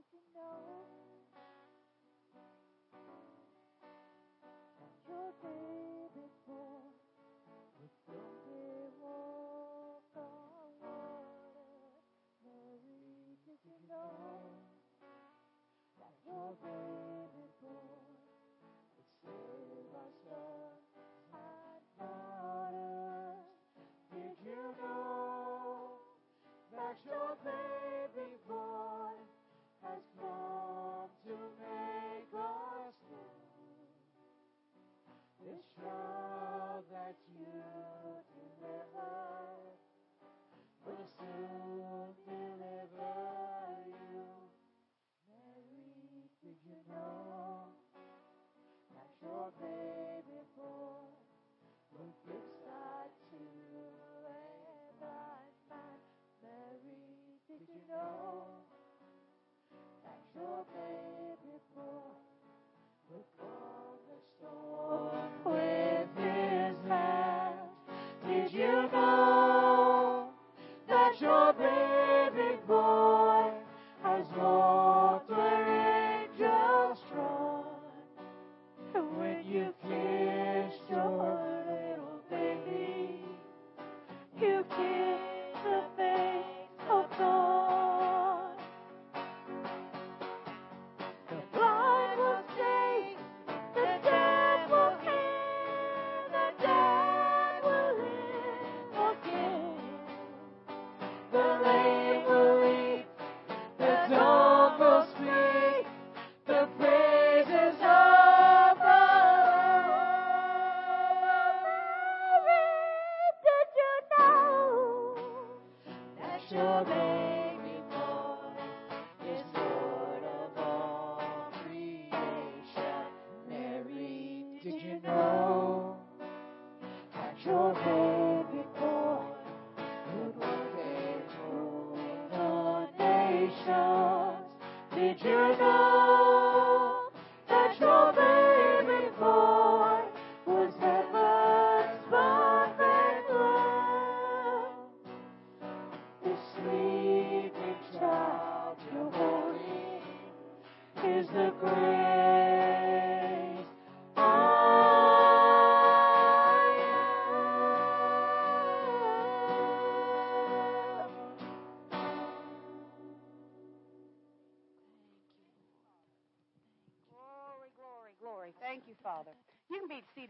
[0.00, 0.80] did you know
[4.80, 6.88] that your baby boy
[7.76, 12.00] was someday walk on water?
[12.40, 14.40] Mary, did you know
[15.98, 17.09] that your baby
[57.90, 58.44] know
[60.04, 62.29] that your baby boy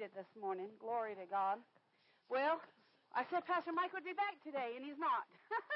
[0.01, 0.73] This morning.
[0.81, 1.61] Glory to God.
[2.33, 2.57] Well,
[3.13, 5.29] I said Pastor Mike would be back today, and he's not.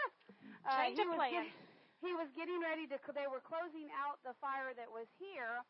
[0.64, 1.32] Uh, Change he of was plan.
[1.44, 1.52] get-
[2.00, 2.96] he was getting ready to.
[3.12, 5.60] They were closing out the fire that was here,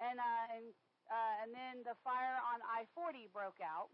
[0.00, 0.64] and uh, and
[1.08, 3.88] uh, and then the fire on I-40 broke out,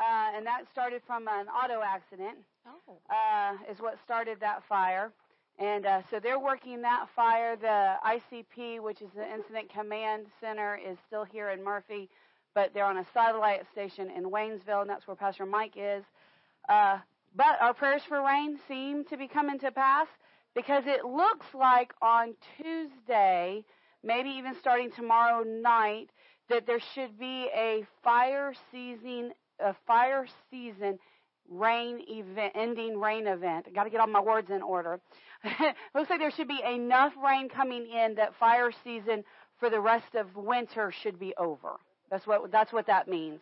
[0.00, 2.96] uh, and that started from an auto accident Oh.
[3.12, 5.12] uh, is what started that fire.
[5.58, 7.56] And uh, so they're working that fire.
[7.56, 12.08] The ICP, which is the Incident Command Center, is still here in Murphy,
[12.56, 16.02] but they're on a satellite station in Waynesville, and that's where Pastor Mike is.
[16.70, 16.96] Uh,
[17.36, 20.06] but our prayers for rain seem to be coming to pass
[20.54, 23.62] because it looks like on Tuesday,
[24.02, 26.08] maybe even starting tomorrow night,
[26.48, 30.98] that there should be a fire season, a fire season
[31.50, 33.66] rain event, ending rain event.
[33.68, 34.98] I got to get all my words in order.
[35.94, 39.24] looks like there should be enough rain coming in that fire season
[39.60, 41.76] for the rest of winter should be over.
[42.10, 43.40] That's what that's what that means.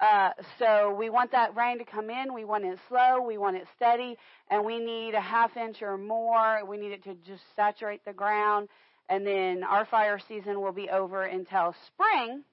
[0.00, 2.34] Uh, so we want that rain to come in.
[2.34, 3.22] We want it slow.
[3.22, 4.16] We want it steady,
[4.50, 6.64] and we need a half inch or more.
[6.66, 8.68] We need it to just saturate the ground,
[9.08, 12.44] and then our fire season will be over until spring,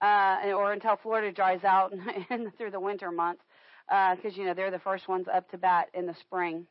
[0.00, 1.92] uh, or until Florida dries out
[2.30, 3.42] and through the winter months,
[3.88, 6.68] because you know they're the first ones up to bat in the spring.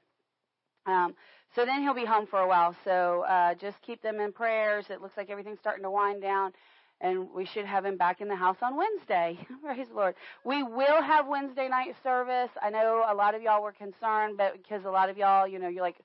[0.86, 1.14] Um,
[1.56, 2.76] so then he'll be home for a while.
[2.86, 4.86] So uh, just keep them in prayers.
[4.90, 6.54] It looks like everything's starting to wind down
[7.02, 9.38] and we should have him back in the house on Wednesday.
[9.64, 10.16] Praise the Lord.
[10.44, 12.50] We will have Wednesday night service.
[12.62, 15.60] I know a lot of y'all were concerned, but because a lot of y'all, you
[15.60, 15.98] know, you're like,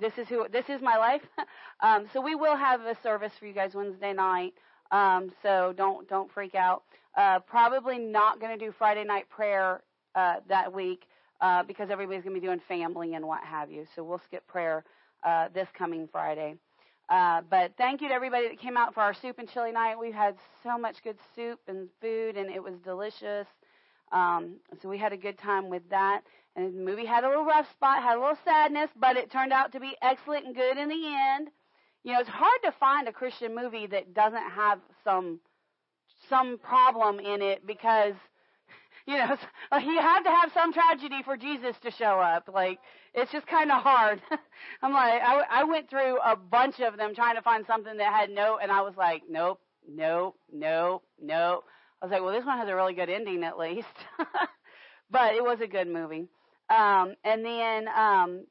[0.00, 1.22] this is who, this is my life.
[1.80, 4.54] um, so we will have a service for you guys Wednesday night.
[4.90, 6.82] Um, so don't don't freak out.
[7.16, 9.82] Uh, probably not going to do Friday night prayer
[10.14, 11.06] uh, that week
[11.40, 13.86] uh, because everybody's going to be doing family and what have you.
[13.94, 14.84] So we'll skip prayer
[15.24, 16.56] uh, this coming Friday.
[17.08, 19.98] Uh, but thank you to everybody that came out for our soup and chili night.
[19.98, 23.46] We had so much good soup and food, and it was delicious.
[24.12, 26.22] Um, so we had a good time with that.
[26.56, 29.52] And the movie had a little rough spot, had a little sadness, but it turned
[29.52, 31.50] out to be excellent and good in the end.
[32.04, 35.40] you know, it's hard to find a Christian movie that doesn't have some
[36.28, 38.14] some problem in it because
[39.06, 39.36] you know
[39.80, 42.48] he had to have some tragedy for Jesus to show up.
[42.52, 42.78] Like
[43.14, 44.20] it's just kind of hard.
[44.82, 48.12] I'm like I, I went through a bunch of them trying to find something that
[48.12, 51.64] had no, and I was like, nope, nope, nope, nope.
[52.02, 53.86] I was like, well, this one has a really good ending at least.
[55.10, 56.28] but it was a good movie.
[56.68, 58.46] Um, and then um,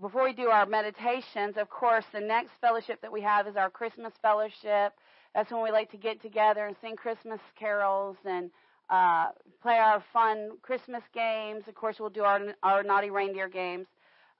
[0.00, 3.70] before we do our meditations, of course, the next fellowship that we have is our
[3.70, 4.92] Christmas fellowship.
[5.34, 8.50] That's when we like to get together and sing Christmas carols and
[8.90, 9.26] uh,
[9.62, 11.64] play our fun Christmas games.
[11.68, 13.86] Of course, we'll do our our naughty reindeer games.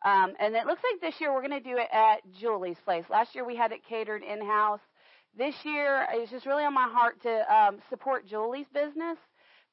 [0.05, 3.05] Um, and it looks like this year we're going to do it at Julie's place.
[3.11, 4.81] Last year we had it catered in house.
[5.37, 9.19] This year it's just really on my heart to um, support Julie's business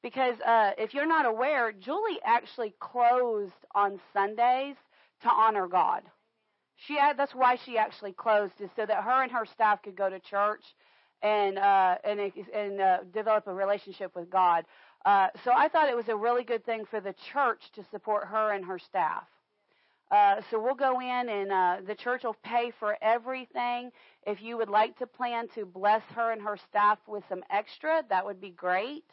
[0.02, 4.76] because uh, if you're not aware, Julie actually closed on Sundays
[5.22, 6.02] to honor God.
[6.76, 9.96] She had, that's why she actually closed is so that her and her staff could
[9.96, 10.62] go to church
[11.22, 14.64] and uh, and and uh, develop a relationship with God.
[15.04, 18.26] Uh, so I thought it was a really good thing for the church to support
[18.26, 19.24] her and her staff.
[20.10, 23.90] Uh, so we'll go in and uh, the church will pay for everything.
[24.26, 28.04] If you would like to plan to bless her and her staff with some extra,
[28.10, 29.04] that would be great.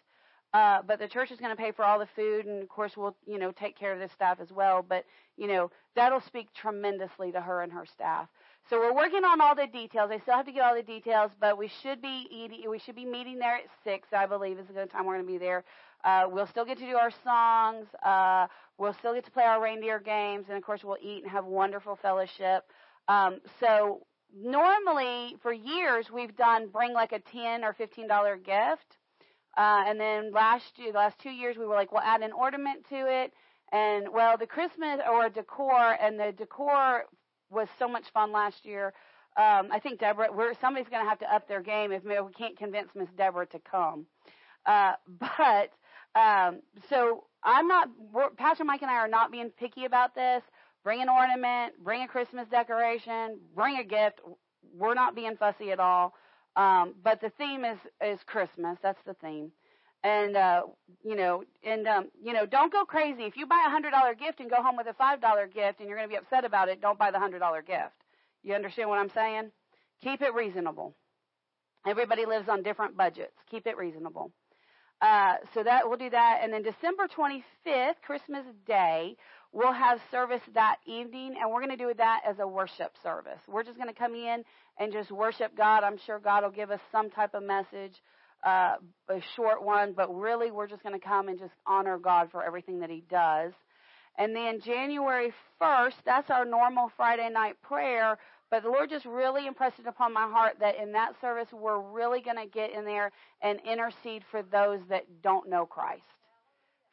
[0.53, 2.98] Uh, but the church is going to pay for all the food, and of course
[2.98, 4.86] we'll, you know, take care of the staff as well.
[4.88, 5.06] But
[5.38, 8.27] you know, that'll speak tremendously to her and her staff.
[8.69, 10.12] So we're working on all the details.
[10.12, 12.63] I still have to get all the details, but we should be eating.
[12.69, 15.31] We should be meeting there at six, I believe, is the time we're going to
[15.31, 15.63] be there.
[16.04, 17.88] Uh, we'll still get to do our songs.
[18.04, 18.48] Uh,
[18.78, 21.46] we'll still get to play our reindeer games, and of course we'll eat and have
[21.46, 22.63] wonderful fellowship.
[23.08, 28.98] Um, so normally for years we've done bring like a ten or fifteen dollar gift
[29.58, 32.31] uh, and then last year, the last two years, we were like, we'll add an
[32.31, 33.34] ornament to it.
[33.74, 37.06] And well, the Christmas or decor, and the decor
[37.51, 38.94] was so much fun last year.
[39.38, 42.15] Um, I think Deborah, we're, somebody's going to have to up their game if we
[42.38, 44.06] can't convince Miss Deborah to come.
[44.65, 45.71] Uh, but
[46.19, 47.89] um, so I'm not.
[48.38, 50.44] Pastor Mike and I are not being picky about this.
[50.83, 54.19] Bring an ornament, bring a Christmas decoration, bring a gift.
[54.75, 56.13] We're not being fussy at all.
[56.56, 58.77] Um, but the theme is is Christmas.
[58.83, 59.51] That's the theme.
[60.03, 60.63] And uh,
[61.03, 63.24] you know, and um, you know, don't go crazy.
[63.24, 65.80] If you buy a hundred dollar gift and go home with a five dollar gift,
[65.80, 67.94] and you're going to be upset about it, don't buy the hundred dollar gift.
[68.44, 69.51] You understand what I'm saying?
[70.03, 70.95] Keep it reasonable.
[71.86, 73.33] Everybody lives on different budgets.
[73.50, 74.31] Keep it reasonable.
[75.01, 79.18] Uh, so that we'll do that, and then December 25th, Christmas Day,
[79.51, 83.39] we'll have service that evening, and we're going to do that as a worship service.
[83.48, 84.44] We're just going to come in
[84.77, 85.83] and just worship God.
[85.83, 87.95] I'm sure God will give us some type of message,
[88.44, 88.76] uh,
[89.10, 92.44] a short one, but really we're just going to come and just honor God for
[92.44, 93.54] everything that He does.
[94.18, 98.18] And then January 1st, that's our normal Friday night prayer,
[98.50, 101.80] but the Lord just really impressed it upon my heart that in that service, we're
[101.80, 103.12] really going to get in there
[103.42, 106.04] and intercede for those that don't know Christ,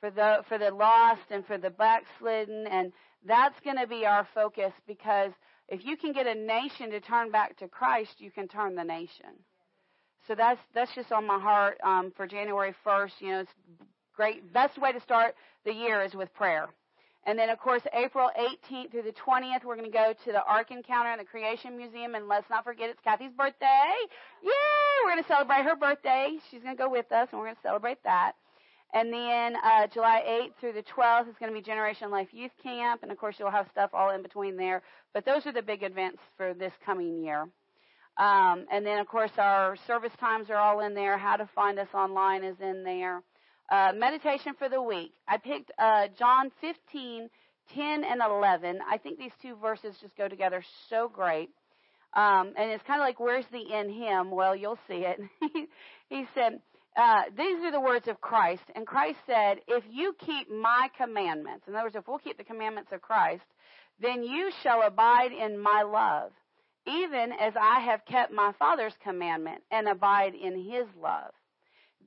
[0.00, 2.92] for the for the lost and for the backslidden, and
[3.26, 5.32] that's going to be our focus because
[5.68, 8.84] if you can get a nation to turn back to Christ, you can turn the
[8.84, 9.42] nation.
[10.28, 13.12] So that's that's just on my heart um, for January 1st.
[13.20, 13.50] You know, it's
[14.14, 14.52] great.
[14.52, 16.68] Best way to start the year is with prayer.
[17.24, 20.42] And then, of course, April 18th through the 20th, we're going to go to the
[20.44, 22.14] Ark Encounter and the Creation Museum.
[22.14, 23.92] And let's not forget, it's Kathy's birthday.
[24.42, 24.50] Yay!
[25.04, 26.38] We're going to celebrate her birthday.
[26.50, 28.32] She's going to go with us, and we're going to celebrate that.
[28.94, 32.52] And then uh, July 8th through the 12th is going to be Generation Life Youth
[32.62, 33.02] Camp.
[33.02, 34.82] And, of course, you'll have stuff all in between there.
[35.12, 37.48] But those are the big events for this coming year.
[38.18, 41.16] Um, and then, of course, our service times are all in there.
[41.16, 43.22] How to find us online is in there.
[43.70, 45.12] Uh, meditation for the week.
[45.28, 47.28] I picked uh, John 15,
[47.74, 48.80] 10, and 11.
[48.90, 51.50] I think these two verses just go together so great.
[52.14, 54.30] Um, and it's kind of like, where's the in him?
[54.30, 55.20] Well, you'll see it.
[56.08, 56.60] he said,
[56.96, 58.62] uh, these are the words of Christ.
[58.74, 62.44] And Christ said, if you keep my commandments, in other words, if we'll keep the
[62.44, 63.44] commandments of Christ,
[64.00, 66.32] then you shall abide in my love,
[66.88, 71.32] even as I have kept my Father's commandment and abide in his love.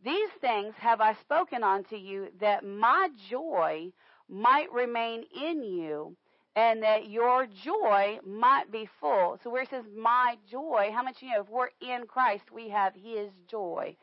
[0.03, 3.91] These things have I spoken unto you, that my joy
[4.27, 6.15] might remain in you,
[6.55, 9.39] and that your joy might be full.
[9.43, 11.41] So where it says my joy, how much you know?
[11.41, 13.95] If we're in Christ, we have His joy.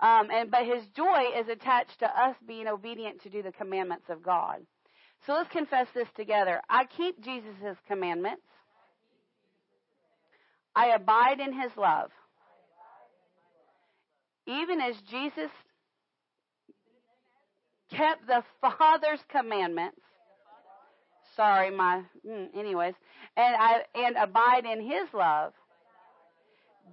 [0.00, 4.06] Um, and but His joy is attached to us being obedient to do the commandments
[4.08, 4.66] of God.
[5.26, 6.60] So let's confess this together.
[6.68, 8.42] I keep Jesus' commandments.
[10.76, 12.10] I abide in His love
[14.46, 15.50] even as Jesus
[17.90, 20.00] kept the Father's commandments.
[21.36, 22.94] Sorry, my mm, anyways,
[23.36, 25.52] and I and abide in His love.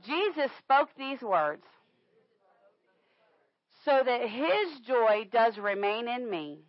[0.06, 1.64] Jesus spoke these words
[3.84, 6.60] so that his joy does remain in me,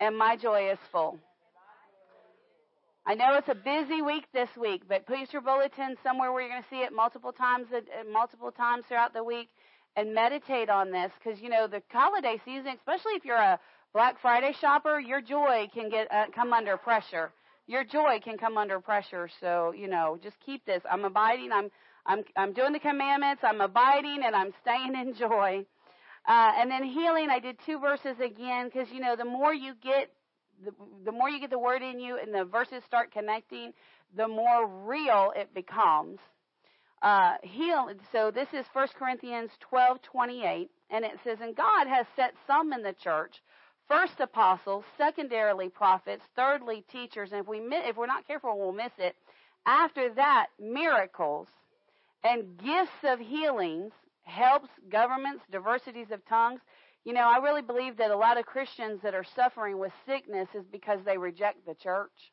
[0.00, 1.18] and my joy is full.
[3.06, 6.50] I know it's a busy week this week, but put your bulletin somewhere where you're
[6.50, 7.66] going to see it multiple times,
[8.10, 9.50] multiple times throughout the week,
[9.94, 13.60] and meditate on this because you know the holiday season, especially if you're a
[13.92, 17.30] Black Friday shopper, your joy can get uh, come under pressure.
[17.66, 19.28] Your joy can come under pressure.
[19.38, 20.82] So you know, just keep this.
[20.90, 21.50] I'm abiding.
[21.52, 21.70] I'm
[22.06, 23.42] I'm I'm doing the commandments.
[23.44, 25.66] I'm abiding, and I'm staying in joy.
[26.26, 29.74] Uh, and then healing, I did two verses again because you know the more you
[29.82, 30.10] get,
[30.64, 30.72] the,
[31.04, 33.72] the more you get the word in you, and the verses start connecting,
[34.16, 36.18] the more real it becomes.
[37.02, 37.90] Uh, heal.
[38.12, 42.82] So this is 1 Corinthians 12:28, and it says, "And God has set some in
[42.82, 43.42] the church."
[43.88, 48.92] First apostles, secondarily prophets, thirdly teachers, and if we if we're not careful, we'll miss
[48.98, 49.16] it.
[49.66, 51.48] After that, miracles
[52.22, 53.92] and gifts of healings,
[54.22, 56.60] helps, governments, diversities of tongues.
[57.04, 60.48] You know, I really believe that a lot of Christians that are suffering with sickness
[60.54, 62.32] is because they reject the church.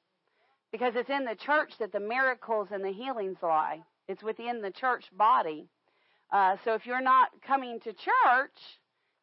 [0.72, 3.82] Because it's in the church that the miracles and the healings lie.
[4.08, 5.68] It's within the church body.
[6.32, 8.58] Uh, so if you're not coming to church,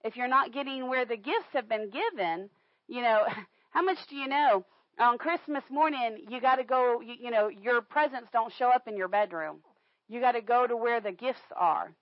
[0.05, 2.50] if you're not getting where the gifts have been given,
[2.87, 3.25] you know,
[3.71, 4.67] how much do you know?
[5.00, 8.87] On Christmas morning, you got to go, you, you know, your presents don't show up
[8.87, 9.61] in your bedroom.
[10.09, 11.95] You got to go to where the gifts are.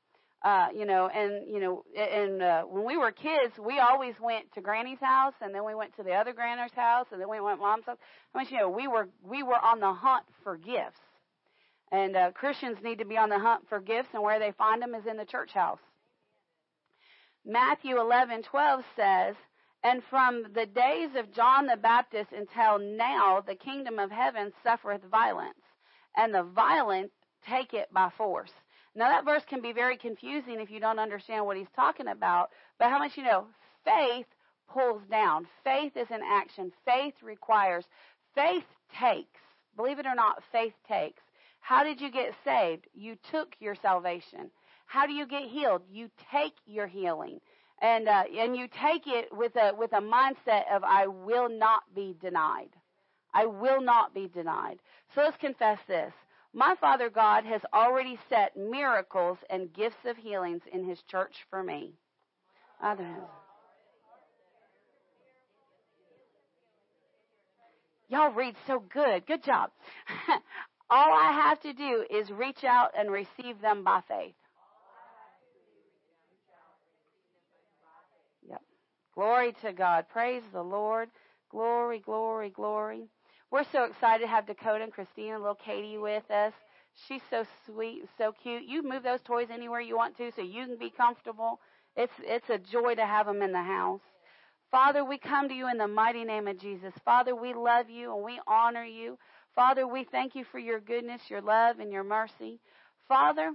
[0.47, 4.45] Uh, you know, and you know, and uh, when we were kids, we always went
[4.53, 7.41] to Granny's house, and then we went to the other Granny's house, and then we
[7.41, 7.97] went Mom's house.
[8.33, 8.71] How much you know?
[8.71, 11.01] We were we were on the hunt for gifts,
[11.91, 14.81] and uh, Christians need to be on the hunt for gifts, and where they find
[14.81, 15.81] them is in the church house.
[17.45, 19.35] Matthew 11:12 says,
[19.83, 25.03] "And from the days of John the Baptist until now, the kingdom of heaven suffereth
[25.11, 25.59] violence,
[26.17, 27.11] and the violent
[27.45, 28.53] take it by force."
[28.97, 32.51] Now that verse can be very confusing if you don't understand what he's talking about,
[32.79, 33.47] but how much you know?
[33.85, 34.27] Faith
[34.73, 35.47] pulls down.
[35.63, 36.73] Faith is an action.
[36.87, 37.85] Faith requires.
[38.35, 38.65] Faith
[38.99, 39.41] takes.
[39.77, 41.23] Believe it or not, faith takes.
[41.61, 42.87] How did you get saved?
[42.95, 44.51] You took your salvation.
[44.87, 45.83] How do you get healed?
[45.91, 47.41] You take your healing.
[47.83, 51.83] And uh, and you take it with a with a mindset of I will not
[51.95, 52.71] be denied.
[53.35, 54.79] I will not be denied.
[55.15, 56.13] So let's confess this.
[56.57, 61.63] My Father God has already set miracles and gifts of healings in His church for
[61.63, 61.93] me.
[62.83, 63.07] Other
[68.09, 69.27] Y'all read so good.
[69.27, 69.71] Good job.
[70.91, 74.35] All I have to do is reach out and receive them by faith.
[78.49, 78.63] Yep.
[79.15, 80.07] Glory to God.
[80.09, 81.11] Praise the Lord.
[81.51, 83.09] Glory, glory, glory.
[83.51, 86.53] We're so excited to have Dakota and Christina and little Katie with us.
[87.07, 88.65] She's so sweet, and so cute.
[88.65, 91.61] You move those toys anywhere you want to so you can be comfortable.
[91.95, 94.01] It's it's a joy to have them in the house.
[94.71, 96.93] Father, we come to you in the mighty name of Jesus.
[97.05, 99.19] Father, we love you and we honor you.
[99.55, 102.59] Father, we thank you for your goodness, your love, and your mercy.
[103.09, 103.53] Father,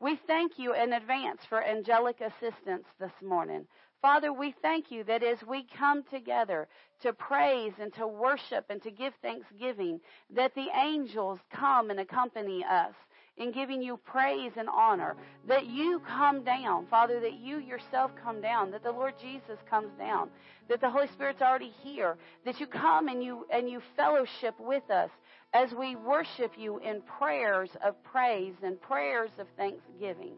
[0.00, 3.66] we thank you in advance for angelic assistance this morning.
[4.04, 6.68] Father, we thank you that as we come together
[7.00, 12.62] to praise and to worship and to give thanksgiving, that the angels come and accompany
[12.70, 12.92] us
[13.38, 15.16] in giving you praise and honor,
[15.48, 19.90] that you come down, Father, that you yourself come down, that the Lord Jesus comes
[19.98, 20.28] down,
[20.68, 24.90] that the Holy Spirit's already here, that you come and you and you fellowship with
[24.90, 25.08] us
[25.54, 30.34] as we worship you in prayers of praise and prayers of thanksgiving.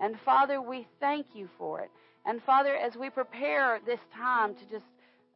[0.00, 1.90] And Father, we thank you for it.
[2.26, 4.84] And Father, as we prepare this time to just,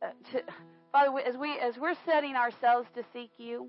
[0.02, 0.42] uh, to,
[0.90, 3.68] Father, as we as we're setting ourselves to seek you,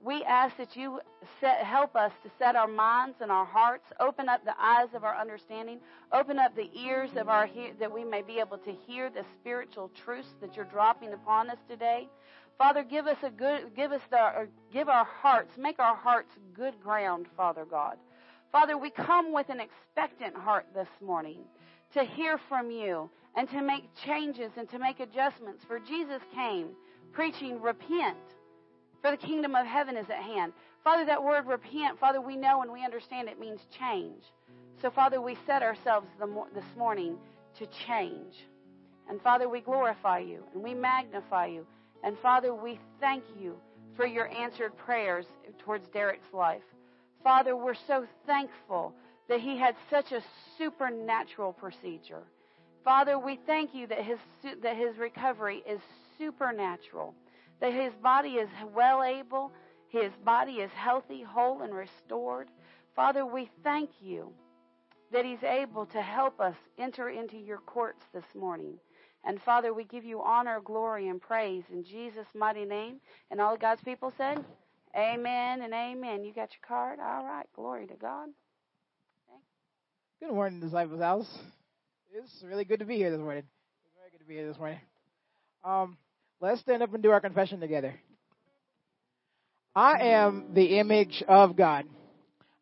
[0.00, 1.00] we ask that you
[1.40, 5.04] set, help us to set our minds and our hearts, open up the eyes of
[5.04, 5.78] our understanding,
[6.12, 7.48] open up the ears of our
[7.78, 11.58] that we may be able to hear the spiritual truths that you're dropping upon us
[11.68, 12.08] today.
[12.58, 16.74] Father, give us a good, give us the, give our hearts, make our hearts good
[16.80, 17.96] ground, Father God.
[18.50, 21.44] Father, we come with an expectant heart this morning
[21.94, 25.64] to hear from you and to make changes and to make adjustments.
[25.66, 26.68] For Jesus came
[27.12, 28.18] preaching, repent,
[29.00, 30.52] for the kingdom of heaven is at hand.
[30.84, 34.22] Father, that word repent, Father, we know and we understand it means change.
[34.80, 36.06] So, Father, we set ourselves
[36.54, 37.16] this morning
[37.58, 38.34] to change.
[39.08, 41.66] And, Father, we glorify you and we magnify you.
[42.04, 43.56] And, Father, we thank you
[43.96, 45.26] for your answered prayers
[45.64, 46.62] towards Derek's life.
[47.24, 48.94] Father, we're so thankful
[49.28, 50.22] that he had such a
[50.56, 52.22] supernatural procedure.
[52.84, 54.18] Father, we thank you that his,
[54.62, 55.80] that his recovery is
[56.18, 57.14] supernatural,
[57.60, 59.52] that his body is well able,
[59.88, 62.48] His body is healthy, whole, and restored.
[62.94, 64.32] Father, we thank you
[65.12, 68.74] that He's able to help us enter into your courts this morning.
[69.24, 73.00] And Father, we give you honor, glory, and praise in Jesus' mighty name.
[73.30, 74.44] And all of God's people said,
[74.96, 76.24] Amen and amen.
[76.24, 76.98] You got your card?
[77.00, 77.46] All right.
[77.54, 78.28] Glory to God.
[80.20, 81.38] Good morning, Disciples House.
[82.12, 83.44] It's really good to be here this morning.
[83.84, 84.80] It's very good to be here this morning.
[85.64, 85.96] Um,
[86.40, 87.94] let's stand up and do our confession together.
[89.76, 91.84] I am the image of God.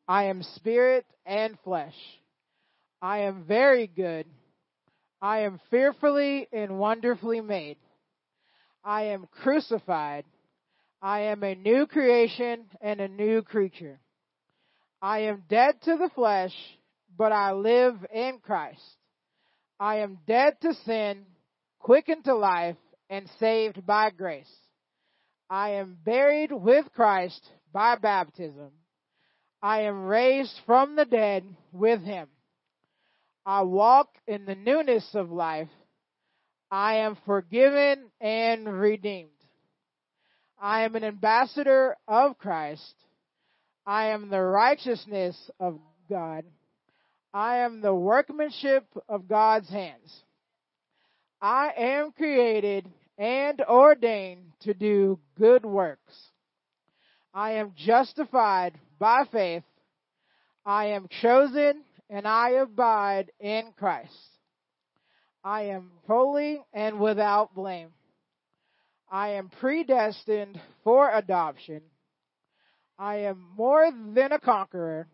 [0.07, 1.95] I am spirit and flesh.
[3.01, 4.27] I am very good.
[5.23, 7.79] I am fearfully and wonderfully made.
[8.85, 10.27] I am crucified.
[11.01, 13.99] I am a new creation and a new creature.
[15.01, 16.53] I am dead to the flesh,
[17.17, 18.83] but I live in Christ.
[19.79, 21.25] I am dead to sin,
[21.79, 22.77] quickened to life,
[23.09, 24.53] and saved by grace.
[25.49, 28.71] I am buried with Christ by baptism.
[29.63, 32.29] I am raised from the dead with him.
[33.45, 35.69] I walk in the newness of life.
[36.71, 39.31] I am forgiven and redeemed.
[40.59, 42.95] I am an ambassador of Christ.
[43.87, 46.45] I am the righteousness of God.
[47.37, 50.23] I am the workmanship of God's hands.
[51.39, 52.89] I am created
[53.19, 56.15] and ordained to do good works.
[57.35, 59.65] I am justified by faith.
[60.65, 64.17] I am chosen and I abide in Christ.
[65.45, 67.91] I am holy and without blame.
[69.11, 71.83] I am predestined for adoption.
[72.99, 75.07] I am more than a conqueror.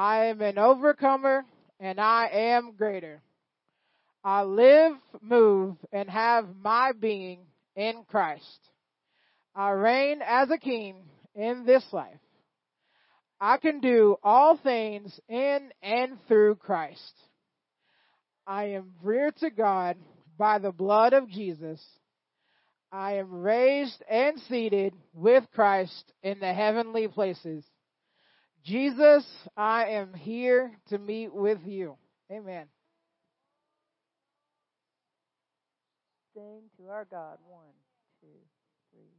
[0.00, 1.44] I am an overcomer
[1.78, 3.20] and I am greater.
[4.24, 7.40] I live, move, and have my being
[7.76, 8.60] in Christ.
[9.54, 11.02] I reign as a king
[11.34, 12.18] in this life.
[13.42, 17.12] I can do all things in and through Christ.
[18.46, 19.98] I am reared to God
[20.38, 21.84] by the blood of Jesus.
[22.90, 27.66] I am raised and seated with Christ in the heavenly places.
[28.64, 29.24] Jesus,
[29.56, 31.96] I am here to meet with you.
[32.30, 32.66] Amen.
[36.34, 37.38] Sing to our God.
[37.48, 37.72] One,
[38.20, 38.28] two,
[38.92, 39.16] three,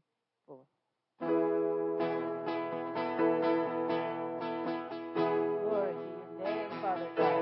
[0.48, 0.66] four.
[5.70, 7.42] Glory to your name, Father God.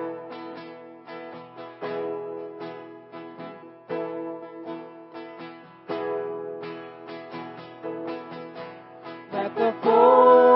[9.32, 10.49] Let the poor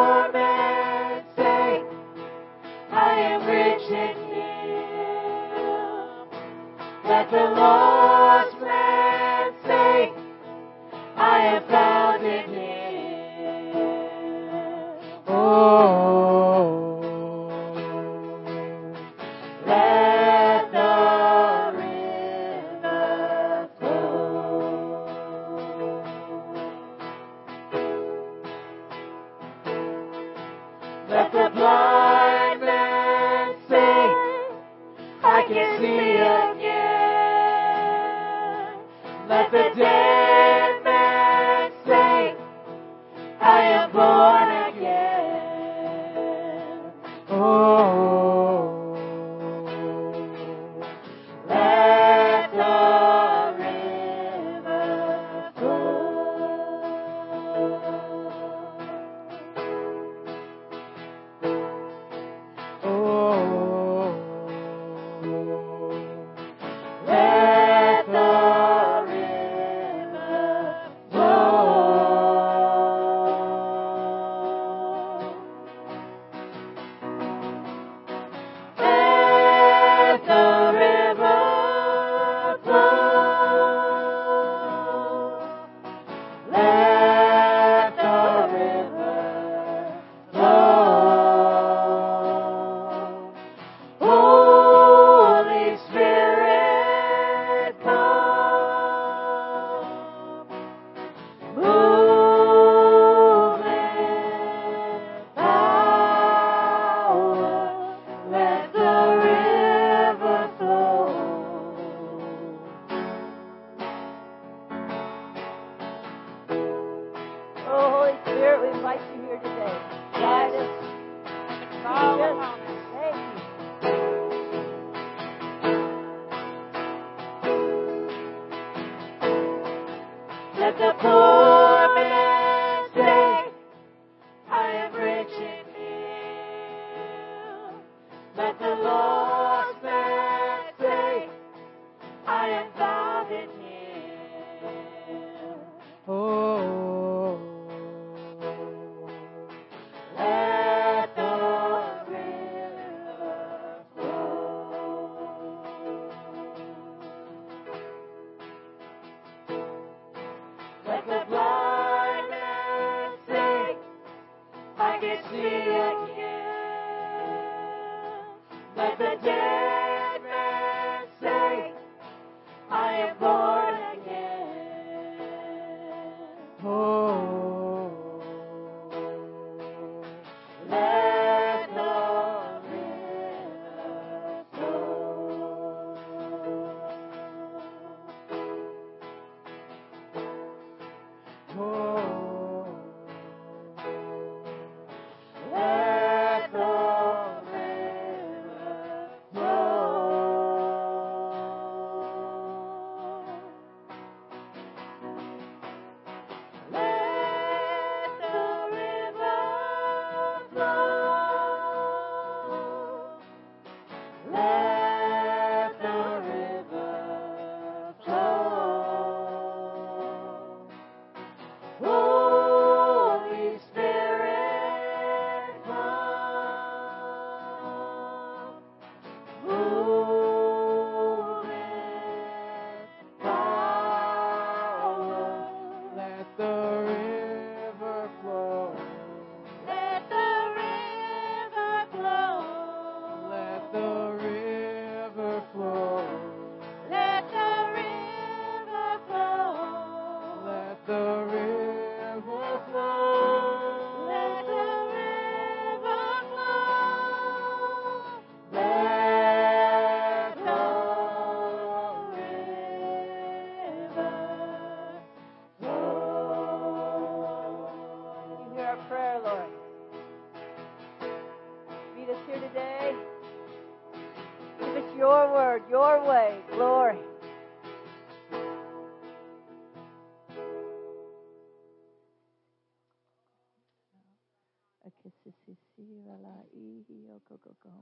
[7.34, 8.53] the lost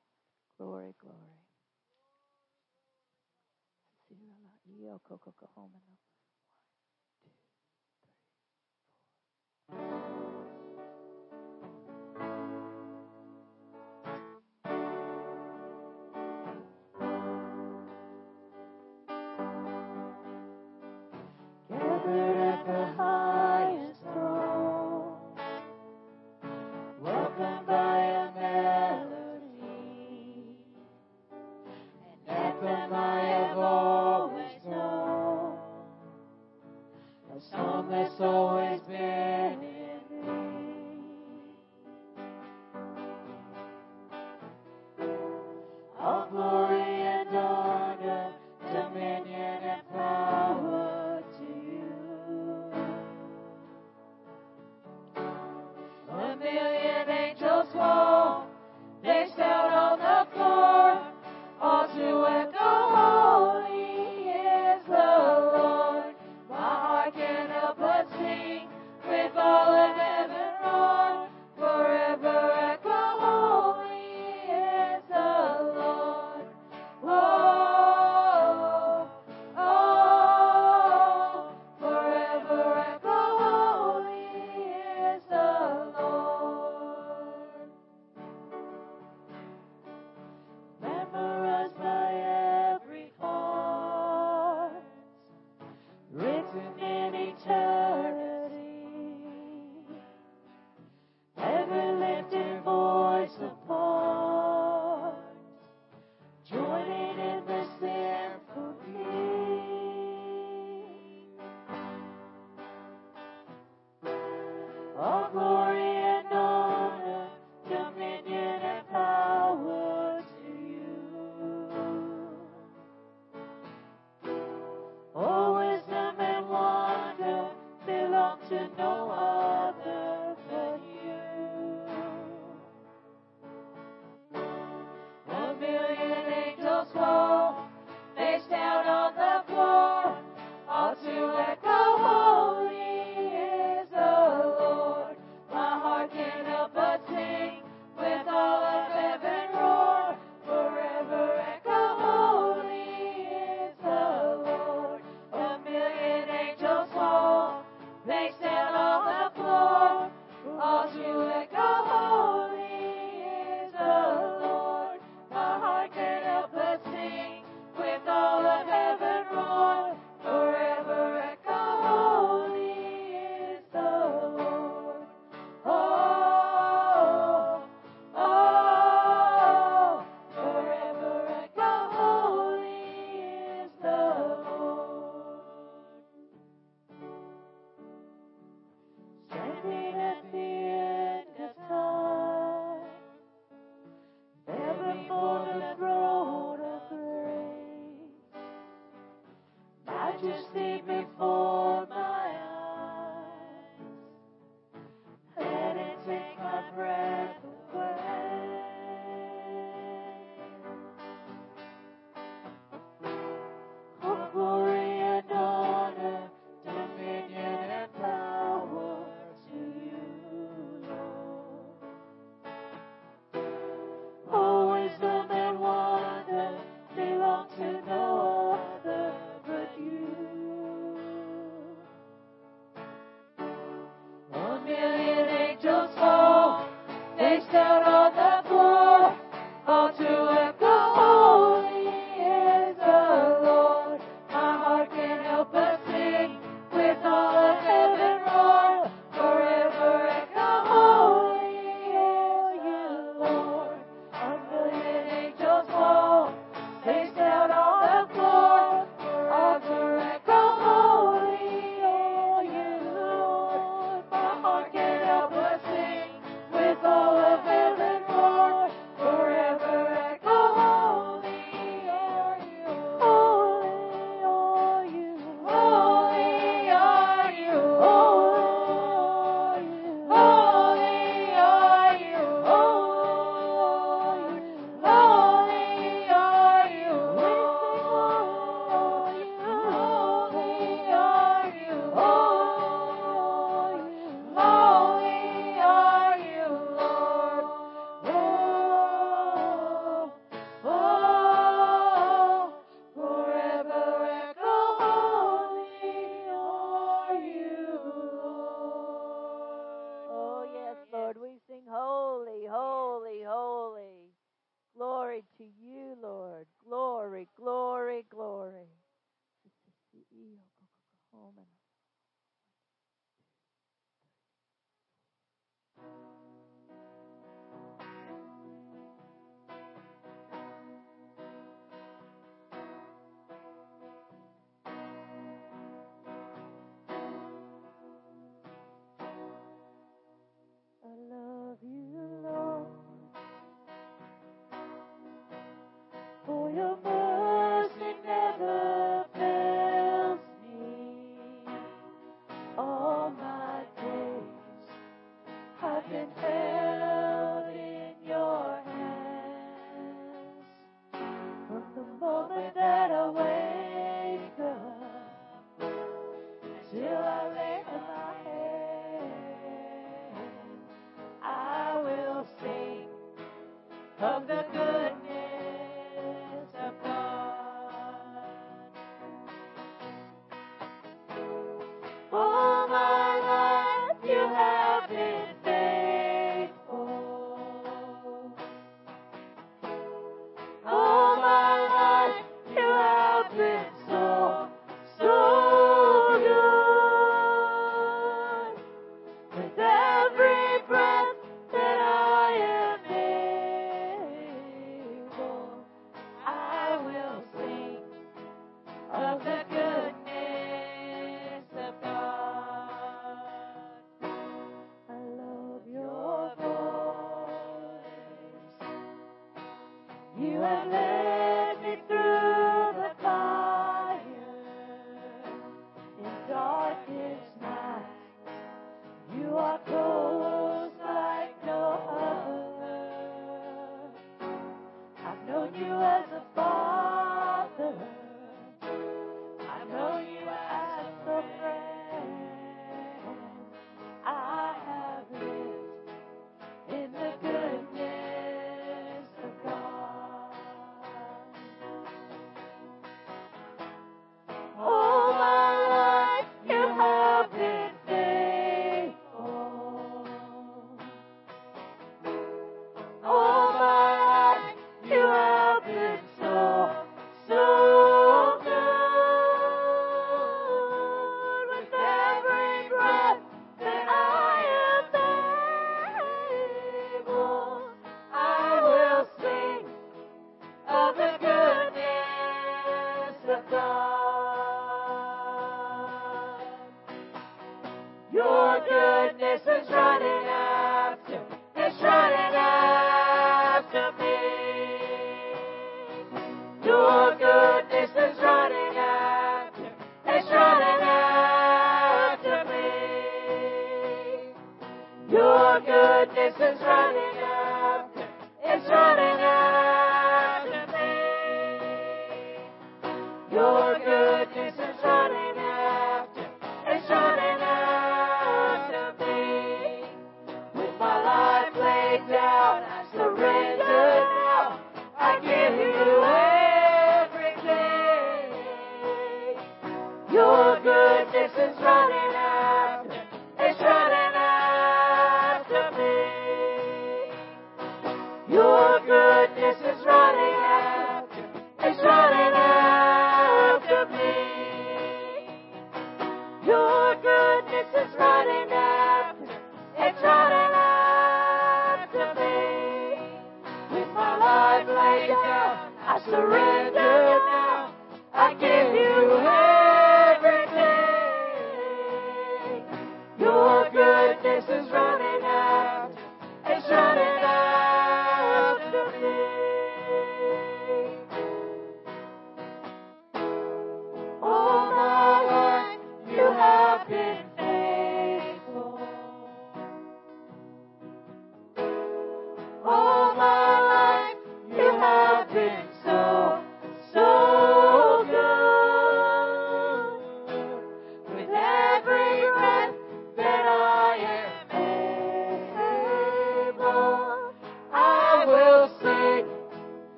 [0.58, 1.40] glory, glory.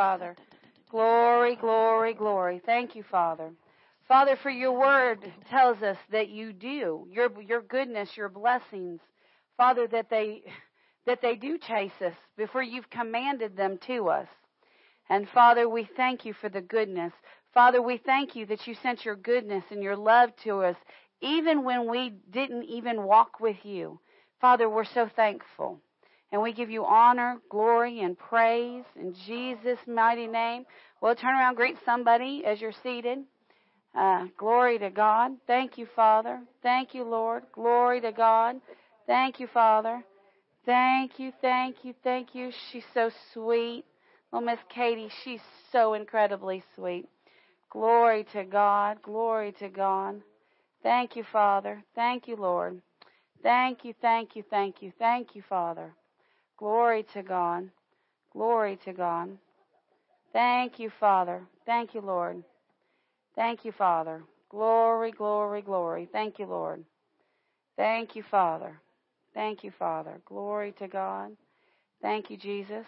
[0.00, 0.34] Father.
[0.90, 2.62] Glory, glory, glory.
[2.64, 3.50] Thank you, Father.
[4.08, 8.98] Father, for your word tells us that you do your your goodness, your blessings,
[9.58, 10.42] Father, that they
[11.04, 14.26] that they do chase us before you've commanded them to us.
[15.10, 17.12] And Father, we thank you for the goodness.
[17.52, 20.76] Father, we thank you that you sent your goodness and your love to us
[21.20, 24.00] even when we didn't even walk with you.
[24.40, 25.78] Father, we're so thankful.
[26.32, 30.64] And we give you honor, glory, and praise in Jesus' mighty name.
[31.00, 33.18] Well, turn around, greet somebody as you're seated.
[33.96, 35.32] Uh, glory to God.
[35.46, 36.40] Thank you, Father.
[36.62, 37.42] Thank you, Lord.
[37.52, 38.56] Glory to God.
[39.06, 40.04] Thank you, Father.
[40.64, 42.50] Thank you, thank you, thank you.
[42.70, 43.84] She's so sweet.
[44.30, 45.40] Well, Miss Katie, she's
[45.72, 47.08] so incredibly sweet.
[47.70, 49.02] Glory to God.
[49.02, 50.20] Glory to God.
[50.82, 51.82] Thank you, Father.
[51.94, 52.80] Thank you, Lord.
[53.42, 55.94] Thank you, thank you, thank you, thank you, Father.
[56.60, 57.70] Glory to God.
[58.34, 59.30] Glory to God.
[60.34, 61.40] Thank you, Father.
[61.64, 62.44] Thank you, Lord.
[63.34, 64.22] Thank you, Father.
[64.50, 66.06] Glory, glory, glory.
[66.12, 66.84] Thank you, Lord.
[67.78, 68.78] Thank you, Father.
[69.32, 70.20] Thank you, Father.
[70.26, 71.30] Glory to God.
[72.02, 72.84] Thank you, Jesus.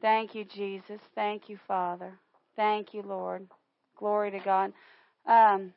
[0.00, 1.00] Thank you, Jesus.
[1.14, 2.18] Thank you, Father.
[2.56, 3.46] Thank you, Lord.
[3.96, 4.72] Glory to God.
[5.26, 5.74] Um,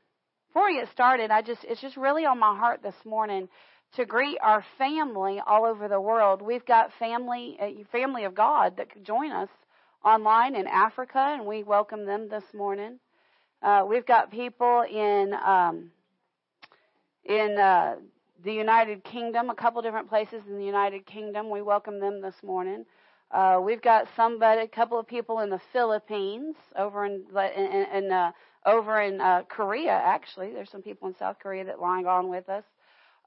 [0.47, 3.49] before we get started, I just it's just really on my heart this morning
[3.95, 6.41] to greet our family all over the world.
[6.41, 9.49] We've got family, uh, family of God that could join us
[10.03, 12.99] online in Africa, and we welcome them this morning.
[13.61, 15.91] Uh, we've got people in um,
[17.23, 17.95] in uh,
[18.43, 21.49] the United Kingdom, a couple different places in the United Kingdom.
[21.49, 22.85] We welcome them this morning.
[23.31, 27.23] Uh, we've got somebody, a couple of people in the Philippines, over in
[27.55, 28.31] in, in uh,
[28.65, 29.91] over in uh, Korea.
[29.91, 32.63] Actually, there's some people in South Korea that log on with us.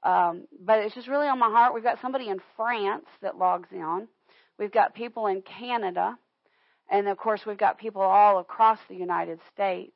[0.03, 1.73] Um, but it's just really on my heart.
[1.73, 4.07] We've got somebody in France that logs in.
[4.57, 6.17] We've got people in Canada,
[6.89, 9.93] and of course, we've got people all across the United States.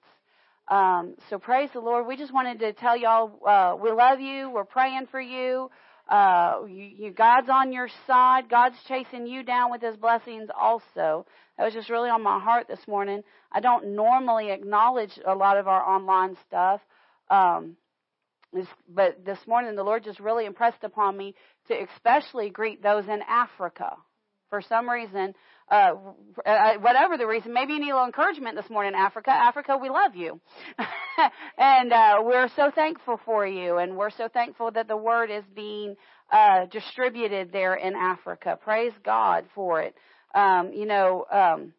[0.68, 2.08] Um, so praise the Lord.
[2.08, 4.50] We just wanted to tell y'all uh, we love you.
[4.50, 5.70] We're praying for you.
[6.08, 7.12] Uh, you, you.
[7.12, 8.50] God's on your side.
[8.50, 11.26] God's chasing you down with His blessings also.
[11.58, 13.24] That was just really on my heart this morning.
[13.52, 16.82] I don't normally acknowledge a lot of our online stuff.
[17.30, 17.78] Um,
[18.88, 21.36] but this morning, the Lord just really impressed upon me
[21.68, 23.96] to especially greet those in Africa.
[24.50, 25.34] For some reason,
[25.70, 25.92] uh,
[26.82, 29.32] whatever the reason, maybe you need a little encouragement this morning, Africa.
[29.32, 30.42] Africa, we love you.
[31.58, 35.46] and uh, we're so thankful for you, and we're so thankful that the word is
[35.56, 35.96] being
[36.30, 38.60] uh, distributed there in Africa.
[38.62, 39.96] Praise God for it.
[40.36, 41.74] Um, you know, um,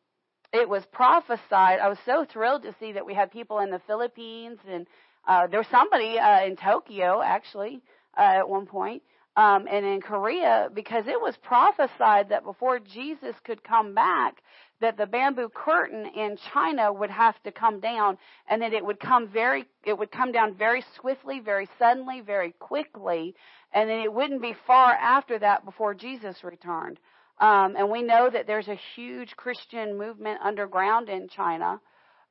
[0.53, 1.79] it was prophesied.
[1.79, 4.87] I was so thrilled to see that we had people in the Philippines and
[5.27, 7.81] Uh, there was somebody uh, in Tokyo actually
[8.19, 9.03] uh, at one point,
[9.37, 14.43] um, and in Korea because it was prophesied that before Jesus could come back,
[14.81, 18.19] that the bamboo curtain in China would have to come down,
[18.49, 22.53] and that it would come very, it would come down very swiftly, very suddenly, very
[22.59, 23.35] quickly,
[23.73, 26.99] and then it wouldn't be far after that before Jesus returned.
[27.39, 31.81] Um, and we know that there's a huge Christian movement underground in China.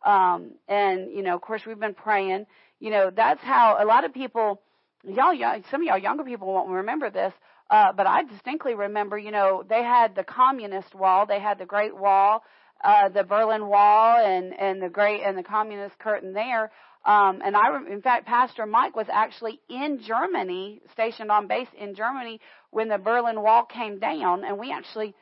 [0.03, 2.45] Um, and, you know, of course, we've been praying.
[2.79, 4.61] You know, that's how a lot of people,
[5.03, 5.35] y'all,
[5.69, 7.33] some of y'all younger people won't remember this,
[7.69, 11.65] uh, but I distinctly remember, you know, they had the communist wall, they had the
[11.65, 12.43] Great Wall,
[12.83, 16.71] uh, the Berlin Wall, and and the Great and the Communist Curtain there.
[17.05, 21.95] Um, and I, in fact, Pastor Mike was actually in Germany, stationed on base in
[21.95, 22.39] Germany
[22.69, 25.15] when the Berlin Wall came down, and we actually,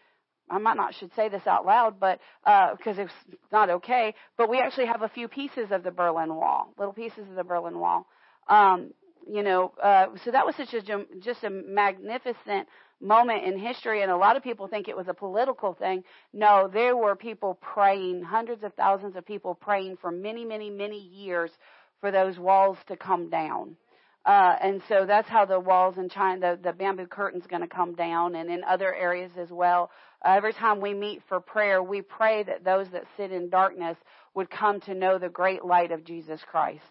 [0.50, 3.14] I might not should say this out loud, but because uh, it's
[3.52, 7.28] not okay, but we actually have a few pieces of the Berlin Wall, little pieces
[7.30, 8.08] of the Berlin Wall.
[8.47, 8.93] Um,
[9.28, 12.68] you know, uh, so that was such a just a magnificent
[13.02, 16.04] moment in history, and a lot of people think it was a political thing.
[16.34, 21.00] No, there were people praying, hundreds of thousands of people praying for many, many, many
[21.00, 21.52] years
[22.02, 23.76] for those walls to come down.
[24.26, 27.68] Uh, and so that's how the walls in China, the, the bamboo curtain's going to
[27.68, 29.89] come down, and in other areas as well.
[30.26, 33.97] Uh, every time we meet for prayer, we pray that those that sit in darkness
[34.34, 36.84] would come to know the great light of Jesus Christ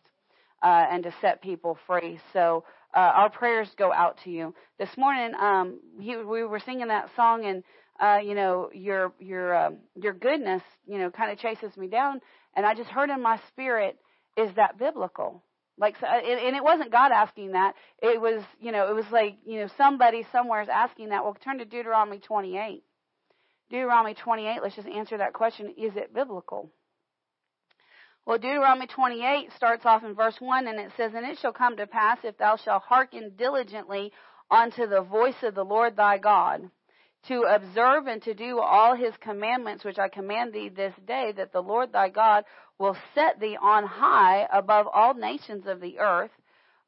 [0.62, 2.18] uh, and to set people free.
[2.32, 2.64] So
[2.94, 4.54] uh, our prayers go out to you.
[4.78, 7.62] This morning, um, he, we were singing that song, and
[8.00, 12.20] uh, you know, your your uh, your goodness, you know, kind of chases me down,
[12.54, 13.98] and I just heard in my spirit,
[14.36, 15.42] is that biblical?
[15.80, 17.74] Like, and it wasn't God asking that.
[18.02, 21.22] It was, you know, it was like, you know, somebody somewhere is asking that.
[21.22, 22.82] Well, turn to Deuteronomy 28.
[23.70, 24.60] Deuteronomy 28.
[24.62, 26.70] Let's just answer that question: Is it biblical?
[28.28, 31.78] Well, Deuteronomy 28 starts off in verse 1 and it says, And it shall come
[31.78, 34.12] to pass if thou shalt hearken diligently
[34.50, 36.70] unto the voice of the Lord thy God,
[37.28, 41.52] to observe and to do all his commandments which I command thee this day, that
[41.52, 42.44] the Lord thy God
[42.78, 46.30] will set thee on high above all nations of the earth.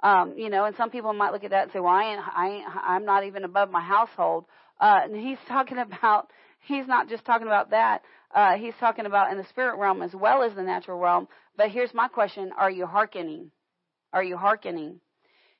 [0.02, 2.20] Um, you know, and some people might look at that and say, "Well, I ain't,
[2.20, 4.44] I ain't, I'm not even above my household."
[4.78, 6.30] Uh, and he's talking about,
[6.60, 8.02] he's not just talking about that
[8.32, 11.28] uh, he's talking about in the spirit realm as well as the natural realm.
[11.56, 13.50] But here's my question Are you hearkening?
[14.12, 15.00] Are you hearkening?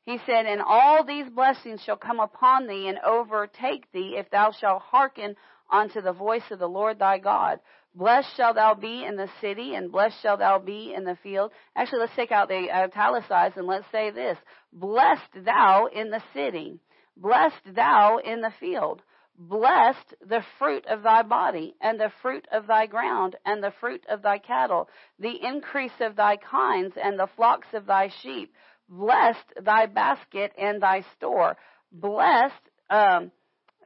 [0.02, 4.52] He said, And all these blessings shall come upon thee and overtake thee if thou
[4.52, 5.36] shalt hearken
[5.70, 7.60] unto the voice of the Lord thy God.
[7.94, 11.50] Blessed shall thou be in the city, and blessed shall thou be in the field.
[11.74, 14.38] Actually, let's take out the italicized and let's say this
[14.72, 16.78] Blessed thou in the city,
[17.16, 19.02] blessed thou in the field.
[19.42, 24.04] Blessed the fruit of thy body, and the fruit of thy ground, and the fruit
[24.06, 28.52] of thy cattle, the increase of thy kinds, and the flocks of thy sheep.
[28.86, 31.56] Blessed thy basket and thy store.
[31.90, 32.52] Blessed
[32.90, 33.32] um,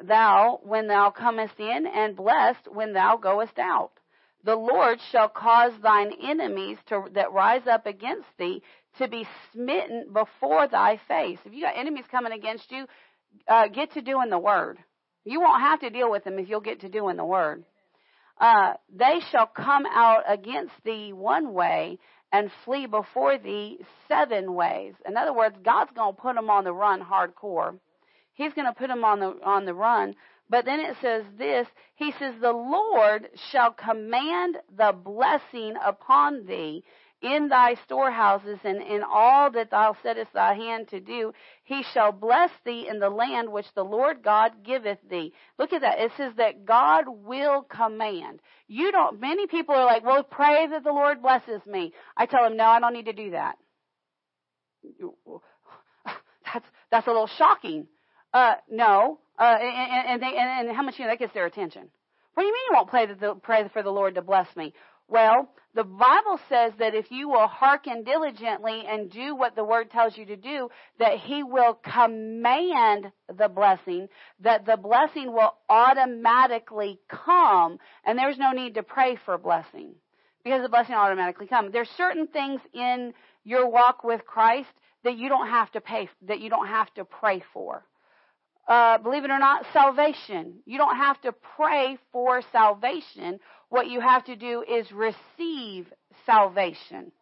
[0.02, 3.92] thou when thou comest in, and blessed when thou goest out.
[4.42, 8.60] The Lord shall cause thine enemies to, that rise up against thee
[8.98, 11.38] to be smitten before thy face.
[11.44, 12.86] If you got enemies coming against you,
[13.46, 14.78] uh, get to doing the word.
[15.24, 17.64] You won't have to deal with them if you'll get to doing the word.
[18.38, 21.98] Uh, they shall come out against thee one way
[22.32, 24.94] and flee before thee seven ways.
[25.06, 27.78] In other words, God's going to put them on the run hardcore.
[28.34, 30.14] He's going to put them on the on the run.
[30.50, 31.68] But then it says this.
[31.94, 36.82] He says, "The Lord shall command the blessing upon thee
[37.24, 41.32] in thy storehouses and in all that thou settest thy hand to do.
[41.64, 45.32] He shall bless thee in the land which the Lord God giveth thee.
[45.58, 45.98] Look at that.
[45.98, 48.40] It says that God will command.
[48.68, 51.92] You don't, many people are like, well, pray that the Lord blesses me.
[52.16, 53.56] I tell them, no, I don't need to do that.
[56.52, 57.86] That's, that's a little shocking.
[58.32, 59.18] Uh, no.
[59.38, 61.88] Uh, and, and, they, and, and how much, you know, that gets their attention.
[62.34, 64.74] What do you mean you won't pray, the, pray for the Lord to bless me?
[65.08, 69.90] Well, the Bible says that if you will hearken diligently and do what the Word
[69.90, 74.08] tells you to do, that He will command the blessing,
[74.40, 79.94] that the blessing will automatically come, and there's no need to pray for blessing
[80.44, 81.72] because the blessing automatically comes.
[81.72, 83.12] There's certain things in
[83.44, 84.68] your walk with Christ
[85.02, 87.84] that you don't have to pay, that you don't have to pray for.
[88.66, 90.54] Uh, believe it or not, salvation.
[90.64, 93.38] You don't have to pray for salvation
[93.68, 95.86] what you have to do is receive
[96.26, 97.12] salvation.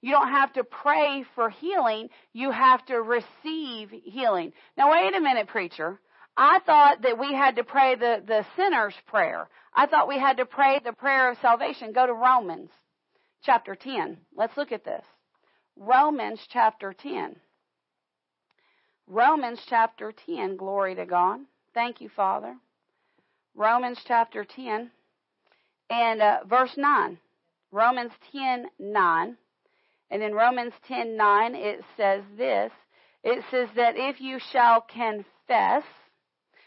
[0.00, 2.10] You don't have to pray for healing.
[2.32, 4.52] You have to receive healing.
[4.76, 5.98] Now, wait a minute, preacher.
[6.36, 9.48] I thought that we had to pray the, the sinner's prayer.
[9.72, 11.92] I thought we had to pray the prayer of salvation.
[11.92, 12.70] Go to Romans
[13.42, 14.18] chapter 10.
[14.36, 15.04] Let's look at this.
[15.76, 17.36] Romans chapter 10.
[19.06, 21.40] Romans chapter 10, glory to God.
[21.74, 22.56] Thank you, Father.
[23.54, 24.90] Romans chapter 10
[25.90, 27.18] and uh, verse 9.
[27.70, 29.36] Romans 10 9.
[30.10, 32.70] And in Romans 10 9, it says this
[33.24, 35.82] it says that if you shall confess,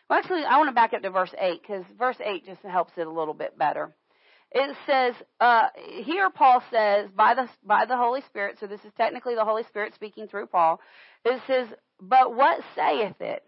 [0.09, 2.93] well, actually, I want to back up to verse 8 because verse 8 just helps
[2.97, 3.93] it a little bit better.
[4.51, 5.67] It says, uh,
[6.03, 9.63] here Paul says, by the, by the Holy Spirit, so this is technically the Holy
[9.63, 10.79] Spirit speaking through Paul,
[11.25, 11.67] it says,
[12.01, 13.43] but what saith it?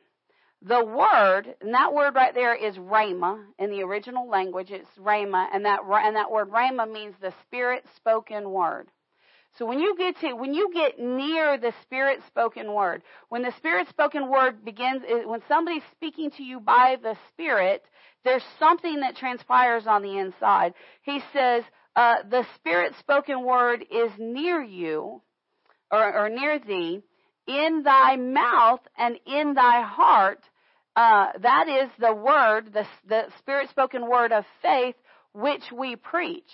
[0.61, 4.71] The word, and that word right there is rhema in the original language.
[4.71, 8.89] It's rhema, and that and that word rhema means the spirit spoken word.
[9.57, 13.53] So when you get to when you get near the spirit spoken word, when the
[13.57, 17.83] spirit spoken word begins, when somebody's speaking to you by the spirit,
[18.23, 20.73] there's something that transpires on the inside.
[21.03, 21.63] He says
[21.95, 25.21] uh, the spirit spoken word is near you,
[25.91, 27.01] or, or near thee,
[27.49, 30.39] in thy mouth and in thy heart.
[30.95, 34.95] Uh, that is the word, the, the spirit spoken word of faith,
[35.33, 36.49] which we preach.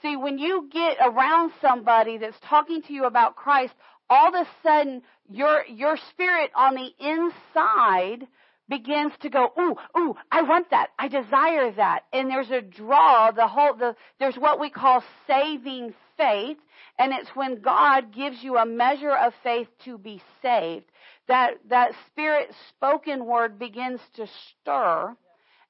[0.00, 3.74] See, when you get around somebody that's talking to you about Christ,
[4.08, 8.26] all of a sudden your your spirit on the inside
[8.68, 10.90] begins to go, ooh, ooh, I want that.
[10.98, 12.04] I desire that.
[12.12, 16.58] And there's a draw, the whole the there's what we call saving faith,
[16.98, 20.86] and it's when God gives you a measure of faith to be saved.
[21.28, 25.16] That that spirit spoken word begins to stir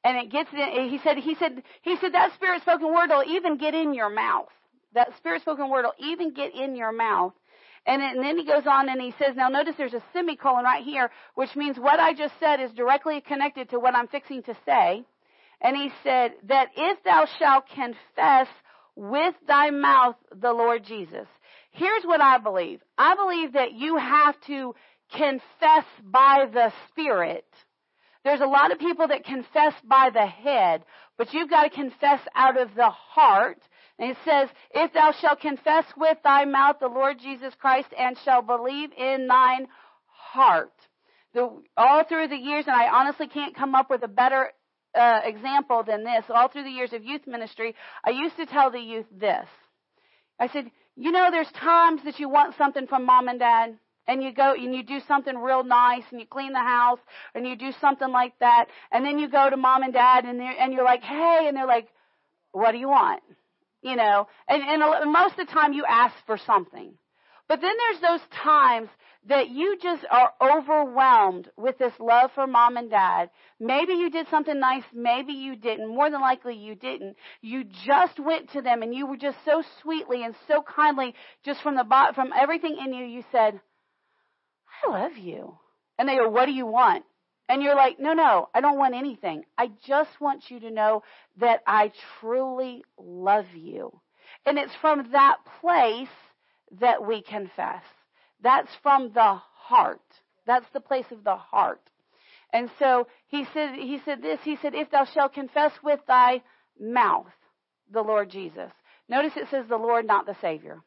[0.05, 3.25] and it gets in, he said, he said, he said that spirit spoken word will
[3.29, 4.49] even get in your mouth.
[4.95, 7.33] That spirit spoken word will even get in your mouth.
[7.89, 10.85] And, and then he goes on and he says, now notice there's a semicolon right
[10.85, 14.57] here, which means what I just said is directly connected to what I'm fixing to
[14.67, 15.05] say.
[15.61, 18.47] And he said that if thou shalt confess
[18.95, 21.27] with thy mouth the Lord Jesus.
[21.71, 22.81] Here's what I believe.
[22.97, 24.75] I believe that you have to
[25.11, 27.47] confess by the Spirit
[28.25, 30.85] there's a lot of people that confess by the head,
[31.17, 33.59] but you've got to confess out of the heart.
[33.99, 38.17] And it says, if thou shalt confess with thy mouth the Lord Jesus Christ and
[38.25, 39.67] shall believe in thine
[40.07, 40.73] heart.
[41.35, 44.53] The, all through the years, and I honestly can't come up with a better
[44.95, 47.75] uh, example than this, all through the years of youth ministry,
[48.05, 49.47] I used to tell the youth this.
[50.39, 53.79] I said, you know, there's times that you want something from mom and dad
[54.09, 56.99] and you go and you do something real nice and you clean the house
[57.35, 60.41] and you do something like that and then you go to mom and dad and
[60.41, 61.89] and you're like hey and they're like
[62.53, 63.23] what do you want
[63.83, 66.95] you know and and most of the time you ask for something
[67.49, 68.91] but then there's those times
[69.27, 73.31] that you just are overwhelmed with this love for mom and dad.
[73.59, 75.89] Maybe you did something nice, maybe you didn't.
[75.89, 77.17] More than likely you didn't.
[77.41, 81.15] You just went to them and you were just so sweetly and so kindly,
[81.45, 83.61] just from the from everything in you, you said,
[84.85, 85.57] I love you.
[85.99, 87.05] And they go, What do you want?
[87.49, 89.45] And you're like, No, no, I don't want anything.
[89.57, 91.03] I just want you to know
[91.39, 94.01] that I truly love you.
[94.45, 96.09] And it's from that place
[96.81, 97.83] that we confess.
[98.43, 100.01] That's from the heart.
[100.47, 101.81] That's the place of the heart.
[102.53, 106.43] And so he said, he said this, he said, if thou shalt confess with thy
[106.81, 107.27] mouth
[107.93, 108.71] the Lord Jesus.
[109.09, 110.83] Notice it says the Lord, not the Savior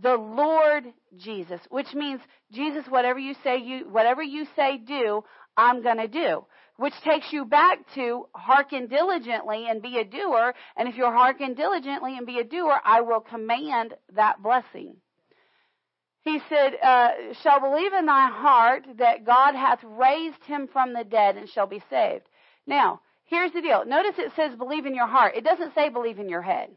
[0.00, 0.84] the Lord
[1.16, 2.20] Jesus, which means
[2.52, 5.24] Jesus, whatever you say you, whatever you say do,
[5.56, 6.44] I'm gonna do.
[6.76, 10.54] Which takes you back to hearken diligently and be a doer.
[10.76, 14.96] And if you hearken diligently and be a doer, I will command that blessing.
[16.22, 17.10] He said, uh,
[17.42, 21.68] shall believe in thy heart that God hath raised him from the dead and shall
[21.68, 22.24] be saved.
[22.66, 23.84] Now, here's the deal.
[23.86, 25.36] Notice it says believe in your heart.
[25.36, 26.70] It doesn't say believe in your head.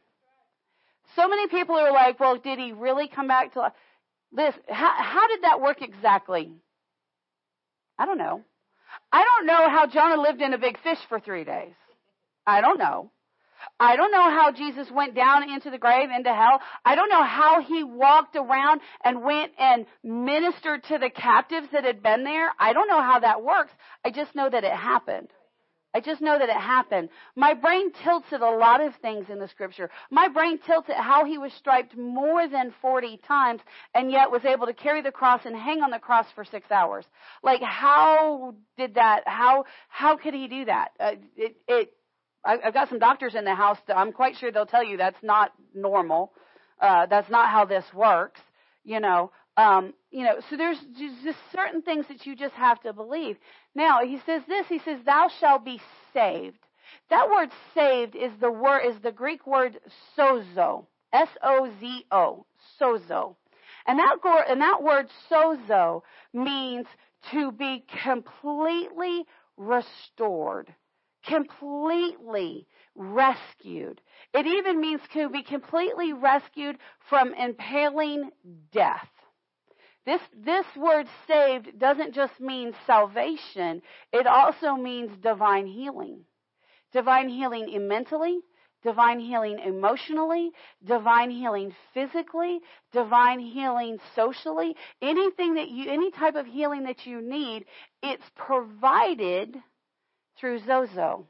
[1.15, 3.73] So many people are like, well, did he really come back to life?
[4.31, 6.53] This, how, how did that work exactly?
[7.97, 8.43] I don't know.
[9.11, 11.73] I don't know how Jonah lived in a big fish for three days.
[12.45, 13.11] I don't know.
[13.79, 16.61] I don't know how Jesus went down into the grave, into hell.
[16.85, 21.83] I don't know how he walked around and went and ministered to the captives that
[21.83, 22.51] had been there.
[22.57, 23.71] I don't know how that works.
[24.05, 25.29] I just know that it happened.
[25.93, 27.09] I just know that it happened.
[27.35, 29.89] My brain tilts at a lot of things in the scripture.
[30.11, 33.61] My brain tilts at how he was striped more than 40 times
[33.95, 36.69] and yet was able to carry the cross and hang on the cross for six
[36.69, 37.05] hours.
[37.41, 40.91] Like, how did that, how, how could he do that?
[40.99, 41.93] Uh, it, it,
[42.45, 44.97] I, I've got some doctors in the house that I'm quite sure they'll tell you
[44.97, 46.33] that's not normal.
[46.79, 48.39] Uh, that's not how this works,
[48.83, 49.31] you know.
[49.57, 53.37] Um, you know, so there's just certain things that you just have to believe.
[53.75, 54.67] Now he says this.
[54.67, 55.79] He says, "Thou shalt be
[56.13, 56.59] saved."
[57.09, 59.79] That word "saved" is the word is the Greek word
[60.17, 62.45] sozo, S O Z O,
[62.79, 63.35] sozo,
[63.85, 66.01] And that, and that word sozo
[66.33, 66.87] means
[67.31, 69.25] to be completely
[69.57, 70.73] restored,
[71.25, 74.01] completely rescued.
[74.33, 76.77] It even means to be completely rescued
[77.09, 78.31] from impaling
[78.71, 79.07] death.
[80.09, 86.21] This, this word saved doesn't just mean salvation, it also means divine healing.
[86.91, 88.39] Divine healing mentally,
[88.81, 90.49] divine healing emotionally,
[90.83, 92.59] divine healing physically,
[92.91, 97.65] divine healing socially, anything that you, any type of healing that you need,
[98.01, 99.57] it's provided
[100.39, 101.27] through sozo.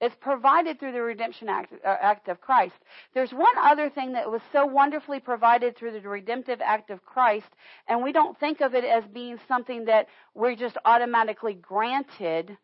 [0.00, 2.74] It's provided through the redemption act, uh, act, of Christ.
[3.12, 7.48] There's one other thing that was so wonderfully provided through the redemptive act of Christ,
[7.86, 12.56] and we don't think of it as being something that we're just automatically granted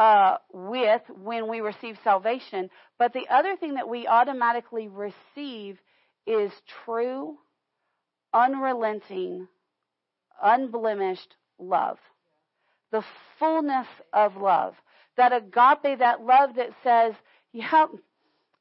[0.00, 2.70] uh, with when we receive salvation.
[2.98, 5.78] But the other thing that we automatically receive
[6.26, 6.50] is
[6.84, 7.38] true,
[8.34, 9.46] unrelenting,
[10.42, 11.98] unblemished love.
[12.90, 13.04] The
[13.38, 14.74] fullness of love
[15.20, 17.14] that agape, that love that says,
[17.52, 17.86] "Yeah,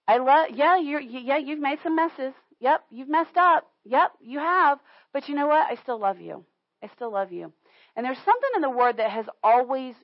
[0.08, 0.50] I love.
[0.52, 1.00] Yeah, you're.
[1.00, 2.34] Yeah, you've made some messes.
[2.60, 3.72] Yep, you've messed up.
[3.86, 4.80] Yep, you have.
[5.14, 5.72] But you know what?
[5.72, 6.44] I still love you.
[6.84, 7.54] I still love you."
[7.96, 9.96] And there's something in the word that has always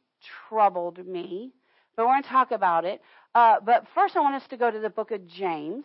[0.47, 1.51] troubled me,
[1.95, 3.01] but we're going to talk about it.
[3.34, 5.84] Uh, but first, I want us to go to the book of James,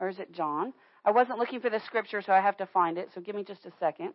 [0.00, 0.72] or is it John?
[1.04, 3.10] I wasn't looking for the scripture, so I have to find it.
[3.14, 4.14] So give me just a second.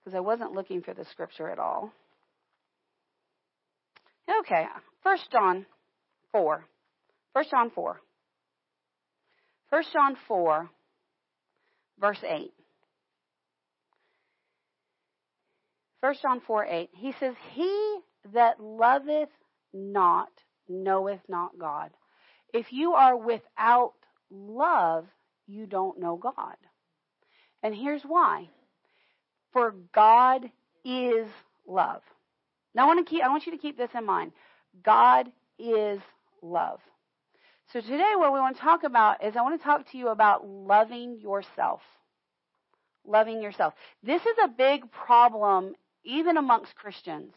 [0.00, 1.92] Because I wasn't looking for the scripture at all.
[4.28, 4.64] Okay,
[5.02, 5.66] First John
[6.32, 6.64] 4.
[7.32, 8.00] First John 4.
[9.70, 10.68] First John 4,
[11.98, 12.52] verse 8.
[16.02, 16.90] First John 4, 8.
[16.92, 17.98] He says, He
[18.34, 19.30] that loveth
[19.72, 20.28] not
[20.68, 21.90] knoweth not God.
[22.52, 23.94] If you are without
[24.30, 25.06] love,
[25.46, 26.56] you don't know God.
[27.62, 28.50] And here's why.
[29.52, 30.50] For God
[30.84, 31.28] is
[31.66, 32.02] love.
[32.74, 34.32] Now I want to keep I want you to keep this in mind.
[34.82, 36.00] God is
[36.40, 36.80] love.
[37.72, 40.08] So today what we want to talk about is I want to talk to you
[40.08, 41.80] about loving yourself.
[43.06, 43.74] Loving yourself.
[44.02, 47.32] This is a big problem even amongst Christians.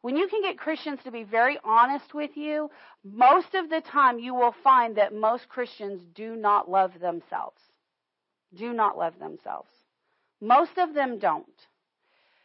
[0.00, 2.70] When you can get Christians to be very honest with you,
[3.02, 7.60] most of the time you will find that most Christians do not love themselves.
[8.54, 9.70] Do not love themselves.
[10.40, 11.46] Most of them don't.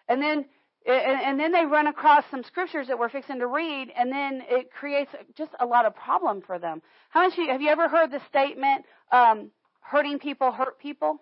[0.08, 0.46] And then
[0.94, 4.72] and, then they run across some scriptures that we're fixing to read, and then it
[4.72, 6.82] creates just a lot of problem for them.
[7.10, 11.22] How much have you ever heard the statement, um, "Hurting people hurt people"?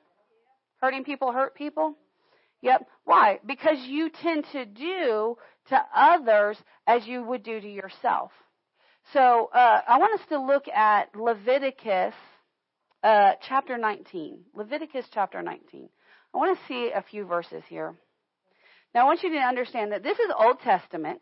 [0.81, 1.95] Hurting people hurt people.
[2.61, 2.87] Yep.
[3.05, 3.39] Why?
[3.45, 5.37] Because you tend to do
[5.69, 8.31] to others as you would do to yourself.
[9.13, 12.13] So uh, I want us to look at Leviticus
[13.03, 14.39] uh, chapter 19.
[14.53, 15.89] Leviticus chapter 19.
[16.33, 17.95] I want to see a few verses here.
[18.93, 21.21] Now, I want you to understand that this is Old Testament.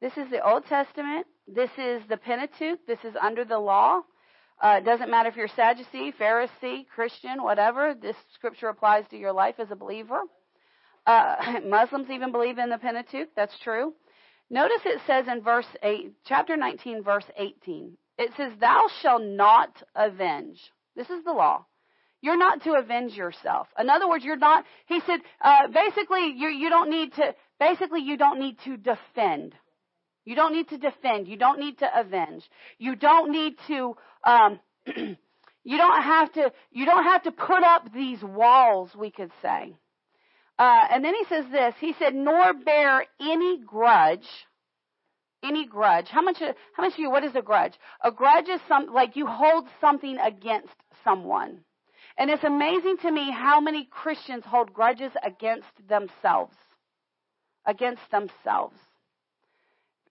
[0.00, 1.26] This is the Old Testament.
[1.46, 2.86] This is the Pentateuch.
[2.86, 4.02] This is under the law.
[4.62, 7.94] Uh, it doesn't matter if you're Sadducee, Pharisee, Christian, whatever.
[8.00, 10.20] This scripture applies to your life as a believer.
[11.06, 13.28] Uh, Muslims even believe in the Pentateuch.
[13.34, 13.94] That's true.
[14.50, 17.96] Notice it says in verse 8, chapter 19, verse 18.
[18.18, 20.60] It says, Thou shalt not avenge.
[20.94, 21.66] This is the law.
[22.24, 23.68] You're not to avenge yourself.
[23.78, 28.00] In other words, you're not, he said, uh, basically, you, you don't need to, basically,
[28.00, 29.54] you don't need to defend.
[30.24, 31.28] You don't need to defend.
[31.28, 32.42] You don't need to avenge.
[32.78, 37.92] You don't need to, um, you don't have to, you don't have to put up
[37.92, 39.76] these walls, we could say.
[40.58, 44.26] Uh, and then he says this, he said, nor bear any grudge,
[45.42, 46.06] any grudge.
[46.08, 47.74] How much, how much of you, what is a grudge?
[48.02, 50.72] A grudge is some, like you hold something against
[51.04, 51.58] someone.
[52.16, 56.54] And it's amazing to me how many Christians hold grudges against themselves.
[57.66, 58.76] Against themselves.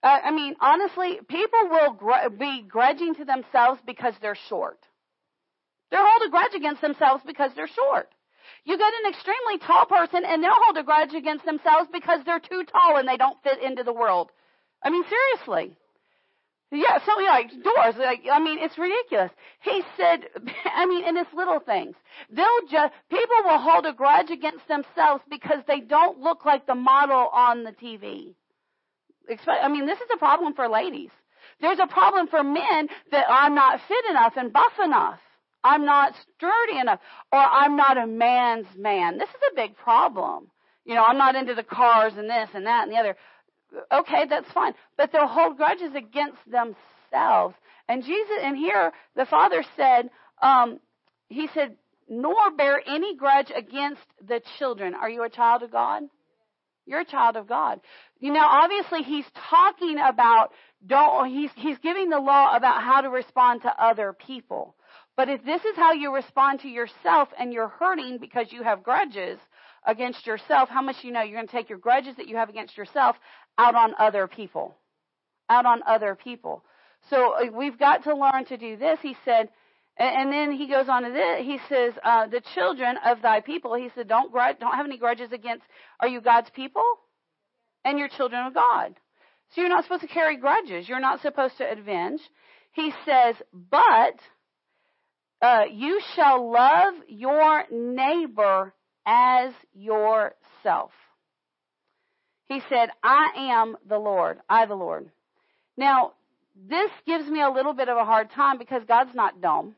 [0.01, 4.79] Uh, I mean, honestly, people will gr- be grudging to themselves because they're short.
[5.91, 8.09] They'll hold a grudge against themselves because they're short.
[8.65, 12.39] You get an extremely tall person and they'll hold a grudge against themselves because they're
[12.39, 14.31] too tall and they don't fit into the world.
[14.83, 15.77] I mean, seriously.
[16.73, 17.95] Yeah, so yeah, like doors.
[17.99, 19.31] Like I mean, it's ridiculous.
[19.61, 20.25] He said,
[20.75, 21.95] I mean, and it's little things.
[22.31, 26.75] They'll just people will hold a grudge against themselves because they don't look like the
[26.75, 28.33] model on the TV.
[29.47, 31.11] I mean, this is a problem for ladies.
[31.61, 35.19] There's a problem for men that I'm not fit enough and buff enough.
[35.63, 36.99] I'm not sturdy enough,
[37.31, 39.17] or I'm not a man's man.
[39.17, 40.49] This is a big problem.
[40.85, 43.15] You know, I'm not into the cars and this and that and the other
[43.91, 44.73] okay, that's fine.
[44.97, 47.55] But they'll hold grudges against themselves.
[47.87, 50.09] And Jesus, and here the Father said,
[50.41, 50.79] um,
[51.27, 51.75] he said,
[52.09, 54.93] nor bear any grudge against the children.
[54.93, 56.03] Are you a child of God?
[56.85, 57.79] You're a child of God.
[58.19, 60.51] You know, obviously he's talking about
[60.85, 64.75] don't he's he's giving the law about how to respond to other people.
[65.15, 68.83] But if this is how you respond to yourself and you're hurting because you have
[68.83, 69.39] grudges
[69.85, 72.49] against yourself, how much you know you're going to take your grudges that you have
[72.49, 73.15] against yourself
[73.57, 74.75] out on other people.
[75.49, 76.63] Out on other people.
[77.09, 78.99] So uh, we've got to learn to do this.
[79.01, 79.49] He said,
[79.97, 81.45] and then he goes on to this.
[81.45, 84.97] He says, uh, "The children of thy people." He said, "Don't grudge, don't have any
[84.97, 85.65] grudges against.
[85.99, 86.83] Are you God's people?
[87.85, 88.95] And you're children of God.
[89.49, 90.89] So you're not supposed to carry grudges.
[90.89, 92.21] You're not supposed to avenge."
[92.71, 94.15] He says, "But
[95.43, 98.73] uh, you shall love your neighbor
[99.05, 100.91] as yourself."
[102.47, 104.39] He said, "I am the Lord.
[104.49, 105.09] I the Lord."
[105.77, 106.13] Now,
[106.55, 109.75] this gives me a little bit of a hard time because God's not dumb.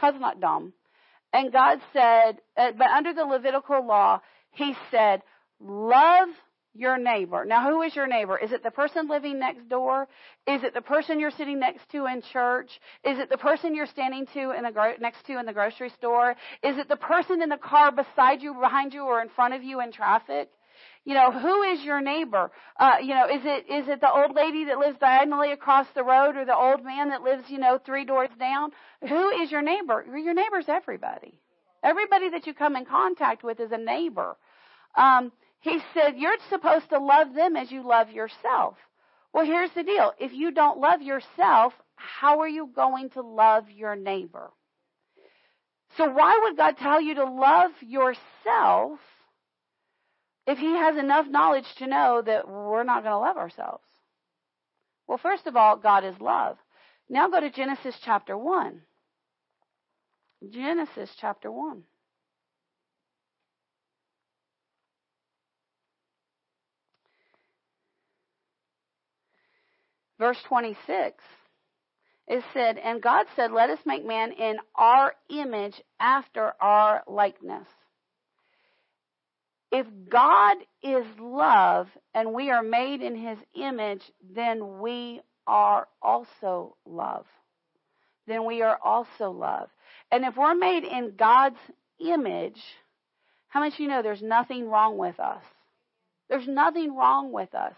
[0.00, 0.72] God's not dumb.
[1.32, 4.20] And God said, uh, but under the Levitical law,
[4.52, 5.22] He said,
[5.60, 6.28] love
[6.74, 7.44] your neighbor.
[7.44, 8.38] Now, who is your neighbor?
[8.38, 10.08] Is it the person living next door?
[10.46, 12.80] Is it the person you're sitting next to in church?
[13.04, 15.90] Is it the person you're standing to in the gro- next to in the grocery
[15.90, 16.34] store?
[16.62, 19.62] Is it the person in the car beside you, behind you, or in front of
[19.62, 20.50] you in traffic?
[21.04, 22.50] You know, who is your neighbor?
[22.80, 26.02] Uh, you know, is it is it the old lady that lives diagonally across the
[26.02, 28.70] road or the old man that lives, you know, three doors down?
[29.06, 30.04] Who is your neighbor?
[30.16, 31.38] Your neighbor's everybody.
[31.82, 34.36] Everybody that you come in contact with is a neighbor.
[34.96, 35.30] Um,
[35.60, 38.76] he said you're supposed to love them as you love yourself.
[39.34, 40.12] Well, here's the deal.
[40.18, 44.52] If you don't love yourself, how are you going to love your neighbor?
[45.98, 48.98] So why would God tell you to love yourself
[50.46, 53.84] if he has enough knowledge to know that we're not going to love ourselves?
[55.06, 56.56] Well, first of all, God is love.
[57.08, 58.80] Now go to Genesis chapter 1.
[60.50, 61.82] Genesis chapter 1.
[70.18, 71.22] Verse 26.
[72.26, 77.66] It said, And God said, Let us make man in our image after our likeness.
[79.76, 84.02] If God is love and we are made in his image,
[84.32, 87.26] then we are also love.
[88.28, 89.68] Then we are also love.
[90.12, 91.58] And if we're made in God's
[91.98, 92.60] image,
[93.48, 95.42] how much you know there's nothing wrong with us?
[96.28, 97.74] There's nothing wrong with us.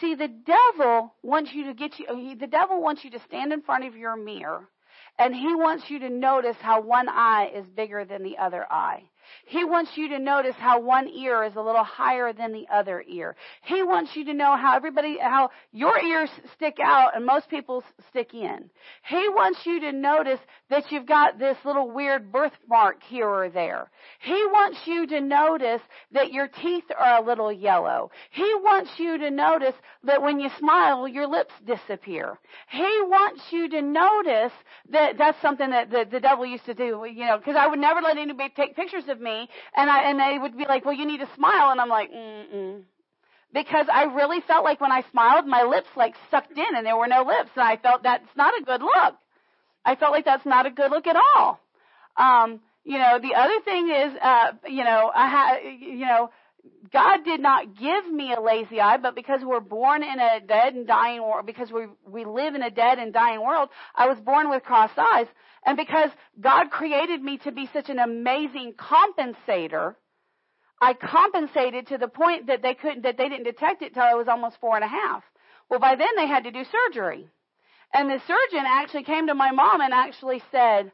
[0.00, 3.62] See, the devil wants you to get you, the devil wants you to stand in
[3.62, 4.68] front of your mirror
[5.16, 9.04] and he wants you to notice how one eye is bigger than the other eye.
[9.46, 13.04] He wants you to notice how one ear is a little higher than the other
[13.06, 13.36] ear.
[13.62, 17.84] He wants you to know how everybody, how your ears stick out and most people's
[18.10, 18.70] stick in.
[19.08, 23.90] He wants you to notice that you've got this little weird birthmark here or there.
[24.20, 28.10] He wants you to notice that your teeth are a little yellow.
[28.30, 29.74] He wants you to notice
[30.04, 32.38] that when you smile, your lips disappear.
[32.70, 34.52] He wants you to notice
[34.90, 37.78] that that's something that the, the devil used to do, you know, because I would
[37.78, 40.94] never let anybody take pictures of me, and I and they would be like, "Well,
[40.94, 42.82] you need to smile," and I'm like, "Mm."
[43.52, 46.96] Because I really felt like when I smiled, my lips like sucked in and there
[46.96, 49.14] were no lips, and I felt that's not a good look.
[49.84, 51.60] I felt like that's not a good look at all.
[52.16, 56.30] Um, you know, the other thing is, uh, you know, I ha- you know,
[56.92, 60.74] God did not give me a lazy eye, but because we're born in a dead
[60.74, 64.18] and dying world, because we, we live in a dead and dying world, I was
[64.20, 65.26] born with crossed eyes.
[65.64, 66.10] And because
[66.40, 69.96] God created me to be such an amazing compensator,
[70.80, 74.14] I compensated to the point that they couldn't, that they didn't detect it till I
[74.14, 75.24] was almost four and a half.
[75.68, 77.26] Well, by then they had to do surgery.
[77.92, 80.92] And the surgeon actually came to my mom and actually said,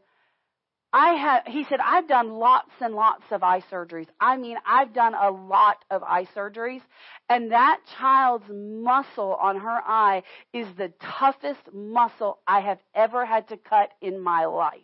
[0.93, 4.09] I have, he said, I've done lots and lots of eye surgeries.
[4.20, 6.82] I mean, I've done a lot of eye surgeries.
[7.30, 10.22] And that child's muscle on her eye
[10.53, 14.80] is the toughest muscle I have ever had to cut in my life.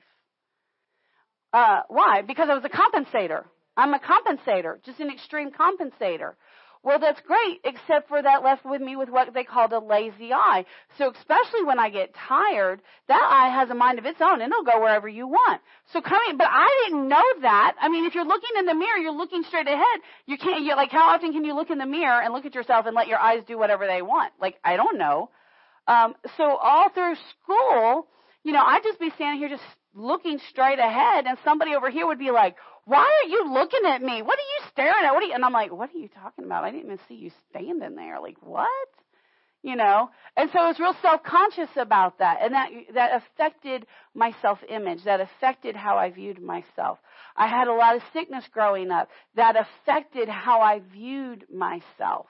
[1.52, 2.22] Uh, why?
[2.22, 3.44] Because I was a compensator.
[3.76, 6.32] I'm a compensator, just an extreme compensator.
[6.89, 10.32] Well, that's great, except for that left with me with what they called a lazy
[10.32, 10.64] eye.
[10.97, 14.51] So especially when I get tired, that eye has a mind of its own and
[14.51, 15.61] it'll go wherever you want.
[15.93, 17.74] So coming, but I didn't know that.
[17.78, 20.01] I mean, if you're looking in the mirror, you're looking straight ahead.
[20.24, 22.55] You can't, you like, how often can you look in the mirror and look at
[22.55, 24.32] yourself and let your eyes do whatever they want?
[24.41, 25.28] Like, I don't know.
[25.86, 28.07] Um, so all through school,
[28.45, 29.62] you know, I'd just be standing here just
[29.95, 32.57] looking straight ahead and somebody over here would be like,
[32.89, 34.22] why are you looking at me?
[34.22, 35.12] What are you staring at?
[35.12, 35.34] What are you?
[35.34, 36.64] And I'm like, what are you talking about?
[36.64, 38.18] I didn't even see you standing there.
[38.20, 38.89] Like, what?
[39.62, 40.11] you know.
[40.36, 45.05] And so I was real self-conscious about that, and that that affected my self-image.
[45.05, 46.99] That affected how I viewed myself.
[47.36, 49.09] I had a lot of sickness growing up.
[49.36, 52.26] That affected how I viewed myself.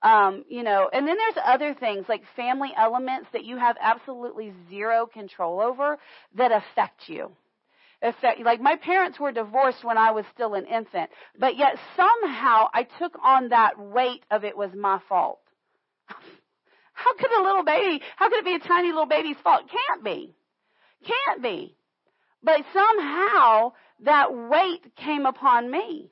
[0.00, 4.52] Um, you know, and then there's other things like family elements that you have absolutely
[4.70, 5.98] zero control over
[6.36, 7.32] that affect you.
[8.00, 12.68] Affect, like my parents were divorced when I was still an infant, but yet somehow
[12.72, 15.40] I took on that weight of it was my fault.
[16.92, 19.70] How could a little baby, how could it be a tiny little baby's fault?
[19.70, 20.34] Can't be.
[21.06, 21.76] Can't be.
[22.42, 26.10] But somehow that weight came upon me.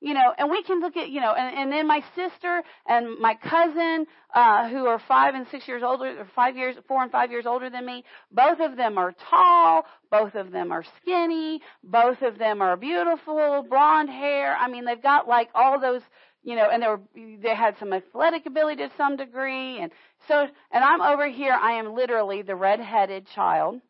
[0.00, 3.18] You know, and we can look at, you know, and, and then my sister and
[3.18, 7.10] my cousin, uh, who are five and six years older, or five years, four and
[7.10, 11.62] five years older than me, both of them are tall, both of them are skinny,
[11.82, 14.54] both of them are beautiful, blonde hair.
[14.54, 16.02] I mean, they've got like all those,
[16.44, 17.00] you know, and they were,
[17.42, 19.90] they had some athletic ability to some degree, and
[20.28, 23.80] so, and I'm over here, I am literally the red-headed child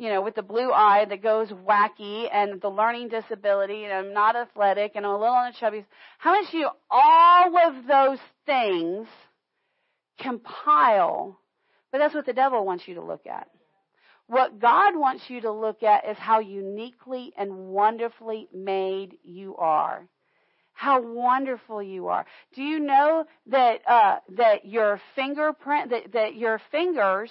[0.00, 4.14] you know, with the blue eye that goes wacky and the learning disability and I'm
[4.14, 5.84] not athletic and I'm a little on the chubby.
[6.16, 9.06] How much you all of those things
[10.18, 11.38] compile?
[11.92, 13.48] But that's what the devil wants you to look at.
[14.26, 20.08] What God wants you to look at is how uniquely and wonderfully made you are.
[20.72, 22.24] How wonderful you are.
[22.54, 27.30] Do you know that uh, that your fingerprint that, that your fingers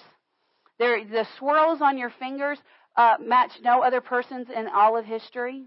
[0.79, 2.57] there, the swirls on your fingers
[2.95, 5.65] uh, match no other person's in all of history.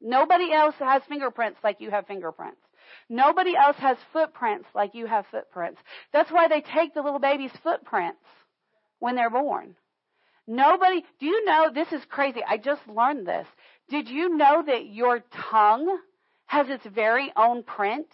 [0.00, 2.60] Nobody else has fingerprints like you have fingerprints.
[3.08, 5.80] Nobody else has footprints like you have footprints.
[6.12, 8.20] That's why they take the little baby's footprints
[8.98, 9.76] when they're born.
[10.46, 12.40] Nobody, do you know, this is crazy.
[12.46, 13.46] I just learned this.
[13.88, 15.98] Did you know that your tongue
[16.46, 18.08] has its very own print?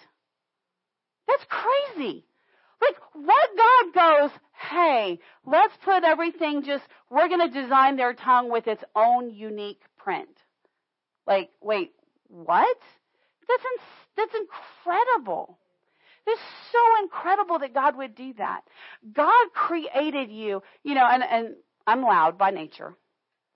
[1.26, 2.24] That's crazy.
[2.81, 4.31] Like, what God goes,
[4.70, 9.81] hey, let's put everything just, we're going to design their tongue with its own unique
[9.97, 10.29] print.
[11.26, 11.93] Like, wait,
[12.29, 12.79] what?
[13.49, 13.85] That's, in,
[14.16, 15.59] that's incredible.
[16.26, 16.41] It's
[16.72, 18.61] so incredible that God would do that.
[19.12, 21.55] God created you, you know, and, and
[21.87, 22.95] I'm loud by nature.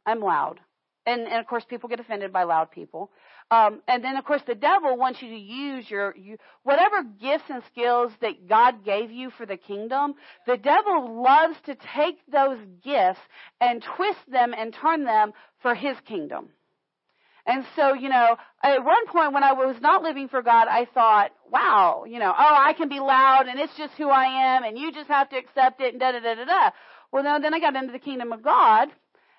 [0.07, 0.59] I'm loud.
[1.05, 3.11] And, and of course, people get offended by loud people.
[3.53, 7.50] Um, and then, of course, the devil wants you to use your you, whatever gifts
[7.50, 10.14] and skills that God gave you for the kingdom.
[10.46, 13.20] The devil loves to take those gifts
[13.61, 16.48] and twist them and turn them for his kingdom.
[17.44, 20.86] And so, you know, at one point when I was not living for God, I
[20.86, 24.64] thought, wow, you know, oh, I can be loud and it's just who I am
[24.64, 26.70] and you just have to accept it and da da da da da.
[27.12, 28.88] Well, no, then I got into the kingdom of God.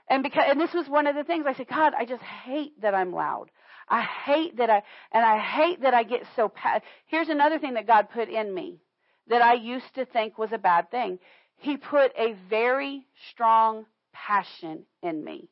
[0.08, 2.80] And because, and this was one of the things I said, God, I just hate
[2.82, 3.50] that I'm loud.
[3.90, 7.76] I hate that I, and I hate that I get so, pa- here's another thing
[7.76, 8.80] that God put in me
[9.28, 11.20] that I used to think was a bad thing.
[11.58, 15.50] He put a very strong passion in me.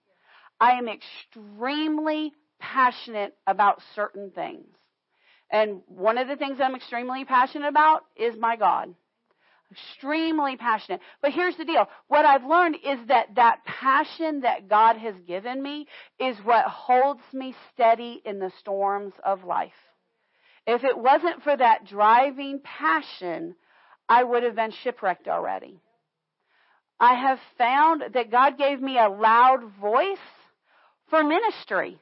[0.59, 4.67] I am extremely passionate about certain things.
[5.51, 8.93] And one of the things I'm extremely passionate about is my God
[9.71, 11.01] extremely passionate.
[11.21, 11.87] But here's the deal.
[12.07, 15.87] What I've learned is that that passion that God has given me
[16.19, 19.71] is what holds me steady in the storms of life.
[20.67, 23.55] If it wasn't for that driving passion,
[24.07, 25.81] I would have been shipwrecked already.
[26.99, 30.17] I have found that God gave me a loud voice
[31.09, 31.99] for ministry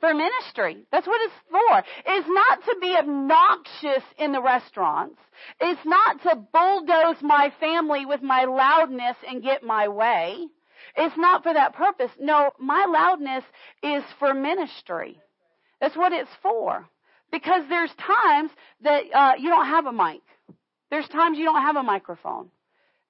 [0.00, 0.86] for ministry.
[0.92, 1.82] That's what it's for.
[2.06, 5.18] It's not to be obnoxious in the restaurants.
[5.60, 10.46] It's not to bulldoze my family with my loudness and get my way.
[10.96, 12.10] It's not for that purpose.
[12.18, 13.44] No, my loudness
[13.82, 15.18] is for ministry.
[15.80, 16.86] That's what it's for.
[17.30, 18.50] Because there's times
[18.82, 20.22] that uh, you don't have a mic.
[20.90, 22.50] There's times you don't have a microphone.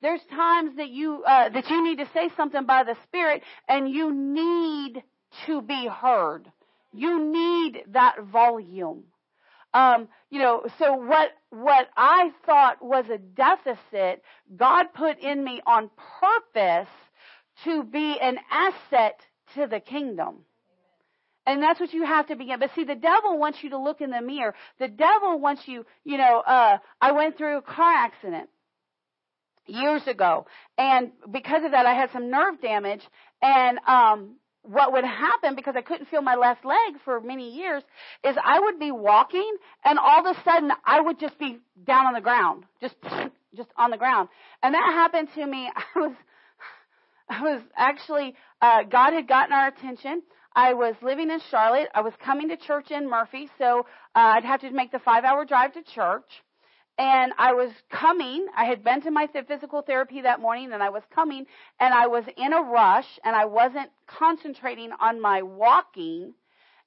[0.02, 3.88] There's times that you uh, that you need to say something by the Spirit, and
[3.90, 5.02] you need
[5.46, 6.50] to be heard.
[6.92, 9.04] You need that volume.
[9.74, 14.22] Um, you know, so what what I thought was a deficit,
[14.56, 16.88] God put in me on purpose
[17.64, 19.20] to be an asset
[19.54, 20.44] to the kingdom.
[21.46, 22.58] And that's what you have to begin.
[22.58, 24.54] But see, the devil wants you to look in the mirror.
[24.80, 28.48] The devil wants you, you know, uh, I went through a car accident
[29.66, 30.46] years ago.
[30.76, 33.02] And because of that, I had some nerve damage.
[33.40, 34.36] And, um,
[34.68, 37.82] what would happen because I couldn't feel my left leg for many years
[38.24, 42.06] is I would be walking and all of a sudden I would just be down
[42.06, 42.96] on the ground, just
[43.56, 44.28] just on the ground.
[44.62, 45.70] And that happened to me.
[45.76, 46.12] I was
[47.28, 50.22] I was actually uh God had gotten our attention.
[50.54, 51.88] I was living in Charlotte.
[51.94, 53.80] I was coming to church in Murphy, so
[54.14, 56.24] uh, I'd have to make the 5-hour drive to church.
[56.98, 58.46] And I was coming.
[58.56, 61.46] I had been to my physical therapy that morning and I was coming
[61.78, 66.32] and I was in a rush and I wasn't concentrating on my walking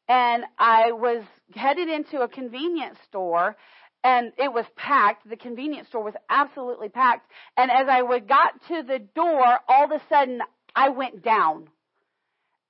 [0.07, 3.55] and I was headed into a convenience store
[4.03, 5.29] and it was packed.
[5.29, 7.29] The convenience store was absolutely packed.
[7.55, 10.41] And as I would got to the door, all of a sudden
[10.75, 11.67] I went down.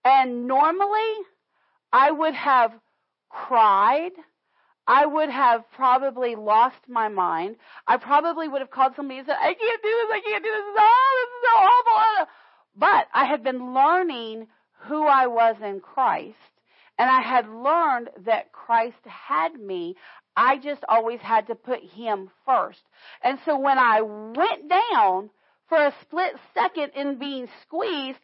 [0.04, 1.14] And normally
[1.94, 2.74] I would have
[3.30, 4.12] cried.
[4.90, 7.58] I would have probably lost my mind.
[7.86, 10.50] I probably would have called somebody and said, I can't do this, I can't do
[10.50, 12.28] this, oh, this is so awful.
[12.76, 14.48] But I had been learning
[14.88, 16.38] who I was in Christ.
[16.98, 19.96] And I had learned that Christ had me.
[20.36, 22.82] I just always had to put Him first.
[23.24, 25.30] And so when I went down
[25.68, 28.18] for a split second in being squeezed,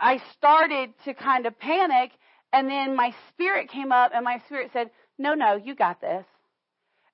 [0.00, 2.10] I started to kind of panic
[2.52, 4.90] and then my spirit came up and my spirit said,
[5.20, 6.24] no, no, you got this.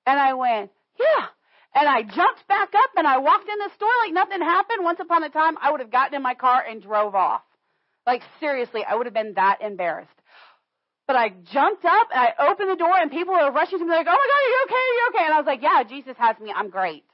[0.07, 1.27] And I went, yeah.
[1.75, 4.85] And I jumped back up and I walked in the store like nothing happened.
[4.85, 7.43] Once upon a time, I would have gotten in my car and drove off.
[8.07, 10.09] Like seriously, I would have been that embarrassed.
[11.09, 13.91] But I jumped up and I opened the door and people were rushing to me
[13.91, 14.75] like, oh my God, are you okay?
[14.75, 15.25] Are you okay?
[15.25, 16.53] And I was like, yeah, Jesus has me.
[16.55, 17.05] I'm great.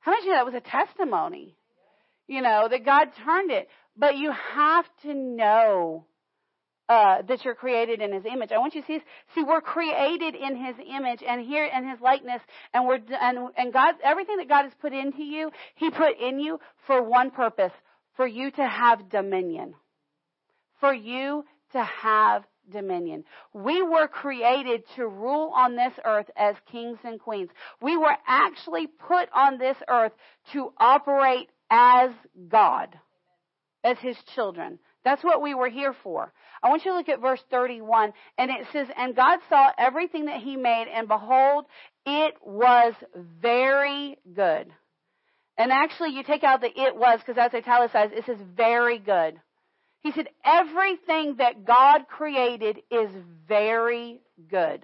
[0.00, 1.56] How much of that was a testimony?
[2.26, 3.68] You know, that God turned it.
[3.96, 6.04] But you have to know
[6.88, 8.52] uh, that you're created in His image.
[8.52, 9.00] I want you to see,
[9.34, 12.40] see, we're created in His image and here in His likeness,
[12.72, 16.38] and we're and and God, everything that God has put into you, He put in
[16.38, 17.72] you for one purpose:
[18.16, 19.74] for you to have dominion,
[20.80, 23.24] for you to have dominion.
[23.52, 27.50] We were created to rule on this earth as kings and queens.
[27.80, 30.12] We were actually put on this earth
[30.52, 32.10] to operate as
[32.48, 32.98] God,
[33.84, 34.78] as His children.
[35.04, 36.32] That's what we were here for.
[36.66, 40.24] I want you to look at verse 31, and it says, And God saw everything
[40.24, 41.66] that He made, and behold,
[42.04, 42.92] it was
[43.40, 44.66] very good.
[45.56, 49.40] And actually, you take out the it was, because that's italicized, it says very good.
[50.00, 53.10] He said, Everything that God created is
[53.46, 54.82] very good.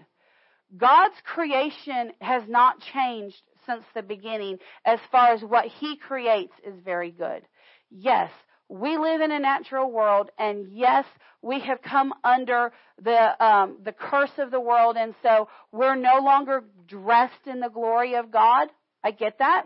[0.76, 6.74] God's creation has not changed since the beginning as far as what He creates is
[6.84, 7.42] very good.
[7.90, 8.30] Yes,
[8.72, 11.04] we live in a natural world, and yes,
[11.42, 16.20] we have come under the um, the curse of the world, and so we're no
[16.22, 18.68] longer dressed in the glory of God.
[19.04, 19.64] I get that,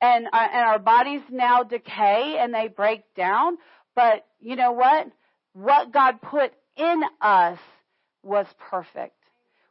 [0.00, 3.58] and uh, and our bodies now decay and they break down.
[3.94, 5.06] But you know what?
[5.52, 7.58] What God put in us
[8.22, 9.25] was perfect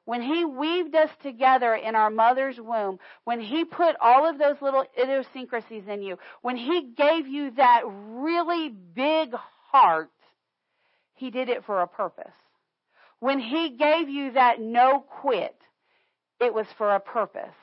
[0.05, 4.61] when He weaved us together in our mother's womb, when He put all of those
[4.61, 9.33] little idiosyncrasies in you, when He gave you that really big
[9.71, 10.11] heart,
[11.15, 12.33] He did it for a purpose.
[13.19, 15.55] When He gave you that no quit,
[16.39, 17.55] it was for a purpose.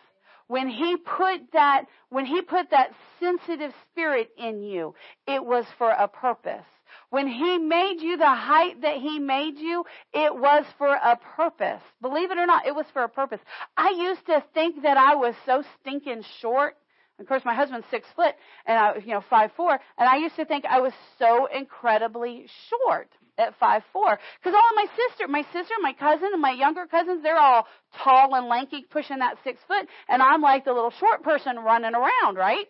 [0.52, 4.94] When He put that, when He put that sensitive spirit in you,
[5.26, 6.66] it was for a purpose.
[7.08, 11.80] When He made you the height that He made you, it was for a purpose.
[12.02, 13.40] Believe it or not, it was for a purpose.
[13.78, 16.76] I used to think that I was so stinking short.
[17.18, 18.34] Of course, my husband's six foot
[18.66, 22.46] and I, you know, five four, and I used to think I was so incredibly
[22.68, 23.08] short
[23.38, 26.86] at five four because all of my sister, my sister, my cousin, and my younger
[26.86, 27.66] cousins, they're all
[28.02, 31.94] tall and lanky, pushing that six foot, and I'm like the little short person running
[31.94, 32.66] around, right?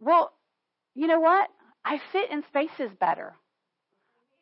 [0.00, 0.32] Well,
[0.94, 1.48] you know what?
[1.84, 3.34] I fit in spaces better.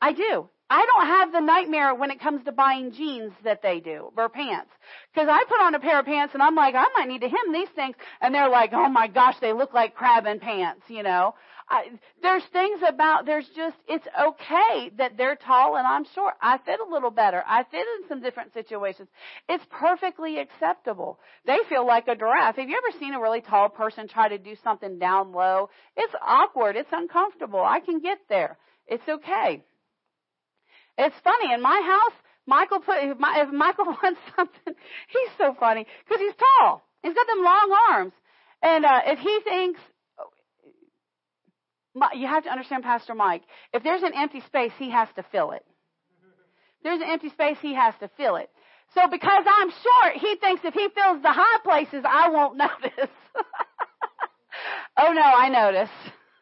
[0.01, 0.49] I do.
[0.69, 4.29] I don't have the nightmare when it comes to buying jeans that they do or
[4.29, 4.71] pants.
[5.15, 7.29] Because I put on a pair of pants and I'm like, I might need to
[7.29, 10.83] hem these things, and they're like, oh my gosh, they look like crab in pants,
[10.89, 11.35] you know.
[11.69, 11.91] I,
[12.23, 16.35] there's things about there's just it's okay that they're tall and I'm short.
[16.41, 17.43] I fit a little better.
[17.47, 19.09] I fit in some different situations.
[19.49, 21.19] It's perfectly acceptable.
[21.45, 22.57] They feel like a giraffe.
[22.57, 25.71] Have you ever seen a really tall person try to do something down low?
[25.97, 26.77] It's awkward.
[26.77, 27.61] It's uncomfortable.
[27.61, 28.59] I can get there.
[28.87, 29.65] It's okay.
[30.99, 32.17] It's funny in my house.
[32.47, 34.75] Michael put if, my, if Michael wants something,
[35.09, 36.83] he's so funny because he's tall.
[37.03, 38.13] He's got them long arms,
[38.63, 39.81] and uh, if he thinks
[42.15, 43.43] you have to understand Pastor Mike.
[43.73, 45.65] If there's an empty space, he has to fill it.
[46.79, 48.51] If there's an empty space, he has to fill it.
[48.95, 53.11] So because I'm short, he thinks if he fills the high places, I won't notice.
[54.97, 55.91] oh no, I notice.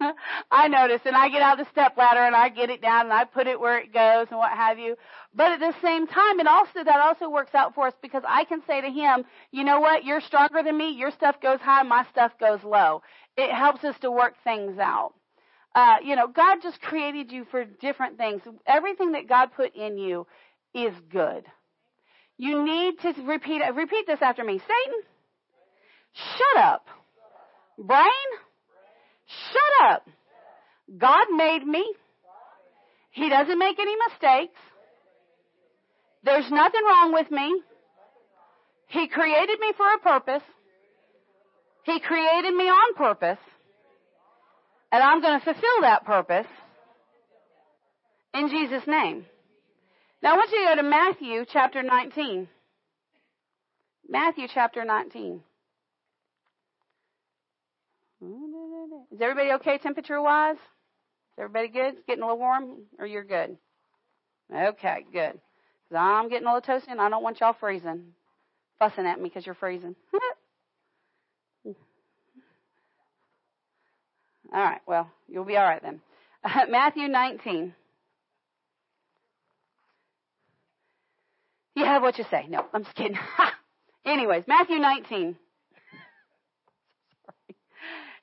[0.50, 3.12] I notice, and I get out the step ladder and I get it down and
[3.12, 4.96] I put it where it goes and what have you.
[5.34, 8.44] But at the same time, it also that also works out for us because I
[8.44, 10.90] can say to him, you know what, you're stronger than me.
[10.90, 13.02] Your stuff goes high, my stuff goes low.
[13.36, 15.14] It helps us to work things out.
[15.75, 18.43] Uh, you know, God just created you for different things.
[18.66, 20.27] Everything that God put in you
[20.72, 21.45] is good.
[22.37, 24.59] You need to repeat repeat this after me.
[24.59, 25.03] Satan,
[26.14, 26.87] Shut up.
[27.77, 28.29] Brain?
[29.53, 30.09] Shut up.
[30.97, 31.85] God made me.
[33.11, 34.59] He doesn't make any mistakes.
[36.22, 37.62] There's nothing wrong with me.
[38.89, 40.43] He created me for a purpose.
[41.85, 43.39] He created me on purpose.
[44.95, 46.47] And I'm going to fulfill that purpose
[48.32, 49.26] in Jesus' name.
[50.22, 52.47] Now I want you to go to Matthew chapter 19.
[54.09, 55.40] Matthew chapter 19.
[59.11, 60.59] Is everybody okay temperature wise?
[60.59, 61.95] Is everybody good?
[62.07, 62.82] Getting a little warm?
[63.01, 63.57] Or you're good?
[64.55, 65.40] Okay, good.
[65.88, 68.12] Because I'm getting a little toasty and I don't want y'all freezing.
[68.78, 69.97] Fussing at me because you're freezing.
[74.55, 76.00] all right, well, you'll be all right then.
[76.70, 77.74] Matthew 19.
[81.74, 82.46] You have what you say.
[82.48, 83.18] No, I'm just kidding.
[84.07, 85.34] Anyways, Matthew 19.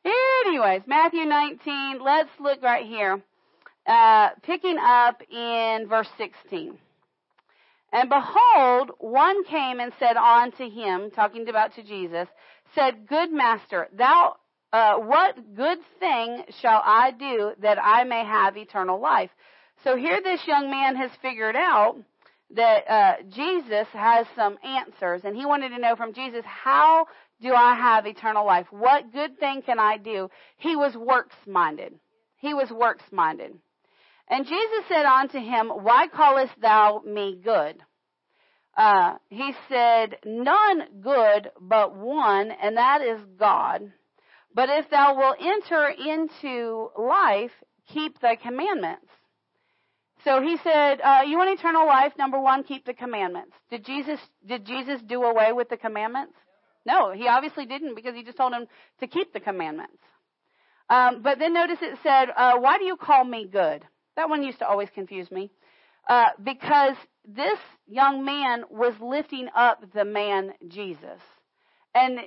[0.45, 2.01] Anyways, Matthew 19.
[2.01, 3.21] Let's look right here.
[3.85, 6.77] Uh, picking up in verse 16.
[7.91, 12.29] And behold, one came and said unto him, talking about to Jesus,
[12.73, 14.37] said, Good master, thou,
[14.73, 19.29] uh, what good thing shall I do that I may have eternal life?
[19.83, 21.97] So here this young man has figured out
[22.55, 27.05] that uh, Jesus has some answers, and he wanted to know from Jesus, how
[27.41, 28.67] do I have eternal life?
[28.69, 30.29] What good thing can I do?
[30.57, 31.93] He was works minded.
[32.37, 33.53] He was works minded.
[34.29, 37.81] And Jesus said unto him, Why callest thou me good?
[38.77, 43.91] Uh, he said, None good but one, and that is God.
[44.53, 47.51] But if thou wilt enter into life,
[47.87, 49.07] keep thy commandments.
[50.23, 52.13] So he said, uh, "You want eternal life?
[52.17, 56.35] Number one, keep the commandments." Did Jesus did Jesus do away with the commandments?
[56.85, 58.67] No, he obviously didn't because he just told him
[58.99, 60.03] to keep the commandments.
[60.89, 63.85] Um, but then notice it said, uh, "Why do you call me good?"
[64.15, 65.51] That one used to always confuse me
[66.09, 66.95] uh, because
[67.25, 71.21] this young man was lifting up the man Jesus,
[71.93, 72.19] and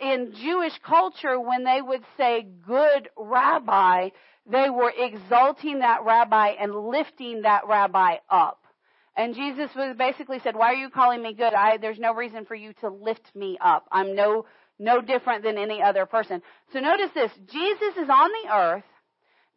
[0.00, 4.10] in Jewish culture, when they would say "good rabbi,"
[4.50, 8.64] They were exalting that rabbi and lifting that rabbi up.
[9.14, 11.52] And Jesus was basically said, "Why are you calling me good?
[11.52, 13.86] I there's no reason for you to lift me up.
[13.92, 14.46] I'm no
[14.78, 18.84] no different than any other person." So notice this, Jesus is on the earth.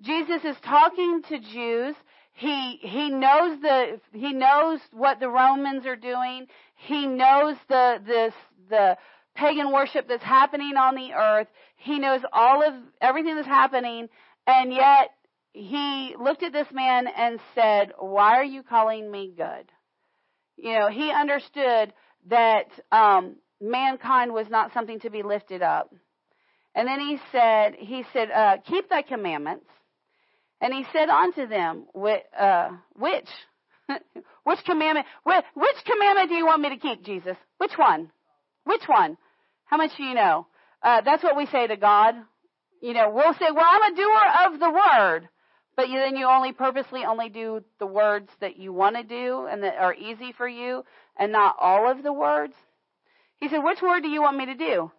[0.02, 1.96] Jesus is talking to Jews.
[2.34, 6.48] He he knows the he knows what the Romans are doing.
[6.88, 8.34] He knows the this
[8.70, 8.98] the
[9.36, 11.48] pagan worship that's happening on the earth.
[11.78, 14.10] He knows all of everything that's happening
[14.48, 15.12] and yet
[15.54, 19.72] he looked at this man and said, Why are you calling me good?
[20.58, 21.94] You know, he understood
[22.30, 25.94] that um, mankind was not something to be lifted up.
[26.74, 29.66] And then he said, he said, uh, keep thy commandments.
[30.62, 31.86] And he said unto them,
[32.38, 33.28] uh, which,
[34.44, 37.38] which commandment, which commandment do you want me to keep, Jesus?
[37.58, 38.12] Which one?
[38.66, 39.18] Which one?
[39.66, 40.48] How much do you know?
[40.84, 42.16] Uh, that's what we say to God
[42.82, 45.30] you know, we'll say, well, I'm a doer of the word.
[45.78, 49.48] But you, then you only purposely only do the words that you want to do
[49.50, 50.84] and that are easy for you
[51.16, 52.54] and not all of the words.
[53.40, 54.92] He said, which word do you want me to do?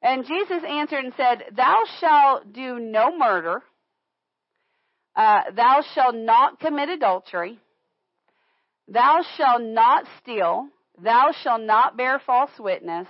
[0.00, 3.62] And Jesus answered and said, thou shalt do no murder.
[5.16, 7.58] Uh, thou shalt not commit adultery.
[8.88, 10.68] Thou shalt not steal.
[11.02, 13.06] Thou shalt not bear false witness.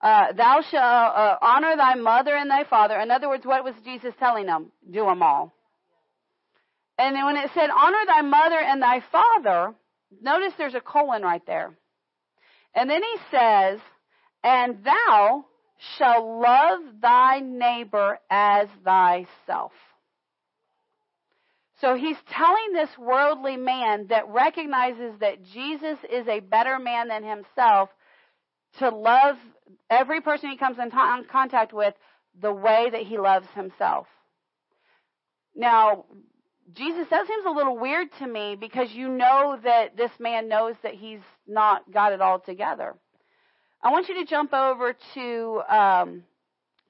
[0.00, 2.98] Uh, thou shalt uh, honor thy mother and thy father.
[2.98, 4.70] In other words, what was Jesus telling them?
[4.88, 5.52] Do them all.
[6.98, 9.74] And then when it said, honor thy mother and thy father,
[10.20, 11.76] notice there's a colon right there.
[12.74, 13.80] And then he says,
[14.42, 15.44] and thou
[15.96, 19.72] shalt love thy neighbor as thyself.
[21.80, 27.22] So he's telling this worldly man that recognizes that Jesus is a better man than
[27.22, 27.90] himself
[28.78, 29.36] to love
[29.88, 31.94] every person he comes in, t- contact with
[32.40, 34.06] the way that he loves himself.
[35.54, 36.04] Now,
[36.74, 40.74] Jesus, that seems a little weird to me because you know that this man knows
[40.82, 42.94] that he's not got it all together.
[43.82, 46.24] I want you to jump over to um,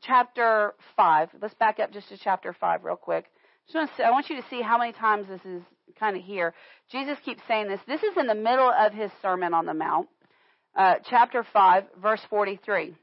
[0.02, 1.28] chapter 5.
[1.40, 3.26] Let's back up just to chapter 5 real quick.
[3.74, 5.62] Want I want you to see how many times this is
[5.98, 6.54] kind of here.
[6.90, 7.80] Jesus keeps saying this.
[7.86, 10.08] This is in the middle of his Sermon on the Mount
[10.74, 12.94] uh, chapter 5, verse 43.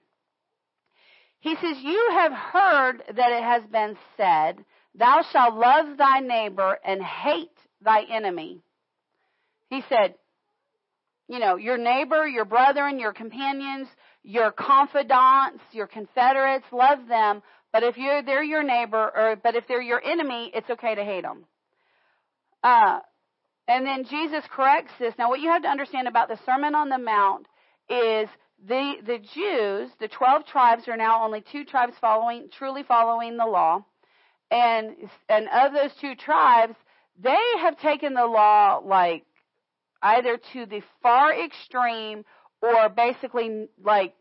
[1.40, 4.66] He says, You have heard that it has been said,
[4.96, 7.50] Thou shalt love thy neighbor and hate
[7.82, 8.62] thy enemy.
[9.70, 10.16] He said,
[11.28, 13.88] You know, your neighbor, your brethren, your companions,
[14.24, 17.44] your confidants, your confederates, love them.
[17.76, 21.04] But if you're, they're your neighbor, or but if they're your enemy, it's okay to
[21.04, 21.44] hate them.
[22.64, 23.00] Uh,
[23.68, 25.14] and then Jesus corrects this.
[25.18, 27.48] Now, what you have to understand about the Sermon on the Mount
[27.90, 28.30] is
[28.66, 33.46] the the Jews, the twelve tribes, are now only two tribes following, truly following the
[33.46, 33.84] law,
[34.50, 34.96] and
[35.28, 36.76] and of those two tribes,
[37.22, 39.26] they have taken the law like
[40.02, 42.24] either to the far extreme
[42.62, 44.14] or basically like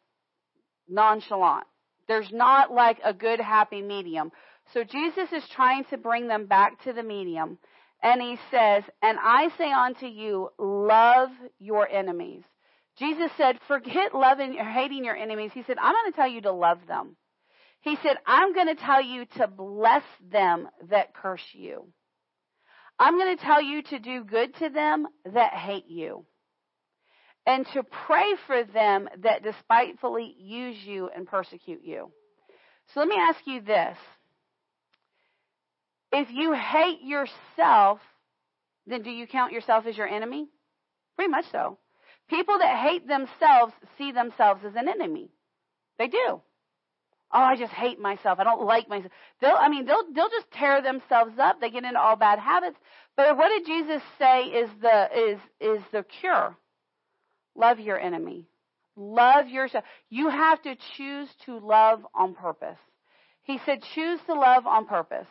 [0.89, 1.69] nonchalant.
[2.09, 4.31] There's not like a good happy medium.
[4.73, 7.59] So Jesus is trying to bring them back to the medium.
[8.03, 12.43] And he says, And I say unto you, love your enemies.
[12.97, 15.51] Jesus said, forget loving or hating your enemies.
[15.53, 17.17] He said, I'm going to tell you to love them.
[17.81, 21.89] He said, I'm going to tell you to bless them that curse you.
[22.99, 26.25] I'm going to tell you to do good to them that hate you.
[27.47, 32.11] And to pray for them that despitefully use you and persecute you.
[32.93, 33.99] So let me ask you this.
[36.13, 38.01] If you hate yourself,
[38.87, 40.49] then do you count yourself as your enemy?
[41.17, 41.79] Pretty much so.
[42.29, 45.31] People that hate themselves see themselves as an enemy.
[45.99, 46.41] They do.
[47.37, 48.39] Oh, I just hate myself.
[48.39, 49.11] I don't like myself.
[49.41, 51.61] They'll, I mean, they'll, they'll just tear themselves up.
[51.61, 52.77] They get into all bad habits.
[53.17, 56.57] But what did Jesus say is the, is, is the cure?
[57.57, 58.47] Love your enemy.
[58.97, 59.85] Love yourself.
[60.09, 62.79] You have to choose to love on purpose.
[63.43, 65.27] He said, choose to love on purpose.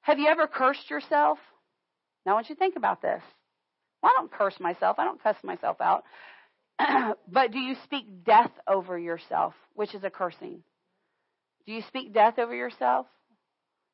[0.00, 1.38] Have you ever cursed yourself?
[2.24, 3.22] Now I want you to think about this.
[4.02, 4.98] Well, I don't curse myself.
[4.98, 6.04] I don't cuss myself out.
[7.28, 10.62] but do you speak death over yourself, which is a cursing?
[11.66, 13.06] Do you speak death over yourself?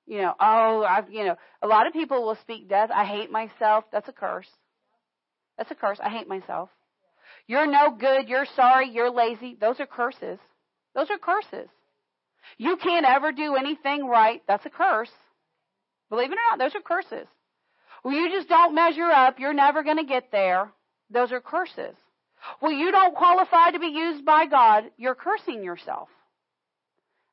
[0.06, 2.90] You know, oh, I've, you know, a lot of people will speak death.
[2.94, 3.84] I hate myself.
[3.90, 4.48] That's a curse.
[5.56, 5.98] That's a curse.
[6.02, 6.68] I hate myself.
[7.46, 8.28] You're no good.
[8.28, 8.90] You're sorry.
[8.90, 9.56] You're lazy.
[9.60, 10.38] Those are curses.
[10.94, 11.68] Those are curses.
[12.58, 14.42] You can't ever do anything right.
[14.46, 15.10] That's a curse.
[16.10, 17.26] Believe it or not, those are curses.
[18.04, 19.38] Well, you just don't measure up.
[19.38, 20.70] You're never going to get there.
[21.10, 21.96] Those are curses.
[22.60, 24.84] Well, you don't qualify to be used by God.
[24.98, 26.08] You're cursing yourself.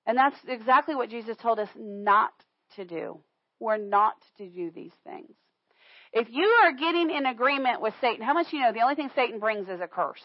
[0.06, 2.32] And that's exactly what Jesus told us not
[2.76, 3.20] to do.
[3.60, 5.36] We're not to do these things.
[6.14, 9.10] If you are getting in agreement with Satan, how much you know the only thing
[9.16, 10.22] Satan brings is a curse.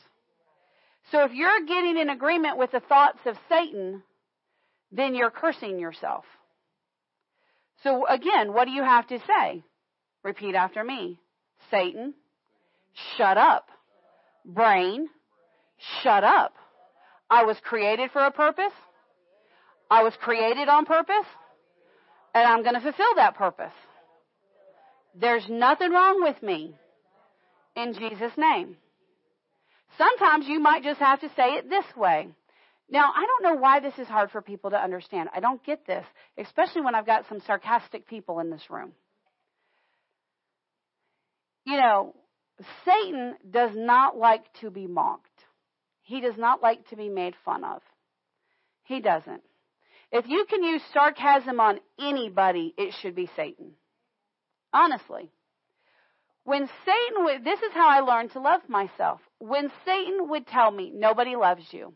[1.12, 4.02] So if you're getting in agreement with the thoughts of Satan,
[4.90, 6.24] then you're cursing yourself.
[7.84, 9.62] So again, what do you have to say?
[10.24, 11.20] Repeat after me.
[11.70, 12.14] Satan,
[13.16, 13.68] shut up.
[14.44, 15.08] Brain,
[16.02, 16.54] shut up.
[17.30, 18.72] I was created for a purpose.
[19.88, 21.26] I was created on purpose.
[22.34, 23.72] And I'm going to fulfill that purpose.
[25.18, 26.76] There's nothing wrong with me.
[27.74, 28.76] In Jesus' name.
[29.96, 32.28] Sometimes you might just have to say it this way.
[32.88, 35.30] Now, I don't know why this is hard for people to understand.
[35.34, 36.04] I don't get this,
[36.38, 38.92] especially when I've got some sarcastic people in this room.
[41.64, 42.14] You know,
[42.84, 45.26] Satan does not like to be mocked.
[46.02, 47.82] He does not like to be made fun of.
[48.84, 49.42] He doesn't.
[50.12, 53.72] If you can use sarcasm on anybody, it should be Satan.
[54.72, 55.30] Honestly.
[56.44, 59.20] When Satan would, this is how I learned to love myself.
[59.38, 61.94] When Satan would tell me, nobody loves you,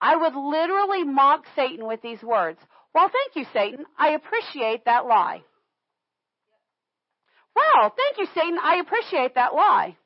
[0.00, 2.60] I would literally mock Satan with these words.
[2.94, 3.84] Well, thank you, Satan.
[3.98, 5.42] I appreciate that lie.
[7.56, 8.58] Well, thank you, Satan.
[8.62, 9.96] I appreciate that lie.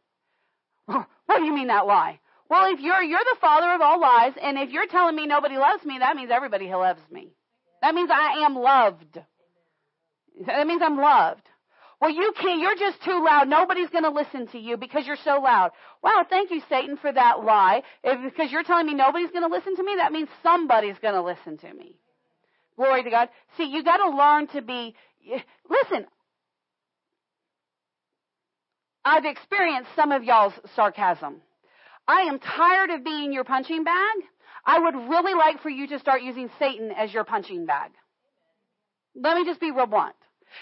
[1.27, 2.20] What do you mean that lie?
[2.48, 5.59] Well, if you're you're the father of all lies, and if you're telling me nobody
[5.59, 7.35] loves me, that means everybody loves me.
[7.82, 9.20] That means I am loved.
[10.47, 11.47] That means I'm loved.
[12.00, 12.60] Well, you can't.
[12.60, 13.48] You're just too loud.
[13.48, 15.72] Nobody's going to listen to you because you're so loud.
[16.02, 17.82] Wow, thank you, Satan, for that lie.
[18.04, 21.14] If, because you're telling me nobody's going to listen to me, that means somebody's going
[21.14, 21.96] to listen to me.
[22.76, 23.28] Glory to God.
[23.56, 24.94] See, you got to learn to be.
[25.68, 26.06] Listen,
[29.04, 31.42] I've experienced some of y'all's sarcasm.
[32.06, 34.16] I am tired of being your punching bag.
[34.64, 37.90] I would really like for you to start using Satan as your punching bag.
[39.16, 40.14] Let me just be real blunt.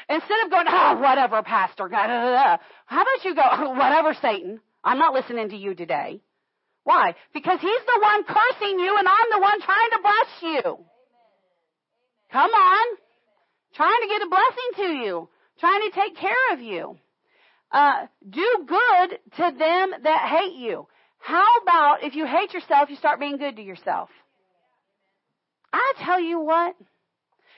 [0.09, 2.59] Instead of going, oh, whatever, Pastor, how
[2.91, 6.21] about you go, oh, whatever, Satan, I'm not listening to you today.
[6.85, 7.15] Why?
[7.35, 10.79] Because he's the one cursing you and I'm the one trying to bless you.
[12.31, 12.87] Come on.
[13.75, 15.29] Trying to get a blessing to you.
[15.59, 16.97] Trying to take care of you.
[17.73, 20.87] Uh, do good to them that hate you.
[21.19, 24.09] How about if you hate yourself, you start being good to yourself?
[25.73, 26.77] I tell you what,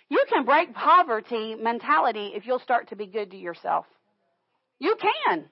[0.09, 3.87] you can break poverty mentality if you'll start to be good to yourself.
[4.79, 5.45] You can.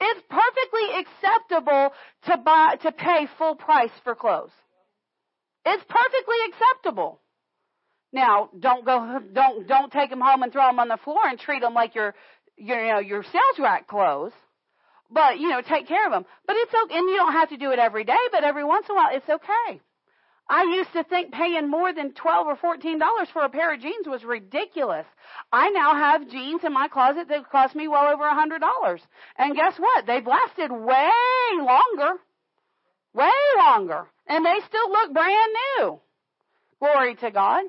[0.00, 1.90] It's perfectly acceptable
[2.26, 4.52] to buy, to pay full price for clothes.
[5.66, 7.20] It's perfectly acceptable.
[8.12, 11.38] Now, don't go, don't, don't take them home and throw them on the floor and
[11.38, 12.14] treat them like your,
[12.56, 14.32] your, you know, your sales rack clothes.
[15.10, 16.24] But, you know, take care of them.
[16.46, 18.86] But it's okay, and you don't have to do it every day, but every once
[18.88, 19.80] in a while, it's okay.
[20.50, 23.80] I used to think paying more than twelve or fourteen dollars for a pair of
[23.80, 25.06] jeans was ridiculous.
[25.52, 29.00] I now have jeans in my closet that cost me well over a hundred dollars.
[29.38, 30.06] And guess what?
[30.06, 31.10] They've lasted way
[31.56, 32.18] longer.
[33.14, 34.08] Way longer.
[34.26, 36.00] And they still look brand new.
[36.80, 37.64] Glory to God.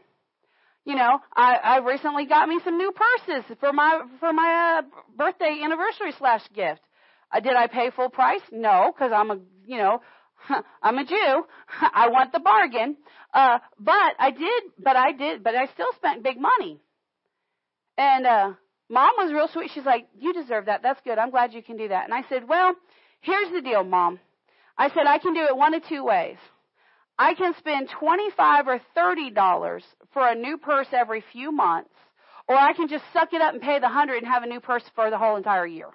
[0.83, 5.01] You know, I, I recently got me some new purses for my for my uh,
[5.15, 6.81] birthday anniversary slash gift.
[7.31, 8.41] Uh, did I pay full price?
[8.51, 9.37] No, because I'm a
[9.67, 10.01] you know
[10.81, 11.45] I'm a Jew.
[11.93, 12.97] I want the bargain.
[13.33, 16.79] Uh, but I did, but I did, but I still spent big money.
[17.97, 18.53] And, uh,
[18.89, 19.71] mom was real sweet.
[19.73, 20.81] She's like, you deserve that.
[20.83, 21.17] That's good.
[21.17, 22.05] I'm glad you can do that.
[22.05, 22.75] And I said, well,
[23.21, 24.19] here's the deal, mom.
[24.77, 26.37] I said, I can do it one of two ways.
[27.17, 29.81] I can spend 25 or $30
[30.13, 31.93] for a new purse every few months,
[32.47, 34.59] or I can just suck it up and pay the 100 and have a new
[34.59, 35.89] purse for the whole entire year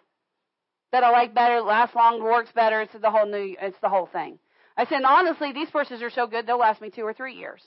[0.96, 2.80] that I like better, lasts longer, works better.
[2.80, 4.38] It's the whole new, it's the whole thing.
[4.78, 7.60] I said, honestly, these purses are so good, they'll last me two or three years.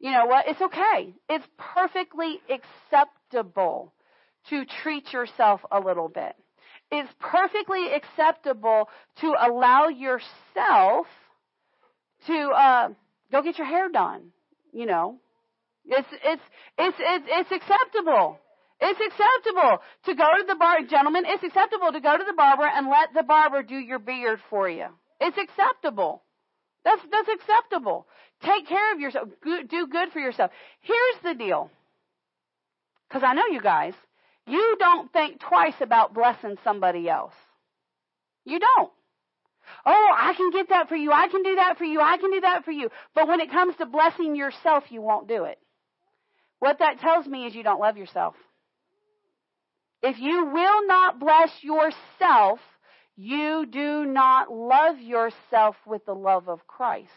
[0.00, 0.46] You know what?
[0.46, 1.14] It's okay.
[1.30, 3.94] It's perfectly acceptable
[4.50, 6.34] to treat yourself a little bit.
[6.90, 8.90] It's perfectly acceptable
[9.22, 11.06] to allow yourself
[12.26, 12.88] to uh,
[13.32, 14.32] go get your hair done.
[14.74, 15.16] You know,
[15.86, 16.42] it's it's
[16.78, 18.38] it's it's, it's acceptable.
[18.80, 21.24] It's acceptable to go to the bar, gentlemen.
[21.26, 24.68] It's acceptable to go to the barber and let the barber do your beard for
[24.68, 24.86] you.
[25.20, 26.22] It's acceptable.
[26.84, 28.06] That's that's acceptable.
[28.42, 29.28] Take care of yourself.
[29.44, 30.50] Do good for yourself.
[30.80, 31.70] Here's the deal.
[33.08, 33.92] Because I know you guys,
[34.46, 37.34] you don't think twice about blessing somebody else.
[38.46, 38.90] You don't.
[39.84, 41.12] Oh, I can get that for you.
[41.12, 42.00] I can do that for you.
[42.00, 42.88] I can do that for you.
[43.14, 45.58] But when it comes to blessing yourself, you won't do it.
[46.60, 48.34] What that tells me is you don't love yourself.
[50.02, 52.60] If you will not bless yourself,
[53.16, 57.10] you do not love yourself with the love of Christ.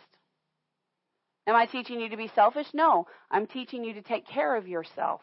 [1.47, 2.68] Am I teaching you to be selfish?
[2.73, 3.07] No.
[3.31, 5.22] I'm teaching you to take care of yourself.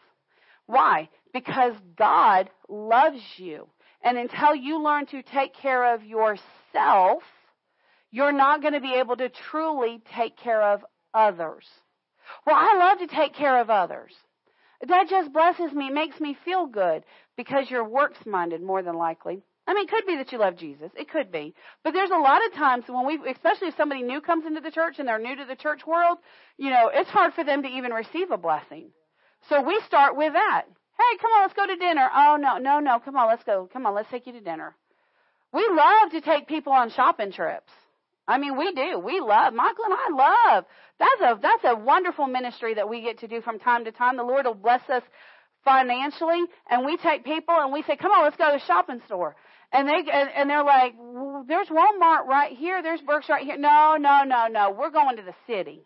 [0.65, 1.09] Why?
[1.33, 3.67] Because God loves you.
[4.03, 7.23] And until you learn to take care of yourself,
[8.11, 10.83] you're not going to be able to truly take care of
[11.13, 11.65] others.
[12.45, 14.13] Well, I love to take care of others.
[14.87, 17.03] That just blesses me, makes me feel good
[17.37, 19.43] because you're works minded more than likely.
[19.67, 20.91] I mean, it could be that you love Jesus.
[20.97, 21.53] It could be.
[21.83, 24.71] But there's a lot of times when we, especially if somebody new comes into the
[24.71, 26.17] church and they're new to the church world,
[26.57, 28.89] you know, it's hard for them to even receive a blessing.
[29.49, 30.63] So we start with that.
[30.65, 32.09] Hey, come on, let's go to dinner.
[32.13, 33.69] Oh, no, no, no, come on, let's go.
[33.71, 34.75] Come on, let's take you to dinner.
[35.53, 37.71] We love to take people on shopping trips.
[38.27, 38.99] I mean, we do.
[38.99, 40.65] We love Michael and I love.
[40.99, 44.17] That's a that's a wonderful ministry that we get to do from time to time.
[44.17, 45.03] The Lord will bless us
[45.65, 49.01] financially, and we take people and we say, "Come on, let's go to the shopping
[49.07, 49.35] store."
[49.73, 50.93] And they and, and they're like,
[51.47, 52.83] "There's Walmart right here.
[52.83, 54.71] There's Burks right here." No, no, no, no.
[54.71, 55.83] We're going to the city.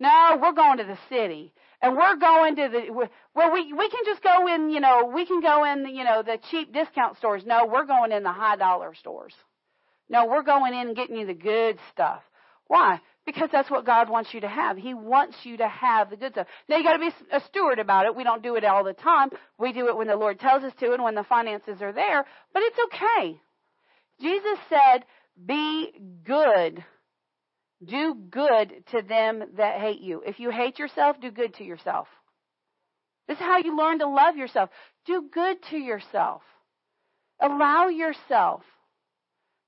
[0.00, 3.52] No, we're going to the city, and we're going to the well.
[3.52, 4.70] We we can just go in.
[4.70, 5.86] You know, we can go in.
[5.94, 7.44] You know, the cheap discount stores.
[7.44, 9.34] No, we're going in the high dollar stores.
[10.08, 12.22] No, we're going in and getting you the good stuff.
[12.66, 13.00] Why?
[13.26, 14.76] Because that's what God wants you to have.
[14.76, 16.46] He wants you to have the good stuff.
[16.68, 18.14] Now you got to be a steward about it.
[18.14, 19.30] We don't do it all the time.
[19.58, 22.24] We do it when the Lord tells us to and when the finances are there.
[22.52, 23.40] But it's okay.
[24.20, 25.04] Jesus said,
[25.44, 25.92] "Be
[26.24, 26.84] good.
[27.84, 30.22] Do good to them that hate you.
[30.24, 32.08] If you hate yourself, do good to yourself."
[33.26, 34.70] This is how you learn to love yourself.
[35.06, 36.42] Do good to yourself.
[37.40, 38.62] Allow yourself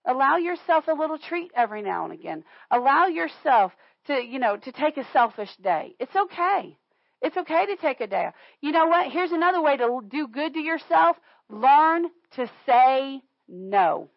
[0.06, 2.44] Allow yourself a little treat every now and again.
[2.70, 3.72] Allow yourself
[4.06, 5.94] to, you know, to take a selfish day.
[5.98, 6.76] It's okay.
[7.22, 8.28] It's okay to take a day.
[8.60, 9.10] You know what?
[9.10, 11.16] Here's another way to do good to yourself.
[11.50, 12.04] Learn
[12.36, 14.08] to say no.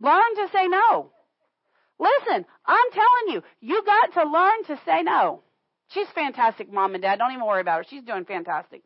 [0.00, 1.12] Learn to say no.
[2.00, 5.42] Listen, I'm telling you, you got to learn to say no.
[5.88, 7.18] She's fantastic, mom and dad.
[7.18, 7.86] Don't even worry about her.
[7.88, 8.82] She's doing fantastic.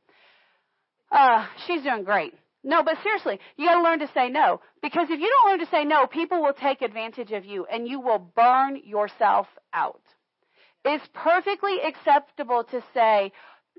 [1.11, 2.35] Uh, she's doing great.
[2.65, 4.61] No, but seriously, you got to learn to say no.
[4.83, 7.89] Because if you don't learn to say no, people will take advantage of you and
[7.89, 10.01] you will burn yourself out.
[10.85, 13.33] It's perfectly acceptable to say,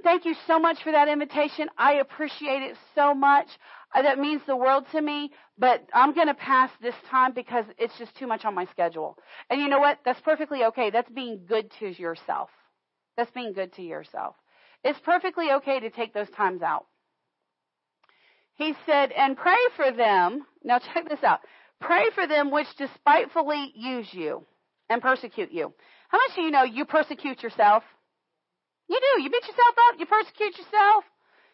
[0.03, 1.69] Thank you so much for that invitation.
[1.77, 3.47] I appreciate it so much.
[3.93, 7.65] Uh, that means the world to me, but I'm going to pass this time because
[7.77, 9.17] it's just too much on my schedule.
[9.51, 9.99] And you know what?
[10.03, 10.89] That's perfectly okay.
[10.89, 12.49] That's being good to yourself.
[13.15, 14.35] That's being good to yourself.
[14.83, 16.87] It's perfectly okay to take those times out.
[18.63, 20.45] He said, and pray for them.
[20.63, 21.41] Now check this out.
[21.81, 24.45] Pray for them which despitefully use you
[24.89, 25.73] and persecute you.
[26.07, 27.83] How much do you know you persecute yourself?
[28.87, 29.21] You do.
[29.21, 29.99] You beat yourself up.
[29.99, 31.03] You persecute yourself.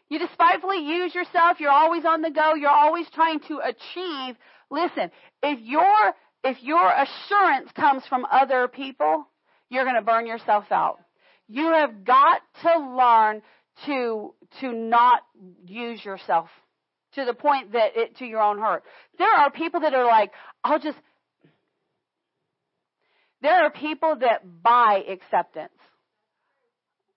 [0.09, 1.59] You despitefully use yourself.
[1.59, 2.53] You're always on the go.
[2.53, 4.35] You're always trying to achieve.
[4.69, 5.09] Listen,
[5.41, 6.13] if your
[6.43, 9.25] if your assurance comes from other people,
[9.71, 10.99] you're going to burn yourself out.
[11.47, 13.41] You have got to learn
[13.87, 15.21] to to not
[15.65, 16.49] use yourself
[17.15, 18.83] to the point that it to your own hurt.
[19.17, 20.31] There are people that are like,
[20.63, 20.97] I'll just
[23.41, 25.71] there are people that buy acceptance.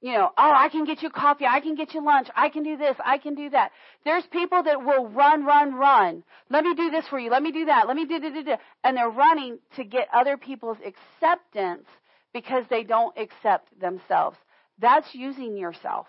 [0.01, 2.65] You know, oh, I can get you coffee, I can get you lunch, I can
[2.65, 3.71] do this, I can do that.
[4.05, 6.25] There's people that will run, run, run.
[6.51, 8.43] Let me do this for you, let me do that, let me do, do, do,
[8.43, 8.55] do.
[8.83, 11.87] And they're running to get other people's acceptance
[12.33, 14.37] because they don't accept themselves.
[14.81, 16.09] That's using yourself.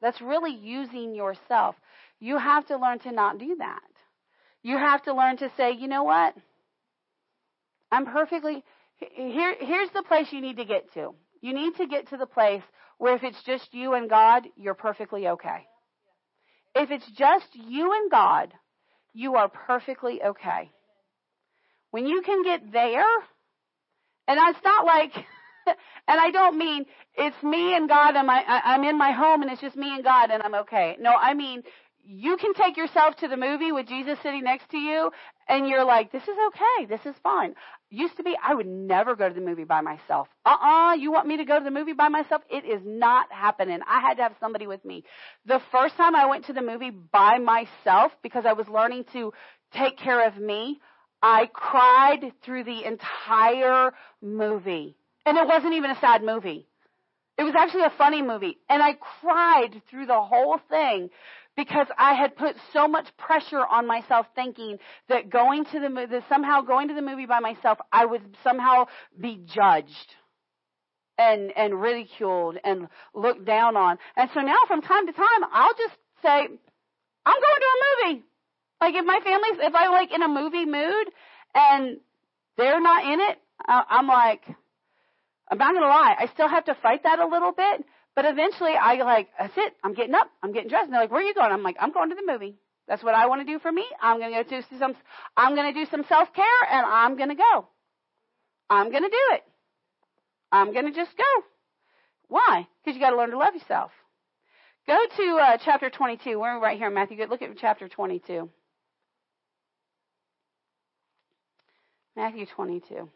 [0.00, 1.76] That's really using yourself.
[2.20, 3.80] You have to learn to not do that.
[4.62, 6.34] You have to learn to say, you know what?
[7.90, 8.64] I'm perfectly
[8.98, 11.14] here here's the place you need to get to.
[11.40, 12.62] You need to get to the place
[12.98, 15.66] where if it's just you and God, you're perfectly okay.
[16.74, 18.52] If it's just you and God,
[19.14, 20.70] you are perfectly okay.
[21.90, 23.06] When you can get there,
[24.26, 25.12] and it's not like,
[26.08, 29.50] and I don't mean it's me and God and my, I'm in my home and
[29.50, 30.96] it's just me and God and I'm okay.
[31.00, 31.62] No, I mean
[32.10, 35.10] you can take yourself to the movie with Jesus sitting next to you
[35.46, 36.86] and you're like, this is okay.
[36.86, 37.54] This is fine.
[37.90, 40.26] Used to be, I would never go to the movie by myself.
[40.46, 42.40] Uh-uh, you want me to go to the movie by myself?
[42.50, 43.80] It is not happening.
[43.86, 45.04] I had to have somebody with me.
[45.44, 49.34] The first time I went to the movie by myself because I was learning to
[49.74, 50.80] take care of me,
[51.22, 53.92] I cried through the entire
[54.22, 54.96] movie.
[55.28, 56.66] And it wasn't even a sad movie.
[57.36, 58.56] It was actually a funny movie.
[58.70, 61.10] And I cried through the whole thing
[61.54, 64.78] because I had put so much pressure on myself thinking
[65.10, 68.86] that going to the that somehow going to the movie by myself I would somehow
[69.20, 70.14] be judged
[71.18, 73.98] and and ridiculed and looked down on.
[74.16, 76.48] And so now from time to time I'll just say
[77.26, 78.24] I'm going to a movie.
[78.80, 81.10] Like if my family's if I'm like in a movie mood
[81.54, 81.98] and
[82.56, 84.42] they're not in it, I'm like
[85.50, 87.84] I'm not going to lie, I still have to fight that a little bit
[88.18, 89.74] but eventually I like, that's it.
[89.84, 90.28] I'm getting up.
[90.42, 90.86] I'm getting dressed.
[90.86, 91.52] And they're like, where are you going?
[91.52, 92.56] I'm like, I'm going to the movie.
[92.88, 93.84] That's what I want to do for me.
[94.02, 94.96] I'm going to go do some,
[95.36, 97.68] I'm going to do some self care and I'm going to go.
[98.68, 99.44] I'm going to do it.
[100.50, 101.44] I'm going to just go.
[102.26, 102.66] Why?
[102.82, 103.92] Because you got to learn to love yourself.
[104.88, 106.40] Go to uh, chapter 22.
[106.40, 107.24] We're right here, Matthew.
[107.30, 108.50] Look at chapter 22.
[112.16, 113.08] Matthew 22.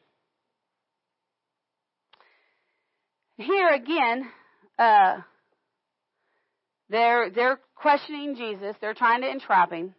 [3.42, 4.28] Here again,
[4.78, 5.18] uh,
[6.88, 8.76] they're they're questioning Jesus.
[8.80, 9.94] They're trying to entrap him.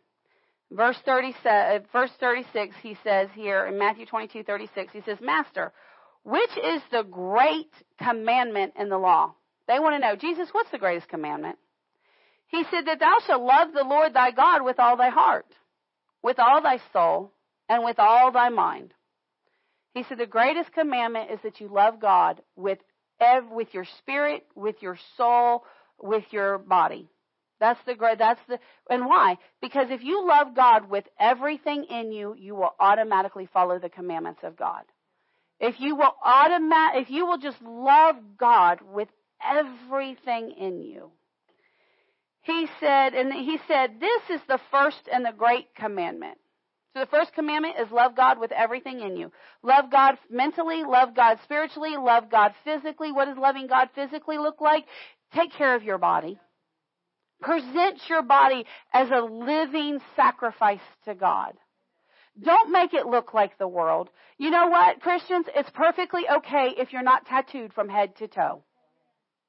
[0.71, 5.71] Verse 30, uh, verse 36, he says here in Matthew 22, 36, he says, Master,
[6.23, 7.69] which is the great
[8.03, 9.35] commandment in the law?
[9.67, 11.59] They want to know, Jesus, what's the greatest commandment?
[12.47, 15.45] He said that thou shalt love the Lord thy God with all thy heart,
[16.23, 17.31] with all thy soul,
[17.69, 18.93] and with all thy mind.
[19.93, 22.79] He said the greatest commandment is that you love God with
[23.19, 25.63] ev- with your spirit, with your soul,
[26.01, 27.09] with your body.
[27.59, 28.59] That's the great, that's the,
[28.89, 29.37] and why?
[29.61, 34.41] Because if you love God with everything in you, you will automatically follow the commandments
[34.43, 34.83] of God.
[35.59, 39.07] If you will automat, if you will just love God with
[39.41, 41.11] everything in you.
[42.41, 46.37] He said, and he said, this is the first and the great commandment.
[46.93, 49.31] So the first commandment is love God with everything in you.
[49.63, 53.11] Love God mentally, love God spiritually, love God physically.
[53.11, 54.85] What does loving God physically look like?
[55.33, 56.39] Take care of your body.
[57.41, 61.53] Present your body as a living sacrifice to God.
[62.41, 64.09] Don't make it look like the world.
[64.37, 65.47] You know what, Christians?
[65.55, 68.63] It's perfectly okay if you're not tattooed from head to toe.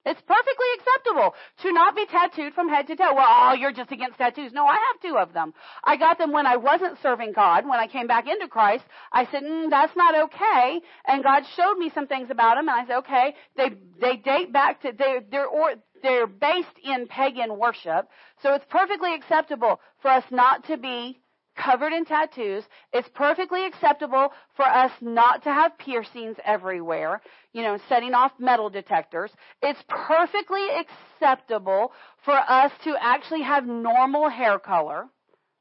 [0.07, 3.15] It's perfectly acceptable to not be tattooed from head to toe.
[3.15, 4.53] Well, oh, you're just against tattoos.
[4.53, 5.55] No, I have two of them.
[5.83, 7.67] I got them when I wasn't serving God.
[7.67, 10.81] When I came back into Christ, I said, mm, that's not okay.
[11.07, 13.71] And God showed me some things about them, and I said, okay, they
[14.01, 18.09] they date back to they they're or they're based in pagan worship.
[18.43, 21.19] So it's perfectly acceptable for us not to be
[21.57, 22.65] covered in tattoos.
[22.93, 27.21] It's perfectly acceptable for us not to have piercings everywhere,
[27.53, 29.31] you know, setting off metal detectors.
[29.63, 31.93] It's perfectly acceptable
[32.25, 35.07] for us to actually have normal hair color.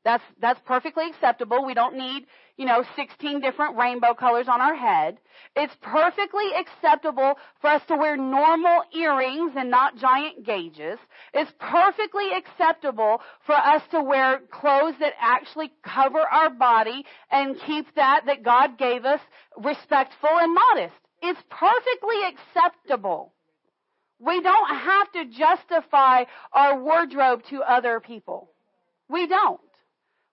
[0.04, 1.64] That's, that's perfectly acceptable.
[1.66, 2.26] We don't need,
[2.58, 5.18] you know, 16 different rainbow colors on our head.
[5.56, 11.00] It's perfectly acceptable for us to wear normal earrings and not giant gauges.
[11.34, 17.86] It's perfectly acceptable for us to wear clothes that actually cover our body and keep
[17.96, 19.22] that that God gave us
[19.58, 20.96] respectful and modest.
[21.22, 23.34] It's perfectly acceptable.
[24.20, 28.50] We don't have to justify our wardrobe to other people.
[29.10, 29.62] We don't.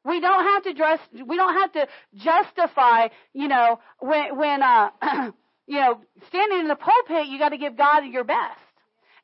[0.04, 4.90] We don't have to dress, we don't have to justify, you know, when, when, uh,
[5.66, 8.58] you know, standing in the pulpit, you gotta give God your best.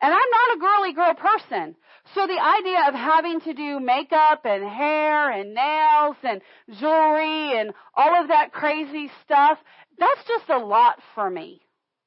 [0.03, 1.77] And I'm not a girly girl person.
[2.15, 6.41] So the idea of having to do makeup and hair and nails and
[6.79, 9.59] jewelry and all of that crazy stuff,
[9.99, 11.63] that's just a lot for me.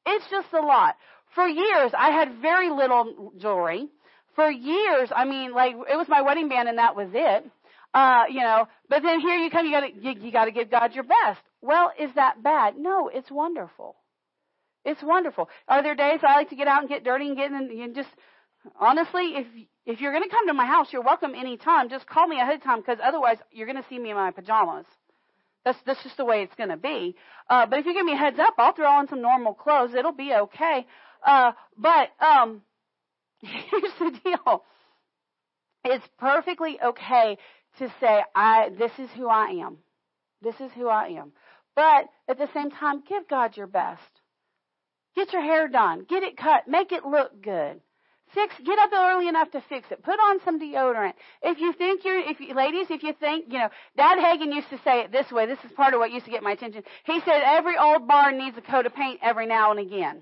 [0.06, 0.96] It's just a lot.
[1.36, 3.90] For years, I had very little jewelry.
[4.36, 7.46] For years, I mean, like, it was my wedding band and that was it.
[7.94, 10.94] Uh, you know, but then here you come, you gotta, you, you gotta give God
[10.94, 11.42] your best.
[11.62, 12.78] Well, is that bad?
[12.78, 13.96] No, it's wonderful.
[14.86, 15.50] It's wonderful.
[15.68, 17.96] Are there days I like to get out and get dirty and get in and
[17.96, 18.10] just,
[18.80, 19.48] honestly, if,
[19.86, 21.90] if you're gonna come to my house, you're welcome anytime.
[21.90, 24.86] Just call me ahead of time because otherwise you're gonna see me in my pajamas.
[25.66, 27.16] That's, that's just the way it's gonna be.
[27.50, 29.94] Uh, but if you give me a heads up, I'll throw on some normal clothes.
[29.98, 30.86] It'll be okay.
[31.26, 32.62] Uh, but, um,
[33.42, 34.64] here's the deal.
[35.84, 37.38] It's perfectly okay
[37.78, 39.78] to say, I, this is who I am.
[40.42, 41.32] This is who I am.
[41.76, 44.02] But at the same time, give God your best.
[45.16, 46.06] Get your hair done.
[46.10, 46.68] Get it cut.
[46.68, 47.82] Make it look good.
[48.34, 50.04] Fix, get up early enough to fix it.
[50.04, 51.14] Put on some deodorant.
[51.42, 54.70] If you think you're, if you, ladies, if you think, you know, Dad Hagin used
[54.70, 55.48] to say it this way.
[55.48, 56.84] This is part of what used to get my attention.
[57.06, 60.22] He said every old barn needs a coat of paint every now and again.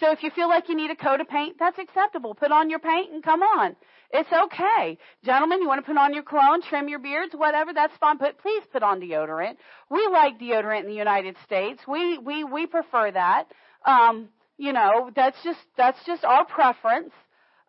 [0.00, 2.34] So if you feel like you need a coat of paint, that's acceptable.
[2.34, 3.76] Put on your paint and come on.
[4.10, 4.98] It's okay.
[5.24, 8.18] Gentlemen, you want to put on your cologne, trim your beards, whatever, that's fine.
[8.18, 9.56] But please put on deodorant.
[9.90, 11.80] We like deodorant in the United States.
[11.86, 13.44] We, we, we prefer that.
[13.86, 14.28] Um,
[14.58, 17.12] you know, that's just, that's just our preference.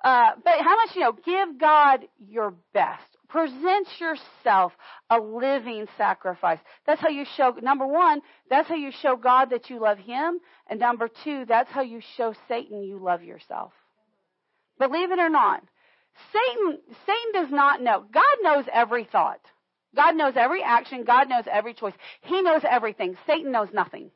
[0.04, 3.13] Uh, but how much, you know, give God your best.
[3.34, 4.74] Present yourself
[5.10, 6.60] a living sacrifice.
[6.86, 10.40] That's how you show, number one, that's how you show God that you love Him.
[10.68, 13.72] And number two, that's how you show Satan you love yourself.
[14.78, 15.64] Believe it or not,
[16.32, 16.78] Satan,
[17.08, 18.06] Satan does not know.
[18.14, 19.42] God knows every thought.
[19.96, 21.04] God knows every action.
[21.04, 21.96] God knows every choice.
[22.22, 23.18] He knows everything.
[23.26, 24.12] Satan knows nothing.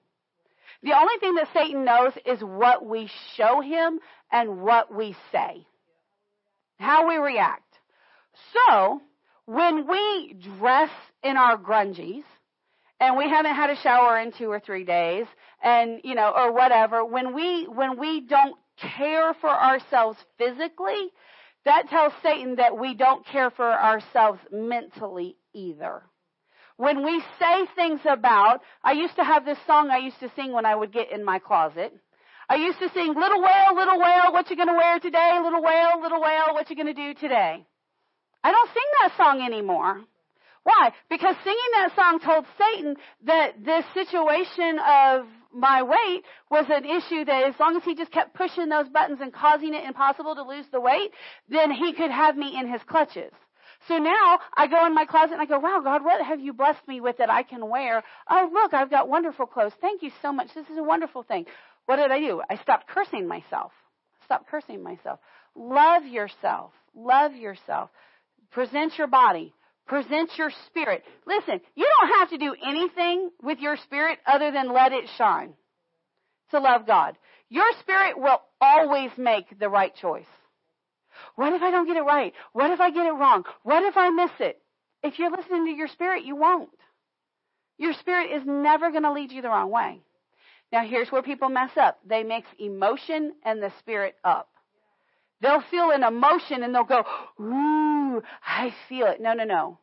[0.84, 3.99] The only thing that Satan knows is what we show him
[4.31, 5.65] and what we say.
[6.77, 7.66] How we react.
[8.53, 9.01] So,
[9.45, 10.91] when we dress
[11.23, 12.23] in our grungies,
[12.99, 15.26] and we haven't had a shower in two or three days,
[15.64, 18.55] and, you know, or whatever, when we, when we don't
[18.99, 21.09] care for ourselves physically,
[21.65, 26.03] that tells Satan that we don't care for ourselves mentally either.
[26.77, 30.51] When we say things about, I used to have this song I used to sing
[30.53, 31.93] when I would get in my closet.
[32.49, 35.39] I used to sing, little whale, little whale, what you gonna wear today?
[35.43, 37.65] Little whale, little whale, what you gonna do today?
[38.43, 40.01] I don't sing that song anymore.
[40.64, 40.91] Why?
[41.09, 42.95] Because singing that song told Satan
[43.26, 48.11] that this situation of my weight was an issue that as long as he just
[48.11, 51.11] kept pushing those buttons and causing it impossible to lose the weight,
[51.47, 53.31] then he could have me in his clutches.
[53.88, 56.51] So now I go in my closet and I go, wow, God, what have you
[56.51, 58.03] blessed me with that I can wear?
[58.30, 59.73] Oh, look, I've got wonderful clothes.
[59.80, 60.53] Thank you so much.
[60.53, 61.45] This is a wonderful thing.
[61.85, 62.41] What did I do?
[62.49, 63.72] I stopped cursing myself.
[64.26, 65.19] Stop cursing myself.
[65.55, 66.73] Love yourself.
[66.93, 67.89] Love yourself.
[68.51, 69.53] Present your body.
[69.85, 71.03] Present your spirit.
[71.25, 75.53] Listen, you don't have to do anything with your spirit other than let it shine
[76.51, 77.17] to love God.
[77.49, 80.25] Your spirit will always make the right choice.
[81.35, 82.33] What if I don't get it right?
[82.53, 83.43] What if I get it wrong?
[83.63, 84.61] What if I miss it?
[85.03, 86.69] If you're listening to your spirit, you won't.
[87.77, 90.01] Your spirit is never going to lead you the wrong way.
[90.71, 91.99] Now here's where people mess up.
[92.05, 94.49] They mix emotion and the spirit up.
[95.41, 97.03] They'll feel an emotion and they'll go,
[97.39, 99.22] ooh, I feel it.
[99.22, 99.80] No, no, no.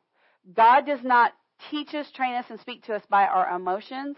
[0.53, 1.33] God does not
[1.71, 4.17] teach us, train us, and speak to us by our emotions.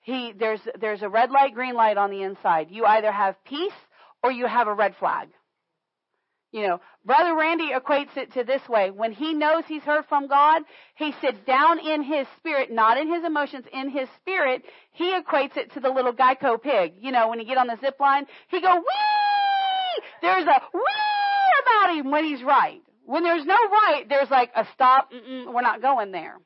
[0.00, 2.68] He, there's, there's a red light, green light on the inside.
[2.70, 3.72] You either have peace
[4.22, 5.28] or you have a red flag.
[6.50, 8.90] You know, Brother Randy equates it to this way.
[8.90, 10.62] When he knows he's heard from God,
[10.96, 14.62] he sits down in his spirit, not in his emotions, in his spirit.
[14.90, 16.94] He equates it to the little Geico pig.
[17.00, 19.21] You know, when you get on the zip line, he go, wee!
[20.22, 20.82] There's a wee
[21.62, 22.80] about him when he's right.
[23.04, 26.36] When there's no right, there's like a stop, we're not going there.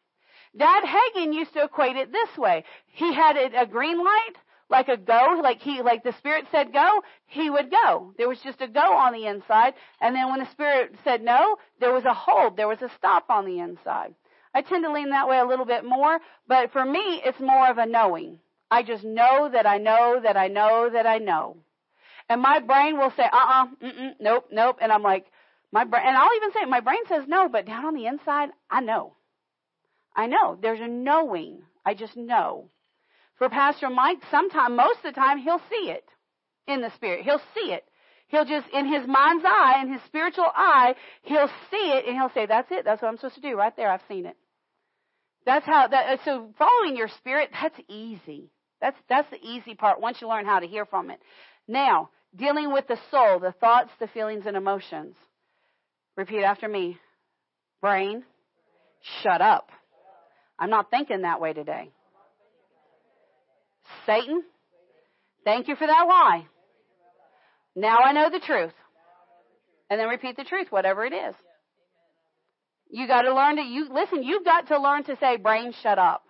[0.57, 2.65] Dad Hagin used to equate it this way.
[2.86, 4.32] He had a green light,
[4.70, 8.15] like a go, like he, like the Spirit said go, he would go.
[8.16, 11.59] There was just a go on the inside, and then when the Spirit said no,
[11.78, 14.15] there was a hold, there was a stop on the inside.
[14.55, 17.69] I tend to lean that way a little bit more, but for me, it's more
[17.69, 18.39] of a knowing.
[18.70, 21.59] I just know that I know that I know that I know.
[22.28, 23.66] And my brain will say, uh-uh,
[24.20, 24.78] nope, nope.
[24.81, 25.27] And I'm like,
[25.73, 28.48] my brain, and I'll even say, my brain says no, but down on the inside,
[28.70, 29.15] I know.
[30.15, 30.59] I know.
[30.61, 31.62] There's a knowing.
[31.85, 32.70] I just know.
[33.39, 36.05] For Pastor Mike, sometime, most of the time, he'll see it
[36.66, 37.24] in the spirit.
[37.24, 37.85] He'll see it.
[38.28, 42.32] He'll just, in his mind's eye, in his spiritual eye, he'll see it and he'll
[42.35, 42.85] say, that's it.
[42.85, 43.90] That's what I'm supposed to do right there.
[43.90, 44.36] I've seen it.
[45.44, 48.51] That's how, that, so following your spirit, that's easy.
[48.81, 51.20] That's, that's the easy part once you learn how to hear from it.
[51.69, 55.15] Now, dealing with the soul, the thoughts, the feelings, and emotions.
[56.17, 56.99] Repeat after me.
[57.81, 58.25] Brain,
[59.23, 59.71] shut up.
[60.59, 61.91] I'm not thinking that way today.
[64.07, 64.43] Satan,
[65.45, 66.47] thank you for that lie.
[67.75, 68.73] Now I know the truth.
[69.91, 71.35] And then repeat the truth, whatever it is.
[72.89, 75.99] You got to learn to you listen, you've got to learn to say brain shut
[75.99, 76.23] up.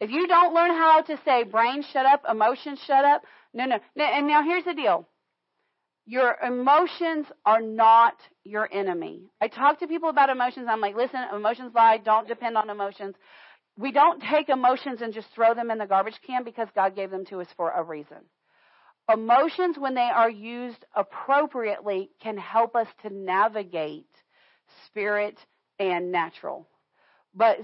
[0.00, 3.22] If you don't learn how to say brain shut up, emotions shut up,
[3.52, 3.78] no, no.
[3.96, 5.06] And now here's the deal.
[6.08, 9.24] Your emotions are not your enemy.
[9.42, 10.66] I talk to people about emotions.
[10.66, 11.98] I'm like, listen, emotions lie.
[11.98, 13.14] Don't depend on emotions.
[13.76, 17.10] We don't take emotions and just throw them in the garbage can because God gave
[17.10, 18.16] them to us for a reason.
[19.12, 24.08] Emotions, when they are used appropriately, can help us to navigate
[24.86, 25.38] spirit
[25.78, 26.66] and natural.
[27.34, 27.58] But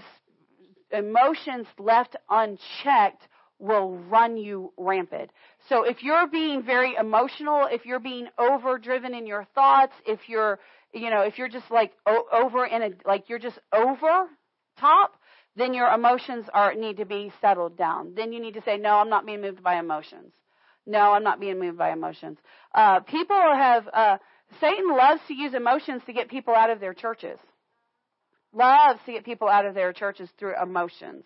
[0.93, 3.27] emotions left unchecked
[3.59, 5.31] will run you rampant.
[5.69, 10.59] So if you're being very emotional, if you're being overdriven in your thoughts, if you're,
[10.93, 11.93] you know, if you're just like
[12.33, 14.27] over in a, like you're just over
[14.79, 15.15] top,
[15.57, 18.15] then your emotions are, need to be settled down.
[18.17, 20.33] Then you need to say, no, I'm not being moved by emotions.
[20.87, 22.39] No, I'm not being moved by emotions.
[22.75, 24.19] Uh, people have, uh,
[24.61, 27.39] Satan loves to use emotions to get people out of their churches.
[28.53, 31.25] Loves to get people out of their churches through emotions.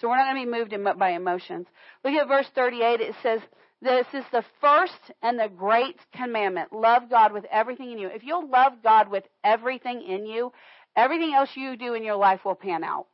[0.00, 1.66] So we're not going to be moved by emotions.
[2.04, 3.00] Look at verse 38.
[3.00, 3.40] It says,
[3.82, 6.72] this is the first and the great commandment.
[6.72, 8.08] Love God with everything in you.
[8.08, 10.52] If you'll love God with everything in you,
[10.96, 13.06] everything else you do in your life will pan out.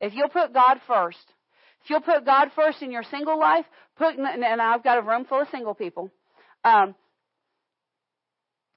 [0.00, 1.24] If you'll put God first,
[1.84, 3.64] if you'll put God first in your single life,
[3.96, 6.10] put, and I've got a room full of single people.
[6.64, 6.96] Um,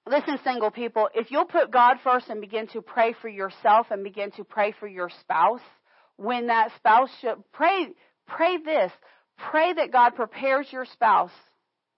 [0.05, 4.03] listen, single people, if you'll put God first and begin to pray for yourself and
[4.03, 5.61] begin to pray for your spouse,
[6.18, 7.89] when that spouse should pray,
[8.27, 8.91] pray this.
[9.38, 11.31] Pray that God prepares your spouse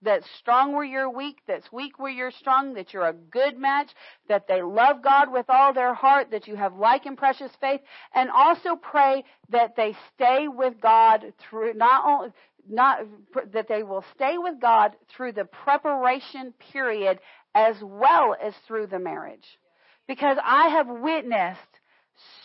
[0.02, 3.90] that's strong where you're weak, that's weak where you're strong, that you're a good match,
[4.28, 7.80] that they love God with all their heart, that you have like and precious faith,
[8.14, 12.32] and also pray that they stay with God through not only
[12.68, 13.00] not
[13.52, 17.18] that they will stay with God through the preparation period
[17.54, 19.58] as well as through the marriage.
[20.06, 21.58] Because I have witnessed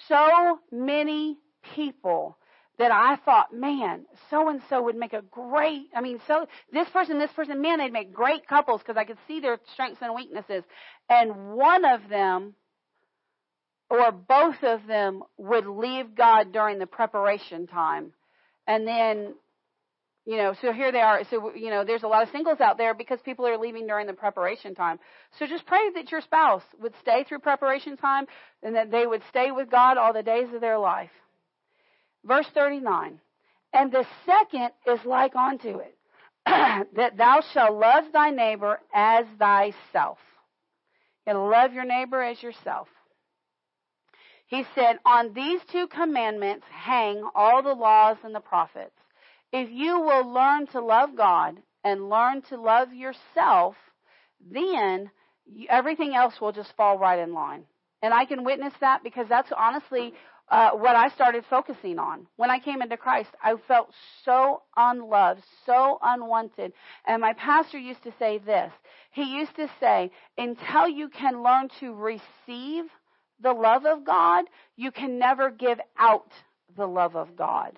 [0.08, 1.38] so many
[1.74, 2.38] people
[2.78, 6.90] that I thought, man, so and so would make a great, I mean, so this
[6.90, 10.14] person, this person, man, they'd make great couples because I could see their strengths and
[10.14, 10.64] weaknesses.
[11.10, 12.54] And one of them,
[13.90, 18.12] or both of them, would leave God during the preparation time.
[18.68, 19.36] And then,
[20.26, 21.24] you know, so here they are.
[21.30, 24.08] So, you know, there's a lot of singles out there because people are leaving during
[24.08, 25.00] the preparation time.
[25.40, 28.26] So just pray that your spouse would stay through preparation time
[28.64, 31.12] and that they would stay with God all the days of their life.
[32.26, 33.20] Verse 39.
[33.74, 35.98] And the second is like unto it,
[36.46, 40.18] that thou shalt love thy neighbor as thyself.
[41.26, 42.88] Gotta love your neighbor as yourself.
[44.48, 48.96] He said, On these two commandments hang all the laws and the prophets.
[49.52, 53.76] If you will learn to love God and learn to love yourself,
[54.40, 55.10] then
[55.70, 57.64] everything else will just fall right in line.
[58.02, 60.14] And I can witness that because that's honestly
[60.50, 62.28] uh, what I started focusing on.
[62.36, 63.90] When I came into Christ, I felt
[64.24, 66.74] so unloved, so unwanted.
[67.08, 68.72] And my pastor used to say this.
[69.12, 72.86] He used to say, until you can learn to receive
[73.42, 74.46] the love of God,
[74.76, 76.32] you can never give out
[76.76, 77.78] the love of God.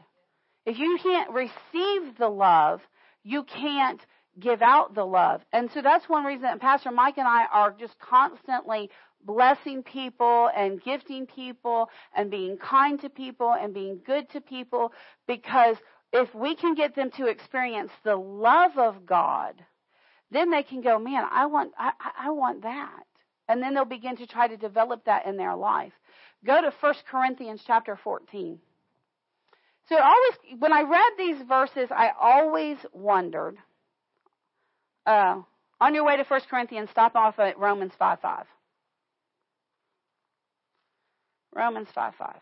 [0.65, 2.81] If you can't receive the love,
[3.23, 4.01] you can't
[4.39, 5.41] give out the love.
[5.51, 8.89] And so that's one reason that Pastor Mike and I are just constantly
[9.23, 14.91] blessing people and gifting people and being kind to people and being good to people
[15.27, 15.77] because
[16.13, 19.55] if we can get them to experience the love of God,
[20.31, 23.03] then they can go, man, I want, I, I want that.
[23.49, 25.93] And then they'll begin to try to develop that in their life.
[26.45, 28.59] Go to 1 Corinthians chapter 14.
[29.89, 33.57] So always, when I read these verses, I always wondered,
[35.05, 35.41] uh,
[35.79, 38.45] on your way to 1 Corinthians, stop off at Romans 5 5.
[41.57, 42.35] Romans 5 5.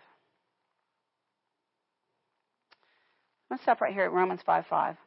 [3.50, 4.98] Let's stop right here at Romans 5 5.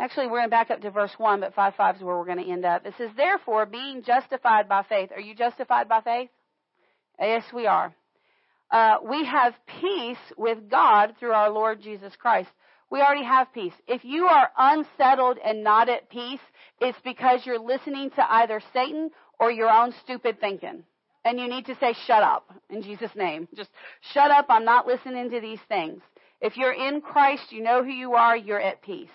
[0.00, 2.24] Actually, we're going to back up to verse 1, but 5 5 is where we're
[2.26, 2.86] going to end up.
[2.86, 5.10] It says, Therefore, being justified by faith.
[5.14, 6.30] Are you justified by faith?
[7.20, 7.94] Yes, we are.
[8.70, 12.50] uh, we have peace with God through our Lord Jesus Christ.
[12.90, 13.72] We already have peace.
[13.86, 16.40] If you are unsettled and not at peace,
[16.80, 19.10] it's because you're listening to either Satan
[19.40, 20.84] or your own stupid thinking.
[21.24, 23.48] And you need to say, shut up in Jesus' name.
[23.54, 23.70] Just
[24.12, 24.46] shut up.
[24.48, 26.02] I'm not listening to these things.
[26.40, 29.08] If you're in Christ, you know who you are, you're at peace.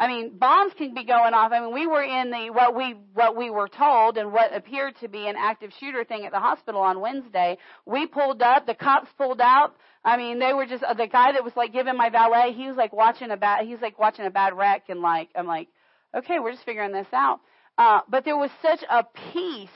[0.00, 1.50] I mean, bombs can be going off.
[1.50, 4.94] I mean, we were in the what we what we were told and what appeared
[5.00, 7.58] to be an active shooter thing at the hospital on Wednesday.
[7.84, 9.74] We pulled up, the cops pulled out.
[10.04, 12.52] I mean, they were just the guy that was like giving my valet.
[12.52, 13.66] He was like watching a bad.
[13.66, 15.66] He's like watching a bad wreck, and like I'm like,
[16.14, 17.40] okay, we're just figuring this out.
[17.76, 19.68] Uh, but there was such a peace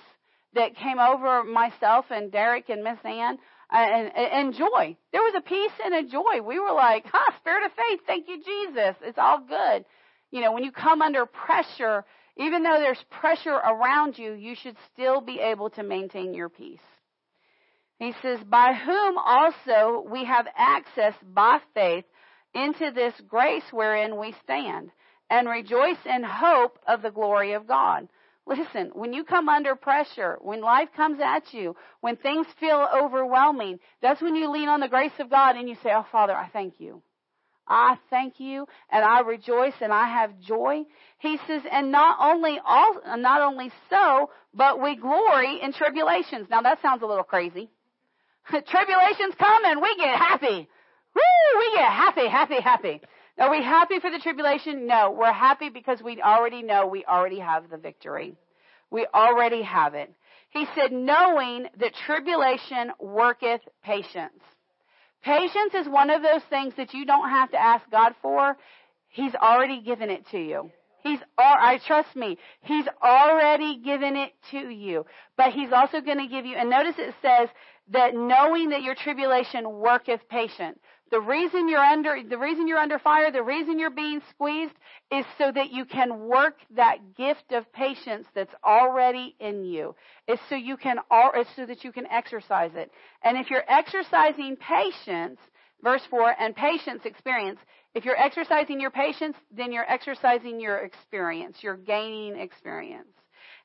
[0.55, 3.39] that came over myself and Derek and Miss Ann
[3.73, 4.97] uh, and, and joy.
[5.13, 6.43] There was a peace and a joy.
[6.45, 8.97] We were like, huh, spirit of faith, thank you, Jesus.
[9.03, 9.85] It's all good.
[10.31, 12.05] You know, when you come under pressure,
[12.37, 16.81] even though there's pressure around you, you should still be able to maintain your peace.
[17.99, 22.05] He says, by whom also we have access by faith
[22.55, 24.91] into this grace wherein we stand
[25.31, 28.09] and rejoice in hope of the glory of God.
[28.47, 33.79] Listen, when you come under pressure, when life comes at you, when things feel overwhelming,
[34.01, 36.49] that's when you lean on the grace of God and you say, Oh, Father, I
[36.49, 37.03] thank you.
[37.69, 40.83] I thank you and I rejoice and I have joy.
[41.19, 46.49] He says, and not only all, not only so, but we glory in tribulations.
[46.51, 47.71] Now that sounds a little crazy.
[48.51, 50.69] tribulations come and we get happy.
[51.15, 51.59] Woo!
[51.59, 53.01] We get happy, happy, happy.
[53.39, 54.87] Are we happy for the tribulation?
[54.87, 55.11] No.
[55.11, 58.37] We're happy because we already know we already have the victory.
[58.91, 60.13] We already have it.
[60.51, 64.43] He said, knowing that tribulation worketh patience.
[65.23, 68.57] Patience is one of those things that you don't have to ask God for.
[69.09, 70.71] He's already given it to you.
[71.03, 75.07] He's, I trust me, He's already given it to you.
[75.37, 77.49] But He's also going to give you, and notice it says
[77.91, 80.79] that knowing that your tribulation worketh patience.
[81.13, 84.73] The reason you're under, the reason you're under fire, the reason you're being squeezed
[85.13, 89.95] is so that you can work that gift of patience that's already in you.
[90.27, 92.91] It's so you can, it's so that you can exercise it.
[93.23, 95.39] And if you're exercising patience,
[95.83, 97.59] verse 4, and patience experience,
[97.95, 101.59] if you're exercising your patience, then you're exercising your experience.
[101.61, 103.13] You're gaining experience.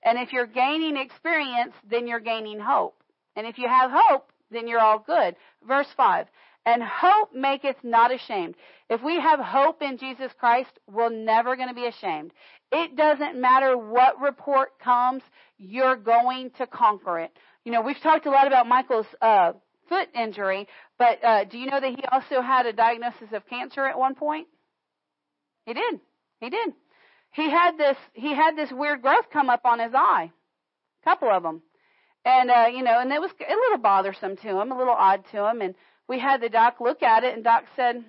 [0.03, 3.01] And if you're gaining experience, then you're gaining hope.
[3.37, 5.37] And if you have hope, then you're all good.
[5.65, 6.27] Verse 5.
[6.67, 8.55] And hope maketh not ashamed.
[8.89, 12.33] If we have hope in Jesus Christ, we're never going to be ashamed.
[12.73, 15.23] It doesn't matter what report comes,
[15.57, 17.31] you're going to conquer it.
[17.63, 19.53] You know, we've talked a lot about Michael's uh,
[19.87, 20.67] foot injury,
[20.99, 24.15] but uh, do you know that he also had a diagnosis of cancer at one
[24.15, 24.47] point?
[25.65, 26.01] He did.
[26.41, 26.73] He did.
[27.31, 27.97] He had this.
[28.11, 30.31] He had this weird growth come up on his eye,
[31.01, 31.61] a couple of them,
[32.25, 35.23] and uh, you know, and it was a little bothersome to him, a little odd
[35.31, 35.75] to him, and
[36.07, 38.05] we had the doc look at it, and doc said, "It's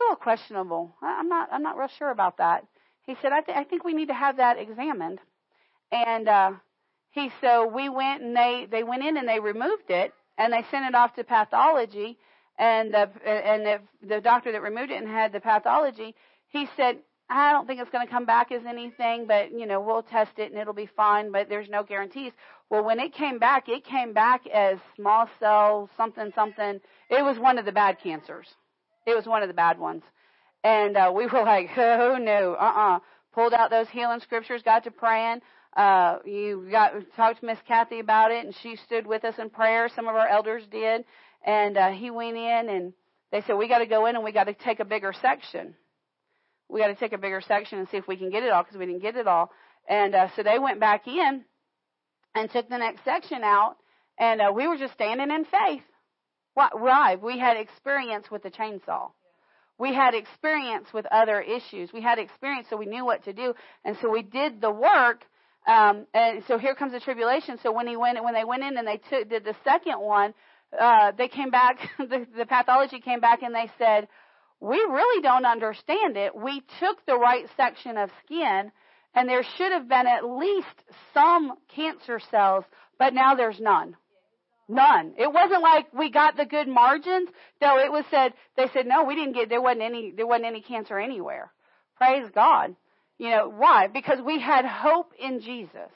[0.00, 0.94] a little questionable.
[1.02, 1.48] I'm not.
[1.52, 2.64] I'm not real sure about that."
[3.02, 5.20] He said, "I, th- I think we need to have that examined."
[5.90, 6.52] And uh,
[7.10, 10.64] he so we went and they they went in and they removed it and they
[10.70, 12.18] sent it off to pathology.
[12.58, 16.14] And the and the, the doctor that removed it and had the pathology,
[16.48, 16.98] he said,
[17.30, 20.38] I don't think it's going to come back as anything, but you know, we'll test
[20.38, 22.32] it and it'll be fine, but there's no guarantees.
[22.70, 26.80] Well, when it came back, it came back as small cell something something.
[27.10, 28.46] It was one of the bad cancers.
[29.06, 30.04] It was one of the bad ones.
[30.64, 33.00] And uh, we were like, oh no, uh-uh.
[33.34, 35.42] Pulled out those healing scriptures, got to praying.
[35.76, 39.50] Uh, you got talked to Miss Kathy about it, and she stood with us in
[39.50, 39.88] prayer.
[39.94, 41.04] Some of our elders did,
[41.44, 42.92] and uh, he went in, and
[43.30, 45.74] they said we got to go in and we got to take a bigger section
[46.68, 48.62] we got to take a bigger section and see if we can get it all
[48.62, 49.50] because we didn't get it all.
[49.88, 51.44] And uh, so they went back in
[52.34, 53.76] and took the next section out,
[54.18, 55.82] and uh, we were just standing in faith.
[56.54, 57.16] Why?
[57.22, 59.10] We had experience with the chainsaw.
[59.78, 61.92] We had experience with other issues.
[61.92, 63.54] We had experience, so we knew what to do,
[63.84, 65.24] and so we did the work.
[65.66, 67.58] Um, and so here comes the tribulation.
[67.62, 70.34] So when he went, when they went in and they took, did the second one,
[70.78, 71.78] uh, they came back.
[71.98, 74.08] the, the pathology came back and they said,
[74.60, 76.34] we really don't understand it.
[76.34, 78.72] We took the right section of skin
[79.14, 80.66] and there should have been at least
[81.14, 82.64] some cancer cells,
[82.98, 83.96] but now there's none.
[84.68, 85.14] None.
[85.16, 87.30] It wasn't like we got the good margins.
[87.60, 90.46] No, it was said, they said, no, we didn't get, there wasn't any, there wasn't
[90.46, 91.50] any cancer anywhere.
[91.96, 92.76] Praise God.
[93.18, 93.86] You know, why?
[93.86, 95.90] Because we had hope in Jesus.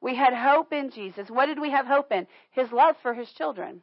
[0.00, 1.28] We had hope in Jesus.
[1.28, 2.26] What did we have hope in?
[2.50, 3.82] His love for His children.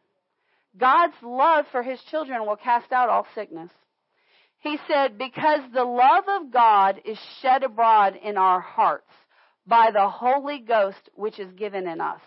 [0.77, 3.69] God's love for His children will cast out all sickness.
[4.59, 9.11] He said, because the love of God is shed abroad in our hearts
[9.67, 12.19] by the Holy Ghost which is given in us.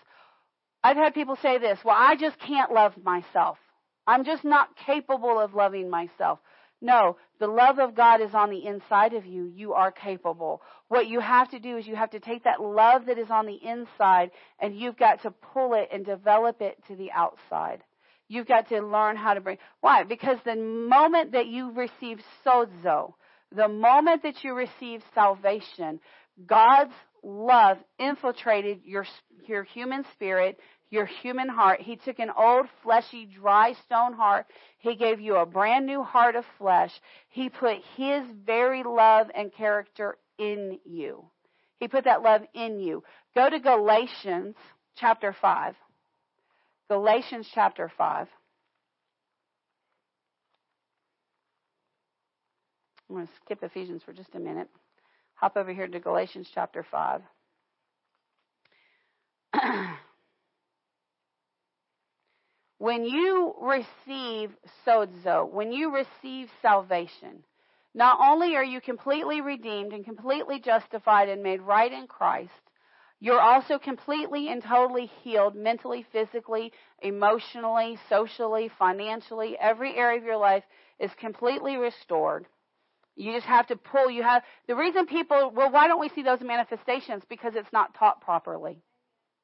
[0.82, 3.58] I've had people say this, well, I just can't love myself.
[4.06, 6.38] I'm just not capable of loving myself.
[6.80, 9.50] No, the love of God is on the inside of you.
[9.52, 10.62] You are capable.
[10.86, 13.46] What you have to do is you have to take that love that is on
[13.46, 14.30] the inside
[14.60, 17.82] and you've got to pull it and develop it to the outside.
[18.28, 19.58] You've got to learn how to bring.
[19.80, 20.04] Why?
[20.04, 23.14] Because the moment that you receive sozo,
[23.54, 25.98] the moment that you receive salvation,
[26.46, 26.92] God's
[27.22, 29.06] love infiltrated your
[29.46, 30.58] your human spirit,
[30.90, 31.80] your human heart.
[31.80, 34.46] He took an old, fleshy, dry stone heart.
[34.78, 36.92] He gave you a brand new heart of flesh.
[37.30, 41.24] He put His very love and character in you.
[41.78, 43.02] He put that love in you.
[43.34, 44.56] Go to Galatians
[44.96, 45.74] chapter 5.
[46.88, 48.28] Galatians chapter 5.
[53.08, 54.68] I'm going to skip Ephesians for just a minute.
[55.34, 57.20] Hop over here to Galatians chapter 5.
[62.78, 64.50] when you receive
[64.86, 67.44] sozo, when you receive salvation,
[67.94, 72.52] not only are you completely redeemed and completely justified and made right in Christ,
[73.20, 76.72] you're also completely and totally healed mentally, physically,
[77.02, 79.56] emotionally, socially, financially.
[79.60, 80.62] Every area of your life
[81.00, 82.46] is completely restored.
[83.16, 84.08] You just have to pull.
[84.08, 85.52] You have the reason people.
[85.54, 87.24] Well, why don't we see those manifestations?
[87.28, 88.82] Because it's not taught properly.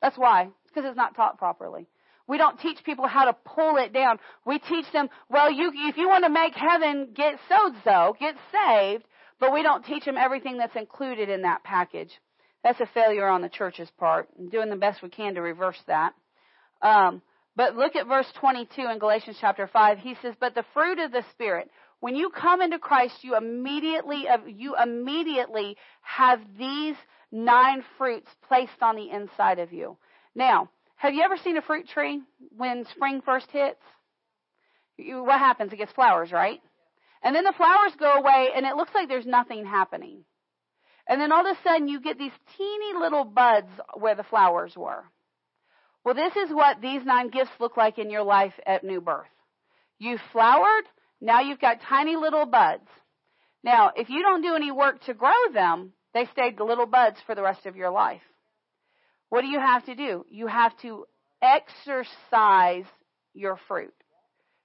[0.00, 0.42] That's why.
[0.42, 1.88] It's because it's not taught properly.
[2.28, 4.18] We don't teach people how to pull it down.
[4.46, 8.36] We teach them, well, you, if you want to make heaven, get so so, get
[8.52, 9.04] saved,
[9.40, 12.12] but we don't teach them everything that's included in that package.
[12.64, 14.28] That's a failure on the church's part.
[14.38, 16.14] I'm doing the best we can to reverse that.
[16.80, 17.20] Um,
[17.54, 19.98] but look at verse 22 in Galatians chapter 5.
[19.98, 21.70] He says, but the fruit of the Spirit,
[22.00, 26.96] when you come into Christ, you immediately, you immediately have these
[27.30, 29.98] nine fruits placed on the inside of you.
[30.34, 32.22] Now, have you ever seen a fruit tree
[32.56, 33.80] when spring first hits?
[34.96, 35.72] You, what happens?
[35.72, 36.62] It gets flowers, right?
[37.22, 40.24] And then the flowers go away and it looks like there's nothing happening.
[41.08, 44.72] And then all of a sudden you get these teeny little buds where the flowers
[44.76, 45.04] were.
[46.04, 49.26] Well, this is what these nine gifts look like in your life at new birth.
[49.98, 50.84] You flowered,
[51.20, 52.88] now you've got tiny little buds.
[53.62, 57.16] Now, if you don't do any work to grow them, they stayed the little buds
[57.26, 58.20] for the rest of your life.
[59.30, 60.24] What do you have to do?
[60.28, 61.06] You have to
[61.42, 62.84] exercise
[63.32, 63.94] your fruit.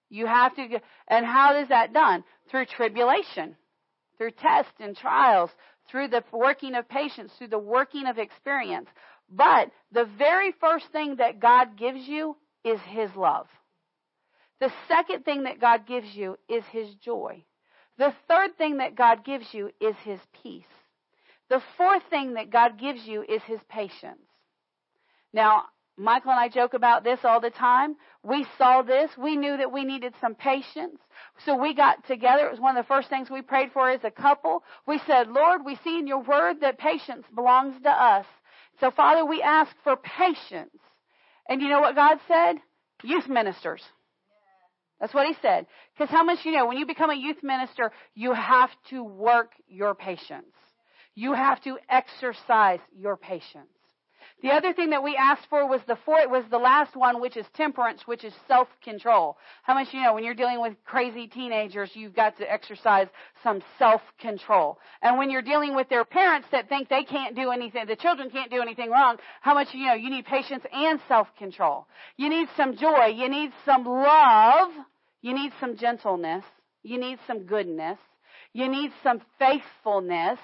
[0.10, 2.24] You have to, and how is that done?
[2.50, 3.56] Through tribulation,
[4.18, 5.50] through tests and trials,
[5.90, 8.90] through the working of patience, through the working of experience.
[9.30, 13.48] But the very first thing that God gives you is His love.
[14.60, 17.44] The second thing that God gives you is His joy.
[17.98, 20.64] The third thing that God gives you is His peace.
[21.50, 24.22] The fourth thing that God gives you is His patience.
[25.34, 25.64] Now,
[26.00, 27.98] Michael and I joke about this all the time.
[28.24, 29.12] We saw this.
[29.18, 30.98] We knew that we needed some patience.
[31.46, 32.48] So we got together.
[32.48, 34.64] It was one of the first things we prayed for as a couple.
[34.88, 38.26] We said, Lord, we see in your word that patience belongs to us.
[38.80, 40.78] So Father, we ask for patience.
[41.50, 42.56] And you know what God said?
[43.04, 43.82] Youth ministers.
[45.02, 45.66] That's what he said.
[45.94, 49.52] Because how much you know, when you become a youth minister, you have to work
[49.68, 50.54] your patience.
[51.16, 53.68] You have to exercise your patience.
[54.42, 57.36] The other thing that we asked for was the fourth, was the last one, which
[57.36, 59.38] is temperance, which is self-control.
[59.64, 63.08] How much you know when you're dealing with crazy teenagers, you've got to exercise
[63.44, 64.80] some self-control.
[65.02, 68.30] And when you're dealing with their parents that think they can't do anything, the children
[68.30, 71.86] can't do anything wrong, how much you know you need patience and self-control.
[72.16, 73.08] You need some joy.
[73.08, 74.72] You need some love.
[75.22, 76.46] You need some gentleness.
[76.82, 78.00] You need some goodness.
[78.54, 80.40] You need some faithfulness.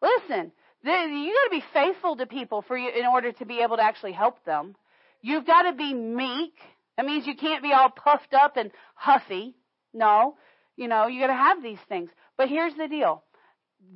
[0.00, 0.52] Listen,
[0.92, 3.82] you got to be faithful to people for you in order to be able to
[3.82, 4.74] actually help them.
[5.22, 6.54] You've got to be meek.
[6.96, 9.54] That means you can't be all puffed up and huffy.
[9.92, 10.36] No,
[10.76, 12.10] you know, you got to have these things.
[12.36, 13.22] But here's the deal.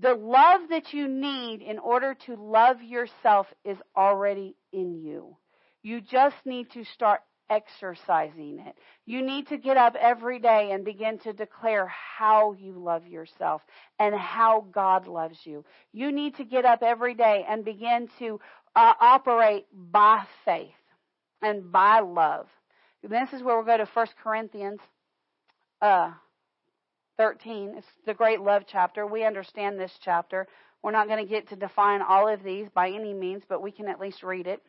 [0.01, 5.37] The love that you need in order to love yourself is already in you.
[5.83, 7.21] You just need to start
[7.51, 8.75] exercising it.
[9.07, 13.63] You need to get up every day and begin to declare how you love yourself
[13.99, 15.65] and how God loves you.
[15.93, 18.41] You need to get up every day and begin to
[18.77, 20.71] uh, operate by faith
[21.43, 22.47] and by love.
[23.03, 24.81] This is where we'll go to 1 Corinthians
[25.81, 26.13] uh,
[27.17, 27.75] 13.
[27.77, 29.07] It's the great love chapter.
[29.07, 30.47] We understand this chapter.
[30.83, 33.73] We're not going to get to define all of these by any means, but we
[33.73, 34.63] can at least read it.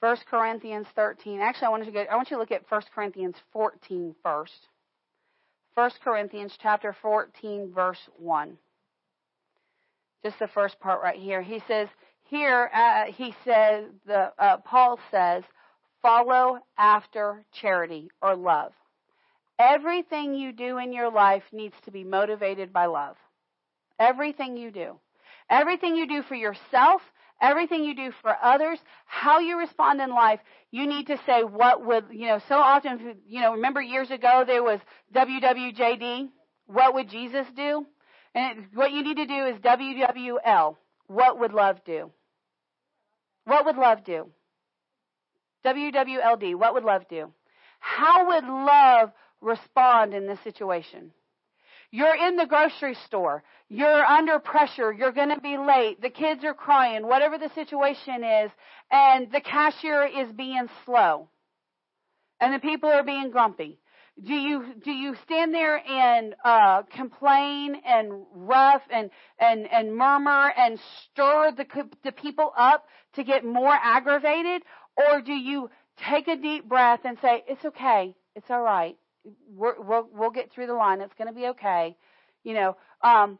[0.00, 1.40] 1 Corinthians 13.
[1.40, 4.14] Actually, I want you to go, I want you to look at 1 Corinthians 14
[4.22, 4.68] first.
[5.74, 8.56] 1 Corinthians chapter 14 verse 1.
[10.24, 11.42] Just the first part right here.
[11.42, 11.88] He says,
[12.24, 15.44] here uh, he says the uh, Paul says,
[16.02, 18.72] follow after charity or love.
[19.58, 23.16] Everything you do in your life needs to be motivated by love.
[23.98, 24.98] Everything you do.
[25.50, 27.00] Everything you do for yourself,
[27.40, 30.40] everything you do for others, how you respond in life,
[30.70, 34.44] you need to say what would, you know, so often, you know, remember years ago
[34.46, 34.80] there was
[35.14, 36.28] WWJD,
[36.66, 37.86] what would Jesus do?
[38.34, 42.10] And what you need to do is WWL, what would love do?
[43.44, 44.28] What would love do?
[45.64, 47.32] WWLD, what would love do?
[47.80, 49.10] How would love
[49.40, 51.12] respond in this situation?
[51.90, 53.42] You're in the grocery store.
[53.68, 54.92] You're under pressure.
[54.92, 56.00] You're going to be late.
[56.00, 58.50] The kids are crying, whatever the situation is,
[58.90, 61.28] and the cashier is being slow.
[62.40, 63.78] And the people are being grumpy.
[64.22, 70.52] Do you do you stand there and uh, complain and rough and and and murmur
[70.56, 71.66] and stir the
[72.02, 74.62] the people up to get more aggravated,
[74.96, 78.96] or do you take a deep breath and say it's okay, it's all right,
[79.54, 81.96] we're, we'll we'll get through the line, it's going to be okay,
[82.44, 83.38] you know, um,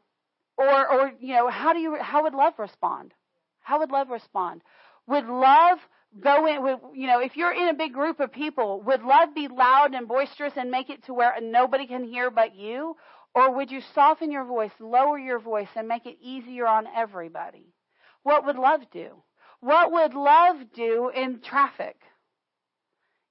[0.57, 3.15] or or you know how do you how would love respond?
[3.61, 4.63] How would love respond?
[5.07, 5.79] Would love
[6.21, 9.35] go in with, you know, if you're in a big group of people, would love
[9.35, 12.97] be loud and boisterous and make it to where nobody can hear but you?
[13.35, 17.75] Or would you soften your voice, lower your voice, and make it easier on everybody?
[18.23, 19.23] What would love do?
[19.61, 21.97] What would love do in traffic?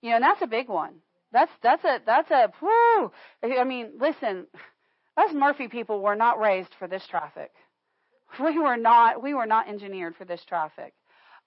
[0.02, 0.96] You know, and that's a big one.
[1.32, 3.12] That's that's a that's a whew.
[3.44, 4.48] I mean, listen,
[5.18, 7.52] us Murphy people were not raised for this traffic.
[8.40, 10.94] We were not we were not engineered for this traffic.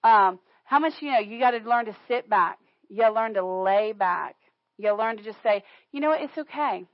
[0.03, 0.39] Um,
[0.71, 2.57] how much, you know, you got to learn to sit back.
[2.89, 4.35] You learn to lay back.
[4.77, 6.85] You learn to just say, you know what, it's okay.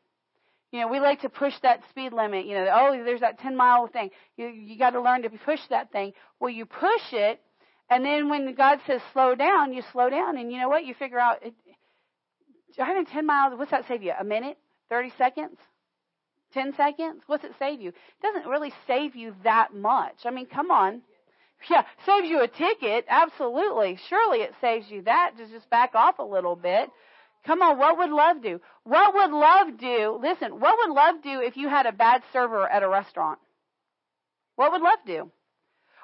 [0.71, 2.45] You know, we like to push that speed limit.
[2.45, 4.09] You know, oh, there's that 10 mile thing.
[4.35, 6.13] You, you got to learn to push that thing.
[6.39, 7.39] Well, you push it,
[7.89, 10.83] and then when God says slow down, you slow down, and you know what?
[10.83, 11.53] You figure out, it,
[12.77, 14.13] driving 10 miles, what's that save you?
[14.17, 14.57] A minute?
[14.89, 15.57] 30 seconds?
[16.53, 17.23] 10 seconds?
[17.27, 17.89] What's it save you?
[17.89, 20.15] It doesn't really save you that much.
[20.25, 21.01] I mean, come on.
[21.69, 23.05] Yeah, saves you a ticket.
[23.09, 23.97] Absolutely.
[24.09, 26.89] Surely it saves you that to just back off a little bit.
[27.45, 28.61] Come on, what would love do?
[28.83, 30.19] What would love do?
[30.21, 33.39] Listen, what would love do if you had a bad server at a restaurant?
[34.55, 35.31] What would love do?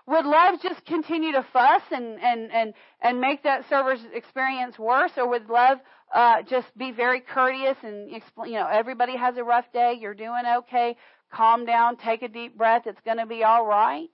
[0.05, 5.11] Would love just continue to fuss and and and and make that server's experience worse,
[5.15, 5.79] or would love
[6.13, 8.51] uh, just be very courteous and explain?
[8.51, 9.97] You know, everybody has a rough day.
[9.99, 10.97] You're doing okay.
[11.31, 11.95] Calm down.
[11.97, 12.83] Take a deep breath.
[12.85, 14.09] It's going to be all right.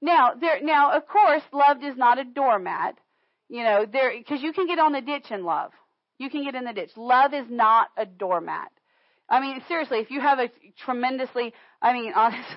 [0.00, 2.96] Now, there, now, of course, love is not a doormat.
[3.48, 5.72] You know, there, because you can get on the ditch in love.
[6.18, 6.90] You can get in the ditch.
[6.96, 8.70] Love is not a doormat.
[9.28, 10.50] I mean, seriously, if you have a
[10.84, 11.52] tremendously,
[11.82, 12.56] I mean, honestly,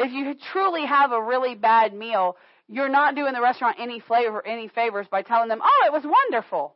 [0.00, 2.36] if you truly have a really bad meal,
[2.68, 6.04] you're not doing the restaurant any flavor, any favors by telling them, oh, it was
[6.04, 6.74] wonderful.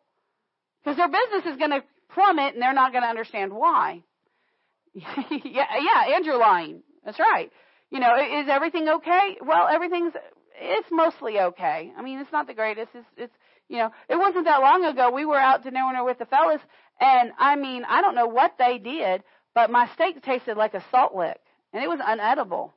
[0.82, 4.02] Because their business is going to plummet and they're not going to understand why.
[4.94, 6.82] yeah, yeah, and you're lying.
[7.04, 7.50] That's right.
[7.90, 9.38] You know, is everything okay?
[9.40, 10.12] Well, everything's
[10.56, 11.92] it's mostly okay.
[11.96, 12.90] I mean, it's not the greatest.
[12.94, 13.34] It's it's
[13.68, 16.60] you know, it wasn't that long ago we were out to dinner with the fellas,
[17.00, 19.22] and I mean, I don't know what they did,
[19.54, 21.40] but my steak tasted like a salt lick,
[21.72, 22.70] and it was unedible.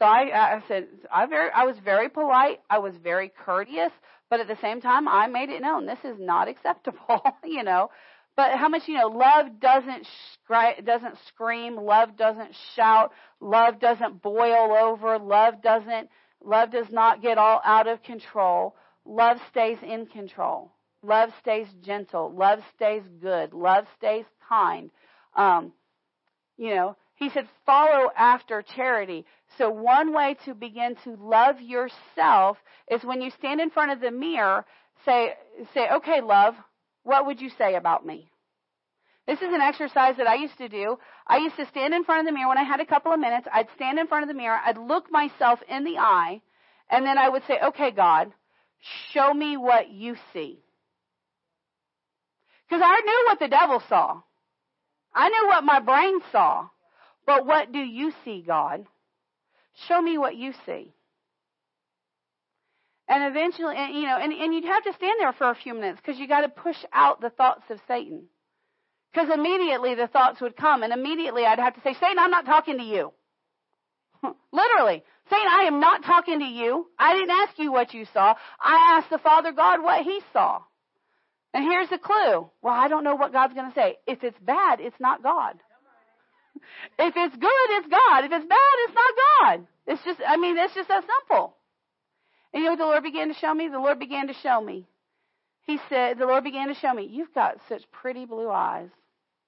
[0.00, 2.60] So I, I said, I very, I was very polite.
[2.70, 3.92] I was very courteous,
[4.30, 7.22] but at the same time, I made it known this is not acceptable.
[7.44, 7.90] you know,
[8.34, 10.06] but how much you know love doesn't
[10.48, 13.12] scri- doesn't scream, love doesn't shout,
[13.42, 16.08] love doesn't boil over, love doesn't
[16.42, 18.74] love does not get all out of control.
[19.04, 20.72] Love stays in control.
[21.02, 22.32] Love stays gentle.
[22.34, 23.52] Love stays good.
[23.52, 24.90] Love stays kind.
[25.36, 25.74] Um,
[26.56, 29.26] you know, he said, follow after charity.
[29.58, 32.56] So one way to begin to love yourself
[32.90, 34.64] is when you stand in front of the mirror,
[35.04, 35.34] say,
[35.74, 36.54] say, okay, love,
[37.02, 38.30] what would you say about me?
[39.26, 40.98] This is an exercise that I used to do.
[41.26, 43.20] I used to stand in front of the mirror when I had a couple of
[43.20, 43.46] minutes.
[43.52, 44.58] I'd stand in front of the mirror.
[44.64, 46.40] I'd look myself in the eye.
[46.88, 48.32] And then I would say, okay, God,
[49.12, 50.58] show me what you see.
[52.66, 54.22] Because I knew what the devil saw.
[55.14, 56.68] I knew what my brain saw.
[57.30, 58.86] But what do you see, God?
[59.86, 60.92] Show me what you see.
[63.08, 66.00] And eventually, you know, and, and you'd have to stand there for a few minutes
[66.04, 68.24] because you got to push out the thoughts of Satan.
[69.12, 72.46] Because immediately the thoughts would come, and immediately I'd have to say, Satan, I'm not
[72.46, 73.12] talking to you.
[74.52, 75.04] Literally.
[75.28, 76.88] Satan, I am not talking to you.
[76.98, 78.34] I didn't ask you what you saw.
[78.60, 80.62] I asked the Father God what he saw.
[81.54, 82.50] And here's the clue.
[82.60, 83.98] Well, I don't know what God's going to say.
[84.08, 85.60] If it's bad, it's not God.
[86.98, 88.24] If it's good, it's God.
[88.24, 89.66] If it's bad, it's not God.
[89.86, 91.56] It's just, I mean, it's just that simple.
[92.52, 93.68] And you know what the Lord began to show me?
[93.68, 94.86] The Lord began to show me.
[95.62, 98.88] He said, the Lord began to show me, you've got such pretty blue eyes.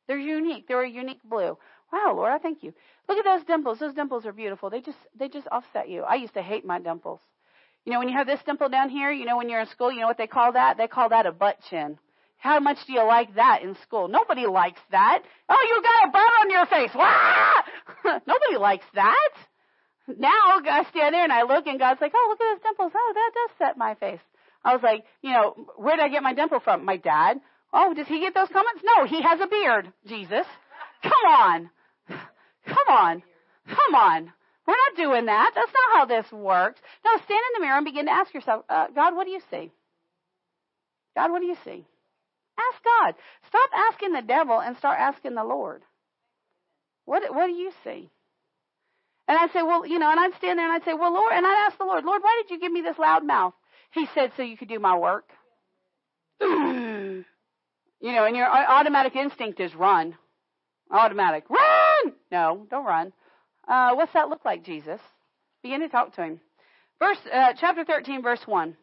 [0.07, 0.69] They're unique.
[0.69, 1.57] They're a unique blue.
[1.93, 2.73] Wow, Lord, I thank you.
[3.09, 3.79] Look at those dimples.
[3.79, 4.71] Those dimples are beautiful.
[4.71, 6.03] They just they just offset you.
[6.03, 7.21] I used to hate my dimples.
[7.85, 9.93] You know, when you have this dimple down here, you know, when you're in school,
[9.93, 10.77] you know what they call that?
[10.77, 11.99] They call that a butt chin.
[12.43, 14.09] How much do you like that in school?
[14.09, 15.23] Nobody likes that.
[15.49, 16.91] Oh, you got a butt on your face.
[16.93, 17.63] Wah!
[18.27, 19.31] Nobody likes that.
[20.09, 22.93] Now I stand there and I look and God's like, oh, look at those dimples.
[22.97, 24.19] Oh, that does set my face.
[24.65, 26.85] I was like, you know, where did I get my dimple from?
[26.85, 27.41] My dad.
[27.73, 28.83] Oh, does he get those comments?
[28.83, 29.93] No, he has a beard.
[30.09, 30.47] Jesus.
[31.05, 31.71] Come on.
[32.09, 33.23] Come on.
[33.69, 34.33] Come on.
[34.67, 35.53] We're not doing that.
[35.55, 36.81] That's not how this works.
[37.05, 39.41] No, stand in the mirror and begin to ask yourself, uh, God, what do you
[39.49, 39.71] see?
[41.15, 41.87] God, what do you see?
[42.59, 43.15] Ask God.
[43.49, 45.83] Stop asking the devil and start asking the Lord.
[47.05, 48.11] What what do you see?
[49.29, 51.33] And I'd say, well, you know, and I'd stand there and I'd say, well, Lord,
[51.33, 53.55] and I'd ask the Lord, Lord, why did you give me this loud mouth?
[53.93, 55.29] He said, so you could do my work.
[56.41, 57.25] you
[58.03, 60.17] know, and your automatic instinct is run.
[60.91, 61.49] Automatic.
[61.49, 62.13] Run!
[62.31, 63.13] No, don't run.
[63.67, 65.01] Uh, what's that look like, Jesus?
[65.63, 66.41] Begin to talk to him.
[66.99, 68.77] Verse, uh, chapter 13, verse 1.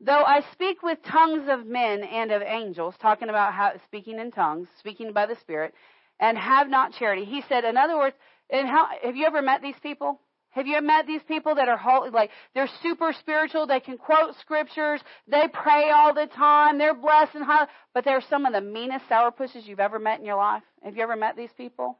[0.00, 4.30] Though I speak with tongues of men and of angels, talking about how, speaking in
[4.30, 5.74] tongues, speaking by the Spirit,
[6.20, 7.24] and have not charity.
[7.24, 8.16] He said, in other words,
[8.50, 10.20] and how, have you ever met these people?
[10.50, 13.66] Have you ever met these people that are holy, like they're super spiritual?
[13.66, 15.00] They can quote scriptures.
[15.26, 16.78] They pray all the time.
[16.78, 20.26] They're blessed and high, but they're some of the meanest sourpusses you've ever met in
[20.26, 20.62] your life.
[20.82, 21.98] Have you ever met these people?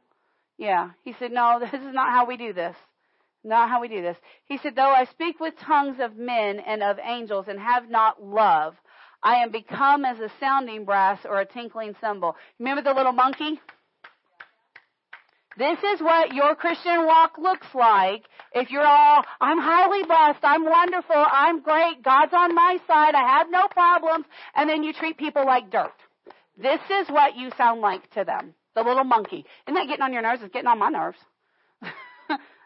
[0.57, 0.91] Yeah.
[1.03, 2.75] He said, no, this is not how we do this.
[3.43, 4.17] Not how we do this.
[4.45, 8.21] He said, though I speak with tongues of men and of angels and have not
[8.21, 8.75] love,
[9.23, 12.35] I am become as a sounding brass or a tinkling cymbal.
[12.59, 13.59] Remember the little monkey?
[15.57, 18.23] This is what your Christian walk looks like.
[18.53, 23.37] If you're all, I'm highly blessed, I'm wonderful, I'm great, God's on my side, I
[23.37, 24.25] have no problems,
[24.55, 25.91] and then you treat people like dirt.
[26.57, 28.53] This is what you sound like to them.
[28.75, 29.45] The little monkey.
[29.67, 30.41] Isn't that getting on your nerves?
[30.41, 31.17] It's getting on my nerves.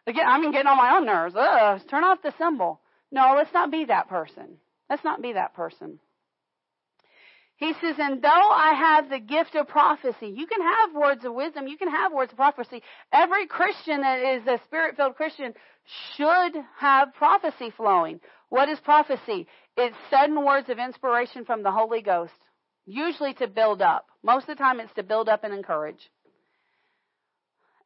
[0.07, 1.35] I mean, getting on my own nerves.
[1.37, 2.81] Ugh, turn off the cymbal.
[3.11, 4.57] No, let's not be that person.
[4.89, 5.99] Let's not be that person.
[7.57, 11.33] He says, and though I have the gift of prophecy, you can have words of
[11.33, 12.81] wisdom, you can have words of prophecy.
[13.11, 15.53] Every Christian that is a spirit filled Christian
[16.15, 18.19] should have prophecy flowing.
[18.49, 19.47] What is prophecy?
[19.77, 22.33] It's sudden words of inspiration from the Holy Ghost,
[22.85, 24.07] usually to build up.
[24.23, 26.09] Most of the time, it's to build up and encourage.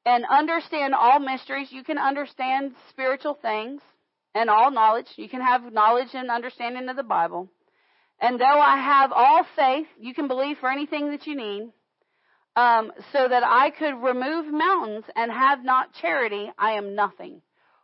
[0.07, 1.67] And understand all mysteries.
[1.69, 3.81] You can understand spiritual things
[4.33, 5.07] and all knowledge.
[5.17, 7.49] You can have knowledge and understanding of the Bible.
[8.21, 11.71] And though I have all faith, you can believe for anything that you need,
[12.55, 17.41] um, so that I could remove mountains and have not charity, I am nothing.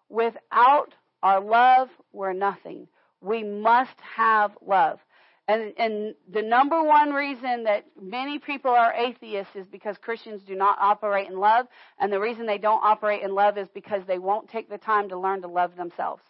[0.08, 2.88] Without our love, we're nothing.
[3.20, 5.00] We must have love.
[5.48, 10.56] And, and the number one reason that many people are atheists is because Christians do
[10.56, 11.68] not operate in love.
[12.00, 15.10] And the reason they don't operate in love is because they won't take the time
[15.10, 16.22] to learn to love themselves.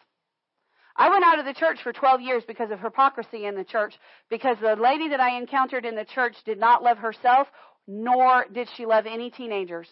[0.95, 3.95] I went out of the church for 12 years because of hypocrisy in the church,
[4.29, 7.47] because the lady that I encountered in the church did not love herself,
[7.87, 9.89] nor did she love any teenagers.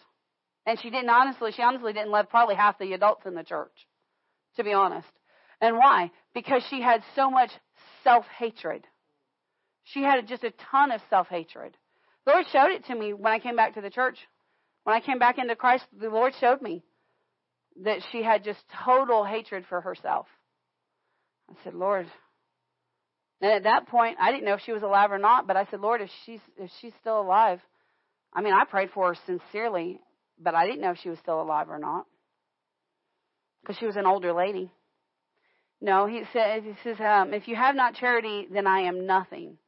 [0.64, 3.72] And she didn't honestly, she honestly didn't love probably half the adults in the church,
[4.56, 5.08] to be honest.
[5.60, 6.10] And why?
[6.34, 7.50] Because she had so much
[8.04, 8.86] self hatred.
[9.84, 11.76] She had just a ton of self hatred.
[12.24, 14.18] The Lord showed it to me when I came back to the church.
[14.84, 16.82] When I came back into Christ, the Lord showed me
[17.82, 20.26] that she had just total hatred for herself.
[21.50, 22.06] I said, Lord.
[23.40, 25.66] And at that point, I didn't know if she was alive or not, but I
[25.70, 27.60] said, Lord, if she's if she's still alive,
[28.32, 30.00] I mean, I prayed for her sincerely,
[30.38, 32.06] but I didn't know if she was still alive or not
[33.62, 34.70] because she was an older lady.
[35.80, 39.58] No, he says, he says, um, if you have not charity, then I am nothing.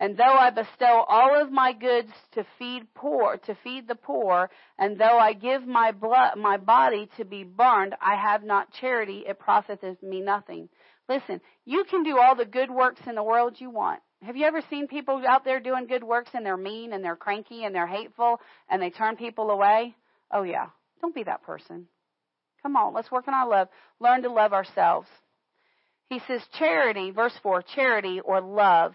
[0.00, 4.48] And though I bestow all of my goods to feed poor, to feed the poor,
[4.78, 9.24] and though I give my blood, my body to be burned, I have not charity,
[9.28, 10.70] it profiteth me nothing.
[11.06, 14.00] Listen, you can do all the good works in the world you want.
[14.22, 17.16] Have you ever seen people out there doing good works and they're mean and they're
[17.16, 18.40] cranky and they're hateful
[18.70, 19.94] and they turn people away?
[20.30, 20.68] Oh, yeah.
[21.02, 21.88] Don't be that person.
[22.62, 23.68] Come on, let's work on our love.
[23.98, 25.08] Learn to love ourselves.
[26.08, 28.94] He says, charity, verse 4, charity or love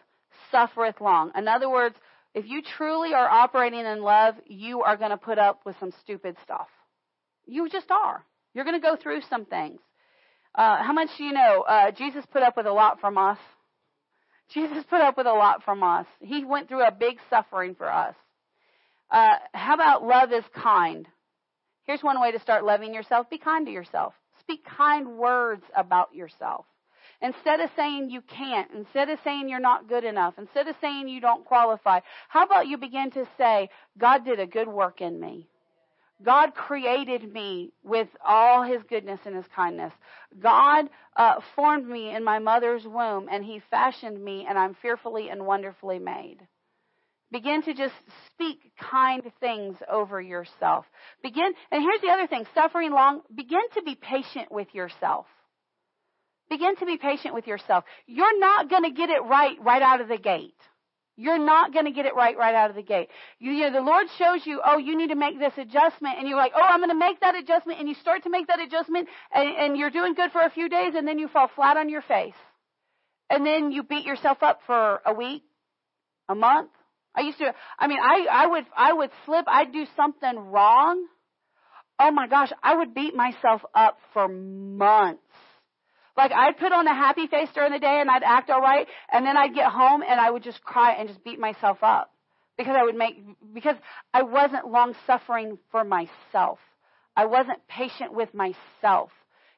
[0.51, 1.31] suffereth long.
[1.35, 1.95] In other words,
[2.33, 5.93] if you truly are operating in love, you are going to put up with some
[6.01, 6.67] stupid stuff.
[7.45, 8.25] You just are.
[8.53, 9.79] You're going to go through some things.
[10.53, 11.63] Uh, how much do you know?
[11.67, 13.37] Uh, Jesus put up with a lot from us.
[14.53, 16.05] Jesus put up with a lot from us.
[16.19, 18.15] He went through a big suffering for us.
[19.09, 21.07] Uh, how about love is kind?
[21.83, 23.29] Here's one way to start loving yourself.
[23.29, 24.13] Be kind to yourself.
[24.39, 26.65] Speak kind words about yourself.
[27.21, 31.07] Instead of saying you can't, instead of saying you're not good enough, instead of saying
[31.07, 35.19] you don't qualify, how about you begin to say, God did a good work in
[35.19, 35.47] me?
[36.23, 39.91] God created me with all his goodness and his kindness.
[40.39, 45.29] God uh, formed me in my mother's womb and he fashioned me and I'm fearfully
[45.29, 46.37] and wonderfully made.
[47.31, 47.95] Begin to just
[48.31, 50.85] speak kind things over yourself.
[51.21, 55.25] Begin, and here's the other thing, suffering long, begin to be patient with yourself.
[56.49, 57.84] Begin to be patient with yourself.
[58.05, 60.53] You're not going to get it right right out of the gate.
[61.17, 63.07] You're not going to get it right right out of the gate.
[63.39, 66.27] You, you know, the Lord shows you, oh, you need to make this adjustment, and
[66.27, 68.59] you're like, oh, I'm going to make that adjustment, and you start to make that
[68.59, 71.77] adjustment, and, and you're doing good for a few days, and then you fall flat
[71.77, 72.35] on your face.
[73.30, 75.43] And then you beat yourself up for a week,
[76.27, 76.69] a month.
[77.15, 81.05] I used to, I mean, I, I would, I would slip, I'd do something wrong.
[81.97, 85.22] Oh my gosh, I would beat myself up for months
[86.17, 88.87] like I'd put on a happy face during the day and I'd act all right,
[89.11, 92.11] and then I'd get home and I would just cry and just beat myself up
[92.57, 93.23] because I would make
[93.53, 93.75] because
[94.13, 96.59] I wasn't long suffering for myself.
[97.15, 99.11] I wasn't patient with myself.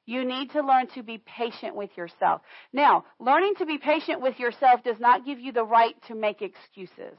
[0.06, 2.42] You need to learn to be patient with yourself.
[2.72, 6.42] Now, learning to be patient with yourself does not give you the right to make
[6.42, 7.18] excuses.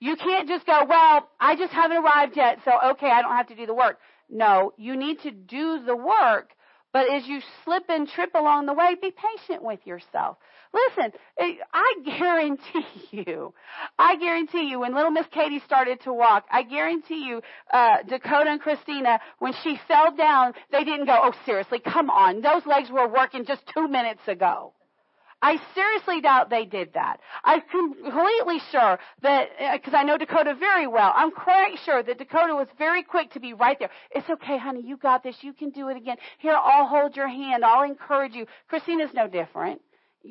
[0.00, 3.48] You can't just go, well, I just haven't arrived yet, so okay, I don't have
[3.48, 3.98] to do the work.
[4.30, 6.50] No, you need to do the work
[6.96, 10.38] but as you slip and trip along the way, be patient with yourself.
[10.72, 13.52] Listen, eh, I guarantee you,
[13.98, 18.48] I guarantee you, when little Miss Katie started to walk, I guarantee you, uh, Dakota
[18.48, 22.90] and Christina, when she fell down, they didn't go, oh seriously, come on, those legs
[22.90, 24.72] were working just two minutes ago.
[25.46, 27.20] I seriously doubt they did that.
[27.44, 32.18] I'm completely sure that, because uh, I know Dakota very well, I'm quite sure that
[32.18, 33.90] Dakota was very quick to be right there.
[34.10, 35.36] It's okay, honey, you got this.
[35.42, 36.16] You can do it again.
[36.38, 37.64] Here, I'll hold your hand.
[37.64, 38.46] I'll encourage you.
[38.66, 39.80] Christina's no different.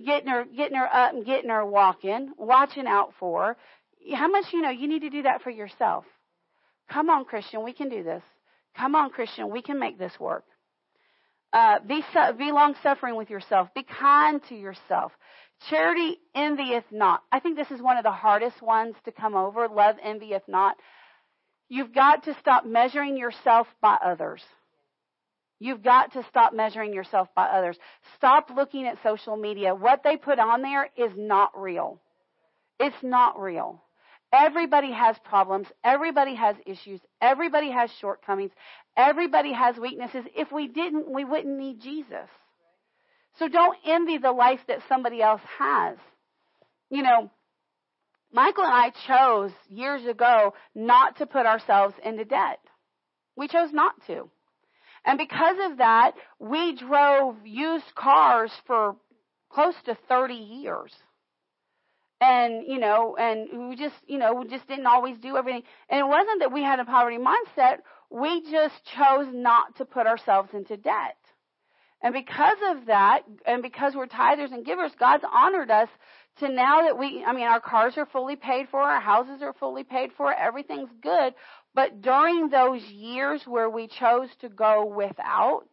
[0.06, 3.58] Getting her, getting her up and getting her walking, watching out for her.
[4.18, 6.04] How much you know you need to do that for yourself?
[6.90, 8.24] Come on, Christian, we can do this.
[8.76, 10.44] Come on, Christian, we can make this work.
[11.56, 12.04] Uh, be,
[12.38, 13.70] be long suffering with yourself.
[13.74, 15.14] Be kind to yourself.
[15.70, 17.24] Charity envieth not.
[17.32, 19.70] I think this is one of the hardest ones to come over.
[19.70, 20.76] Love envieth not.
[21.70, 24.42] You've got to stop measuring yourself by others.
[25.62, 27.78] You've got to stop measuring yourself by others.
[28.18, 29.74] Stop looking at social media.
[29.74, 32.02] What they put on there is not real.
[32.82, 33.82] It's not real.
[34.36, 35.68] Everybody has problems.
[35.84, 37.00] Everybody has issues.
[37.22, 38.52] Everybody has shortcomings.
[38.98, 40.26] Everybody has weaknesses.
[40.36, 42.30] If we didn't, we wouldn't need Jesus.
[43.40, 45.98] So don't envy the life that somebody else has.
[46.90, 47.32] You know,
[48.32, 52.60] Michael and I chose years ago not to put ourselves into debt.
[53.38, 54.30] We chose not to.
[55.06, 58.96] And because of that, we drove used cars for
[59.50, 60.92] close to 30 years
[62.22, 65.64] and you know and we just you know we just didn't always do everything.
[65.90, 67.80] And it wasn't that we had a poverty mindset.
[68.10, 71.18] We just chose not to put ourselves into debt.
[72.02, 75.90] And because of that and because we're tithers and givers god's honored us
[76.40, 79.54] to now that we i mean our cars are fully paid for our houses are
[79.54, 81.34] fully paid for everything's good.
[81.74, 85.68] But during those years where we chose to go without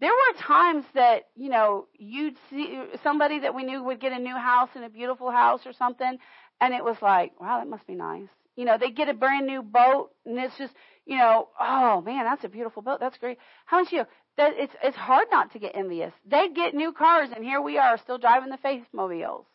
[0.00, 4.18] there were times that you know you'd see somebody that we knew would get a
[4.18, 6.18] new house and a beautiful house or something
[6.60, 8.28] and it was like wow that must be nice.
[8.56, 10.74] You know they get a brand new boat and it's just
[11.04, 13.00] you know oh man that's a beautiful boat.
[13.00, 13.38] That's great.
[13.66, 14.04] How much you?
[14.36, 16.12] That it's it's hard not to get envious.
[16.28, 19.46] They get new cars and here we are still driving the faith mobiles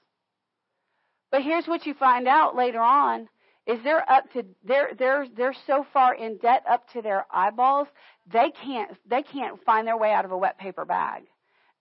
[1.31, 3.29] but here's what you find out later on
[3.67, 7.87] is they're up to they're they're they're so far in debt up to their eyeballs
[8.31, 11.23] they can't they can't find their way out of a wet paper bag.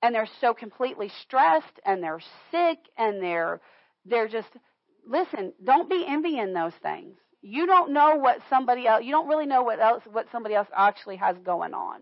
[0.03, 3.61] And they're so completely stressed and they're sick and they're
[4.07, 4.49] they're just
[5.07, 7.17] listen don't be envying those things.
[7.43, 10.69] You don't know what somebody else you don't really know what else what somebody else
[10.75, 12.01] actually has going on.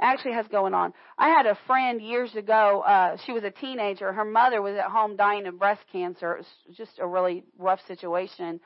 [0.00, 0.92] Actually has going on.
[1.18, 4.12] I had a friend years ago uh she was a teenager.
[4.12, 6.34] Her mother was at home dying of breast cancer.
[6.34, 8.60] It was just a really rough situation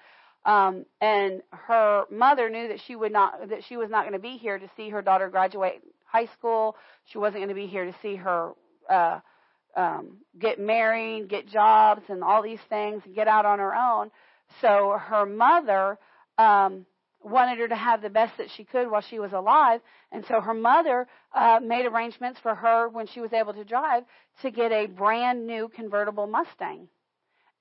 [0.45, 4.19] um, and her mother knew that she would not that she was not going to
[4.19, 6.77] be here to see her daughter graduate high school.
[7.07, 8.53] She wasn't going to be here to see her
[8.91, 9.21] uh,
[9.77, 14.11] um, get married, get jobs, and all these things, and get out on her own.
[14.61, 15.99] So her mother
[16.39, 16.87] um,
[17.23, 20.41] wanted her to have the best that she could while she was alive, and so
[20.41, 24.03] her mother uh, made arrangements for her when she was able to drive
[24.43, 26.89] to get a brand new convertible Mustang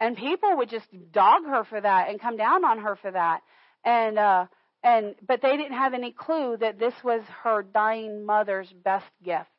[0.02, 3.42] and people would just dog her for that and come down on her for that
[3.86, 4.46] and uh
[4.84, 9.50] and but they didn't have any clue that this was her dying mother's best gift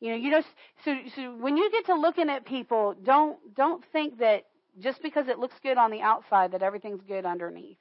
[0.00, 0.42] You know, you know,
[0.84, 4.44] so, so when you get to looking at people, don't, don't think that
[4.78, 7.78] just because it looks good on the outside that everything's good underneath.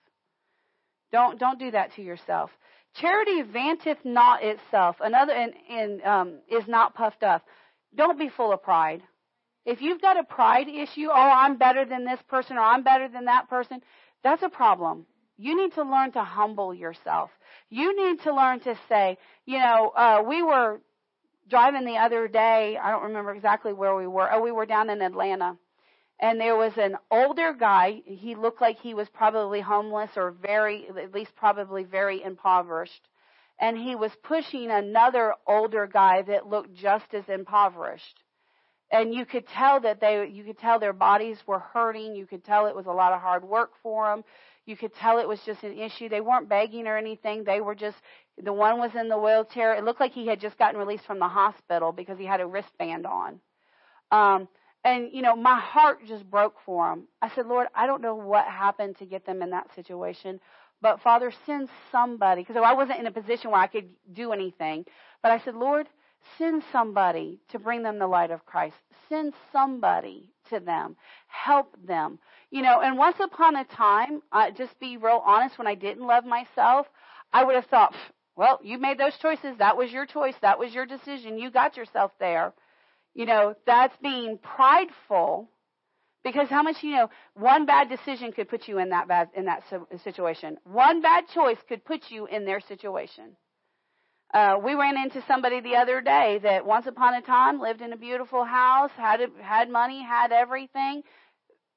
[1.12, 2.50] Don't, don't do that to yourself.
[2.96, 4.96] Charity vaunteth not itself.
[5.02, 7.44] Another, and, and um, is not puffed up.
[7.96, 9.04] Don't be full of pride.
[9.66, 13.08] If you've got a pride issue, oh, I'm better than this person or I'm better
[13.08, 13.82] than that person,
[14.24, 15.06] that's a problem.
[15.38, 17.32] You need to learn to humble yourself.
[17.70, 20.82] You need to learn to say, you know, uh, we were
[21.50, 22.78] driving the other day.
[22.82, 24.32] I don't remember exactly where we were.
[24.32, 25.58] Oh, we were down in Atlanta.
[26.20, 28.02] And there was an older guy.
[28.06, 33.10] He looked like he was probably homeless or very, at least probably very impoverished.
[33.60, 38.23] And he was pushing another older guy that looked just as impoverished
[38.94, 42.16] and you could tell that they you could tell their bodies were hurting.
[42.16, 44.24] You could tell it was a lot of hard work for them
[44.66, 46.08] you could tell it was just an issue.
[46.08, 47.44] They weren't begging or anything.
[47.44, 47.98] They were just
[48.42, 49.76] the one was in the wheelchair.
[49.76, 52.48] It looked like he had just gotten released from the hospital because he had a
[52.48, 53.40] wristband on.
[54.12, 54.48] Um
[54.86, 58.16] and you know my heart just broke for him i said lord i don't know
[58.16, 60.42] what happened to get them in that situation
[60.82, 62.42] but father send somebody.
[62.42, 64.86] Because i wasn't in a position where i could do anything.
[65.22, 65.88] But i said lord
[66.38, 68.76] Send somebody to bring them the light of Christ.
[69.10, 70.96] Send somebody to them.
[71.28, 72.20] Help them.
[72.52, 76.06] You know, and once upon a time, uh, just be real honest, when I didn't
[76.06, 76.88] love myself,
[77.32, 77.96] I would have thought,
[78.36, 79.58] well, you made those choices.
[79.58, 80.36] That was your choice.
[80.42, 81.38] That was your decision.
[81.38, 82.54] You got yourself there.
[83.14, 85.50] You know, that's being prideful
[86.24, 89.46] because how much you know one bad decision could put you in that bad in
[89.46, 89.64] that
[90.04, 93.36] situation one bad choice could put you in their situation
[94.34, 97.94] uh, we ran into somebody the other day that once upon a time lived in
[97.94, 101.04] a beautiful house, had had money, had everything.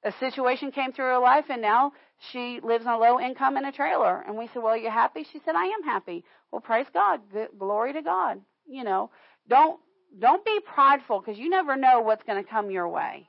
[0.04, 1.92] A situation came through her life, and now
[2.32, 4.22] she lives on low income in a trailer.
[4.26, 7.20] And we said, "Well, you happy?" She said, "I am happy." Well, praise God,
[7.58, 8.40] glory to God.
[8.66, 9.10] You know,
[9.48, 9.78] don't
[10.18, 13.28] don't be prideful because you never know what's going to come your way.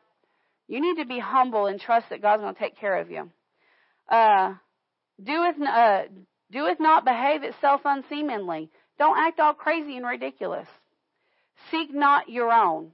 [0.69, 3.29] You need to be humble and trust that God's going to take care of you.
[4.07, 4.53] Uh,
[5.21, 6.03] doeth uh,
[6.49, 10.67] doeth not behave itself unseemly don't act all crazy and ridiculous.
[11.71, 12.91] Seek not your own.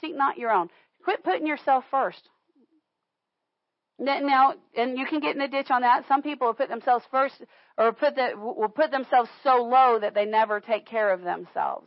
[0.00, 0.68] Seek not your own.
[1.04, 2.28] Quit putting yourself first.
[3.98, 6.06] Now, and you can get in a ditch on that.
[6.08, 7.34] Some people will put themselves first,
[7.78, 11.86] or put the, will put themselves so low that they never take care of themselves.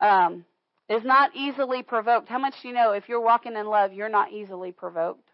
[0.00, 0.44] Um,
[0.88, 2.28] is not easily provoked.
[2.28, 5.28] How much do you know if you're walking in love, you're not easily provoked?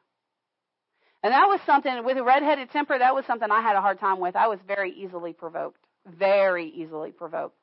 [1.23, 2.97] And that was something with a redheaded temper.
[2.97, 4.37] That was something I had a hard time with.
[4.37, 5.88] I was very easily provoked
[6.19, 7.57] very easily provoked.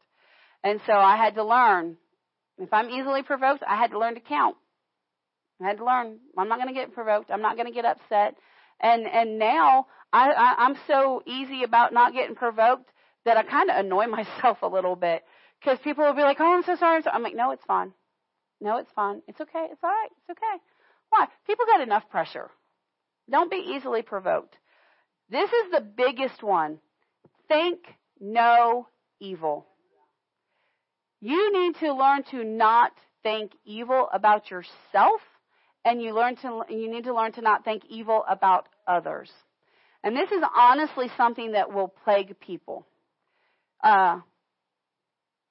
[0.63, 1.97] And so I had to learn.
[2.57, 4.55] If I'm easily provoked, I had to learn to count.
[5.61, 6.19] I had to learn.
[6.37, 7.31] I'm not going to get provoked.
[7.31, 8.35] I'm not going to get upset.
[8.79, 12.89] And and now I, I I'm so easy about not getting provoked
[13.25, 15.23] that I kind of annoy myself a little bit
[15.59, 17.93] because people will be like, "Oh, I'm so sorry." I'm like, "No, it's fine.
[18.59, 19.21] No, it's fine.
[19.27, 19.67] It's okay.
[19.71, 20.09] It's all right.
[20.11, 20.61] It's okay."
[21.09, 21.27] Why?
[21.47, 22.49] People got enough pressure.
[23.29, 24.55] Don't be easily provoked.
[25.29, 26.79] This is the biggest one.
[27.47, 27.79] Think
[28.19, 28.87] no
[29.19, 29.65] evil.
[31.21, 32.91] You need to learn to not
[33.23, 35.21] think evil about yourself
[35.83, 39.31] and you learn to you need to learn to not think evil about others.
[40.03, 42.85] And this is honestly something that will plague people.
[43.83, 44.19] Uh,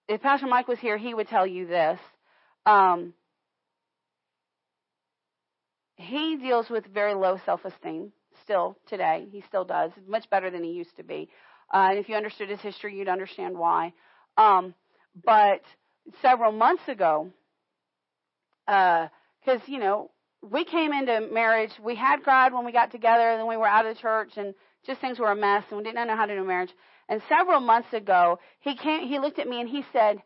[0.06, 1.98] if Pastor Mike was here, he would tell you this.
[2.66, 3.14] Um,
[5.96, 8.12] he deals with very low self-esteem
[8.42, 9.26] still today.
[9.30, 11.28] He still does, much better than he used to be.
[11.72, 13.92] Uh, and if you understood his history, you'd understand why.
[14.36, 14.74] Um,
[15.24, 15.62] but
[16.22, 17.30] several months ago,
[18.66, 19.08] because,
[19.46, 20.10] uh, you know,
[20.42, 23.66] we came into marriage, we had God when we got together, and then we were
[23.66, 24.54] out of the church, and
[24.86, 26.72] just things were a mess, and we didn't know how to do marriage.
[27.08, 30.22] And several months ago, he came, he looked at me and he said,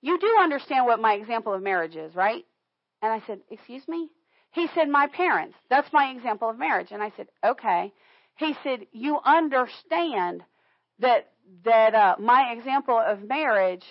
[0.00, 2.44] "You do understand what my example of marriage is, right?"
[3.02, 4.10] And I said, "Excuse me?"
[4.50, 5.56] He said, "My parents.
[5.70, 7.92] That's my example of marriage." And I said, "Okay."
[8.36, 10.44] He said, "You understand
[11.00, 11.30] that
[11.64, 13.84] that uh, my example of marriage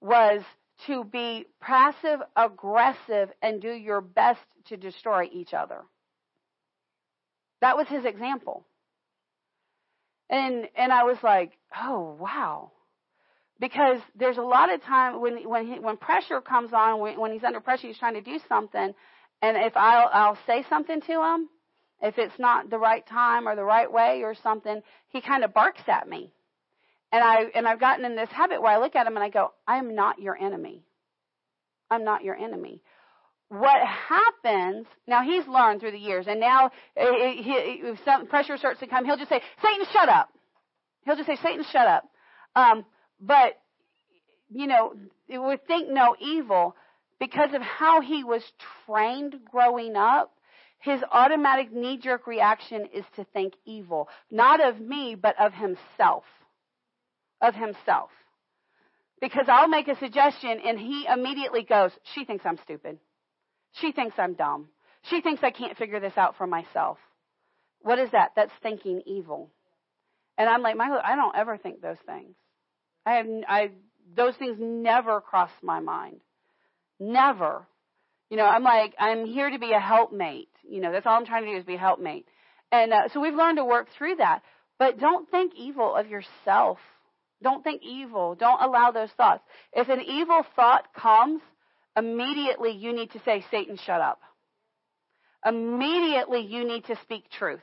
[0.00, 0.42] was
[0.86, 5.82] to be passive aggressive and do your best to destroy each other.
[7.60, 8.66] That was his example.
[10.28, 12.72] And and I was like, "Oh, wow."
[13.60, 17.32] Because there's a lot of time when when he, when pressure comes on, when, when
[17.32, 18.94] he's under pressure, he's trying to do something,
[19.42, 21.48] and if I'll I'll say something to him,
[22.02, 25.54] if it's not the right time or the right way or something, he kind of
[25.54, 26.33] barks at me.
[27.12, 29.28] And I and I've gotten in this habit where I look at him and I
[29.28, 30.84] go, I am not your enemy.
[31.90, 32.82] I'm not your enemy.
[33.48, 35.22] What happens now?
[35.22, 38.86] He's learned through the years, and now eh, eh, eh, if some pressure starts to
[38.86, 40.30] come, he'll just say, "Satan, shut up."
[41.04, 42.04] He'll just say, "Satan, shut up."
[42.56, 42.84] Um,
[43.20, 43.54] but
[44.50, 44.94] you know,
[45.28, 46.74] we think no evil.
[47.20, 48.42] because of how he was
[48.86, 50.34] trained growing up,
[50.78, 54.08] his automatic knee jerk reaction is to think evil.
[54.30, 56.24] Not of me, but of himself.
[57.46, 58.10] Of himself.
[59.20, 62.98] Because I'll make a suggestion and he immediately goes, She thinks I'm stupid.
[63.80, 64.68] She thinks I'm dumb.
[65.10, 66.98] She thinks I can't figure this out for myself.
[67.82, 68.30] What is that?
[68.34, 69.50] That's thinking evil.
[70.38, 72.34] And I'm like, Michael, I don't ever think those things.
[73.04, 73.70] I have, I,
[74.16, 76.20] those things never cross my mind.
[76.98, 77.66] Never.
[78.30, 80.48] You know, I'm like, I'm here to be a helpmate.
[80.68, 82.26] You know, that's all I'm trying to do is be a helpmate.
[82.72, 84.40] And uh, so we've learned to work through that.
[84.78, 86.78] But don't think evil of yourself.
[87.44, 88.34] Don't think evil.
[88.34, 89.44] Don't allow those thoughts.
[89.74, 91.42] If an evil thought comes,
[91.94, 94.22] immediately you need to say, Satan, shut up.
[95.44, 97.60] Immediately you need to speak truth.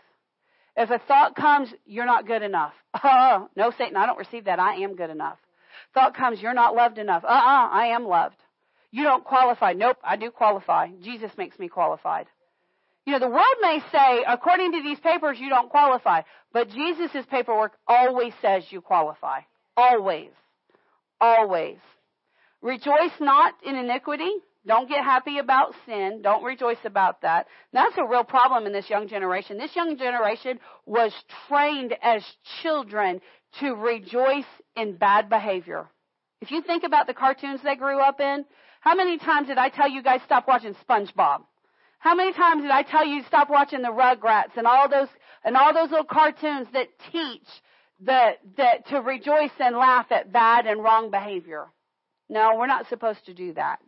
[0.77, 2.73] If a thought comes, you're not good enough.
[3.03, 4.59] Oh, no, Satan, I don't receive that.
[4.59, 5.37] I am good enough.
[5.93, 7.23] Thought comes, you're not loved enough.
[7.23, 8.35] Uh uh-uh, uh I am loved.
[8.91, 9.73] You don't qualify.
[9.73, 10.89] Nope, I do qualify.
[11.01, 12.27] Jesus makes me qualified.
[13.05, 16.21] You know, the world may say, according to these papers, you don't qualify,
[16.53, 19.39] but Jesus' paperwork always says you qualify.
[19.81, 20.29] Always.
[21.19, 21.77] Always.
[22.61, 24.31] Rejoice not in iniquity.
[24.67, 26.21] Don't get happy about sin.
[26.21, 27.47] Don't rejoice about that.
[27.73, 29.57] That's a real problem in this young generation.
[29.57, 31.11] This young generation was
[31.47, 32.23] trained as
[32.61, 33.21] children
[33.59, 34.45] to rejoice
[34.75, 35.87] in bad behavior.
[36.41, 38.45] If you think about the cartoons they grew up in,
[38.81, 41.41] how many times did I tell you guys stop watching SpongeBob?
[41.97, 45.09] How many times did I tell you stop watching the Rugrats and all those
[45.43, 47.47] and all those little cartoons that teach
[48.05, 51.67] that that to rejoice and laugh at bad and wrong behavior?
[52.29, 53.79] No, we're not supposed to do that.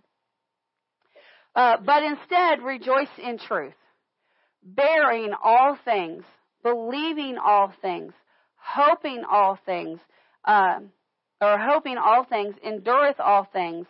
[1.55, 3.73] Uh, but instead, rejoice in truth,
[4.63, 6.23] bearing all things,
[6.63, 8.13] believing all things,
[8.55, 9.99] hoping all things,
[10.45, 10.79] uh,
[11.39, 13.85] or hoping all things, endureth all things,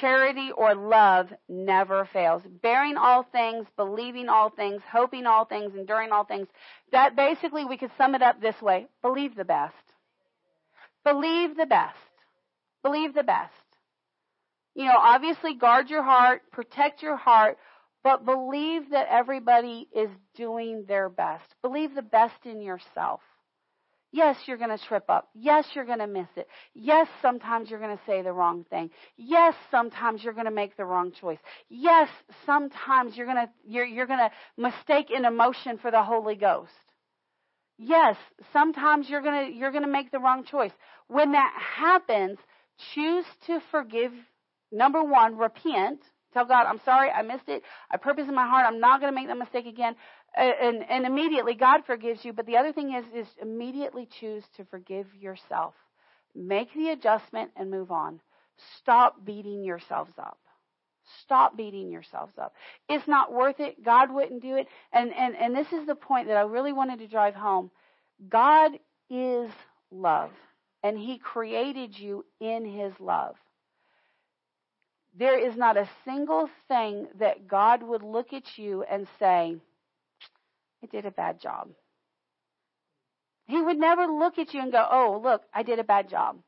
[0.00, 2.42] Charity or love never fails.
[2.62, 6.48] Bearing all things, believing all things, hoping all things, enduring all things.
[6.92, 8.86] That basically we could sum it up this way.
[9.02, 9.74] Believe the best.
[11.04, 11.96] Believe the best.
[12.82, 13.52] Believe the best.
[14.74, 17.58] You know, obviously guard your heart, protect your heart,
[18.02, 21.44] but believe that everybody is doing their best.
[21.62, 23.20] Believe the best in yourself.
[24.12, 25.28] Yes, you're going to trip up.
[25.34, 26.46] Yes, you're going to miss it.
[26.74, 28.90] Yes, sometimes you're going to say the wrong thing.
[29.16, 31.38] Yes, sometimes you're going to make the wrong choice.
[31.70, 32.08] Yes,
[32.44, 36.70] sometimes you're going to you're, you're going to mistake an emotion for the Holy Ghost.
[37.78, 38.16] Yes,
[38.52, 40.72] sometimes you're going to you're going to make the wrong choice.
[41.08, 42.38] When that happens,
[42.94, 44.12] choose to forgive.
[44.70, 46.00] Number 1, repent.
[46.32, 47.62] Tell God, I'm sorry, I missed it.
[47.90, 49.96] I purpose in my heart, I'm not going to make that mistake again
[50.34, 52.32] and, and immediately God forgives you.
[52.32, 55.74] But the other thing is, is immediately choose to forgive yourself.
[56.34, 58.20] Make the adjustment and move on.
[58.78, 60.38] Stop beating yourselves up.
[61.22, 62.54] Stop beating yourselves up.
[62.88, 63.84] It's not worth it.
[63.84, 64.68] God wouldn't do it.
[64.92, 67.70] And, and, and this is the point that I really wanted to drive home.
[68.28, 68.72] God
[69.10, 69.50] is
[69.90, 70.30] love,
[70.82, 73.34] and He created you in His love.
[75.18, 79.56] There is not a single thing that God would look at you and say,
[80.82, 81.68] I did a bad job.
[83.46, 86.38] He would never look at you and go, oh, look, I did a bad job.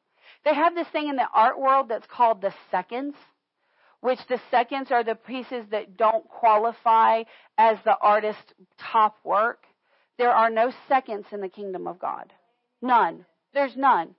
[0.45, 3.15] They have this thing in the art world that's called the seconds,
[4.01, 7.25] which the seconds are the pieces that don't qualify
[7.57, 9.65] as the artist's top work.
[10.19, 12.33] There are no seconds in the kingdom of God.
[12.81, 13.25] None.
[13.53, 14.15] There's none.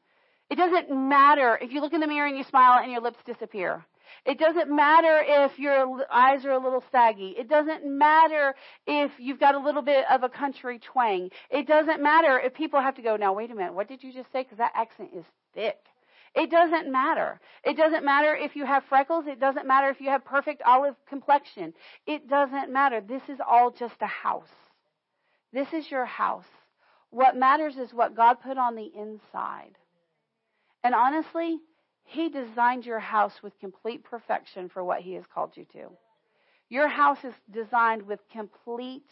[0.49, 3.19] It doesn't matter if you look in the mirror and you smile and your lips
[3.25, 3.85] disappear.
[4.25, 7.35] It doesn't matter if your eyes are a little saggy.
[7.37, 8.55] It doesn't matter
[8.87, 11.29] if you've got a little bit of a country twang.
[11.49, 14.13] It doesn't matter if people have to go, now wait a minute, what did you
[14.13, 14.43] just say?
[14.43, 15.77] Because that accent is thick.
[16.35, 17.39] It doesn't matter.
[17.63, 19.25] It doesn't matter if you have freckles.
[19.25, 21.73] It doesn't matter if you have perfect olive complexion.
[22.05, 22.99] It doesn't matter.
[22.99, 24.49] This is all just a house.
[25.53, 26.47] This is your house.
[27.09, 29.77] What matters is what God put on the inside.
[30.83, 31.59] And honestly,
[32.05, 35.89] he designed your house with complete perfection for what He has called you to.
[36.69, 39.07] Your house is designed with complete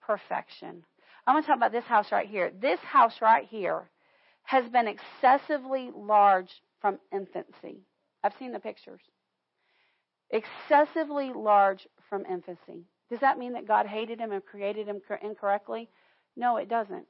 [0.00, 0.82] perfection.
[1.26, 2.50] I'm going to talk about this house right here.
[2.58, 3.90] This house right here
[4.44, 6.50] has been excessively large
[6.80, 7.82] from infancy.
[8.24, 9.02] I've seen the pictures.
[10.30, 12.86] Excessively large from infancy.
[13.10, 15.90] Does that mean that God hated him and created him incorrectly?
[16.34, 17.06] No, it doesn't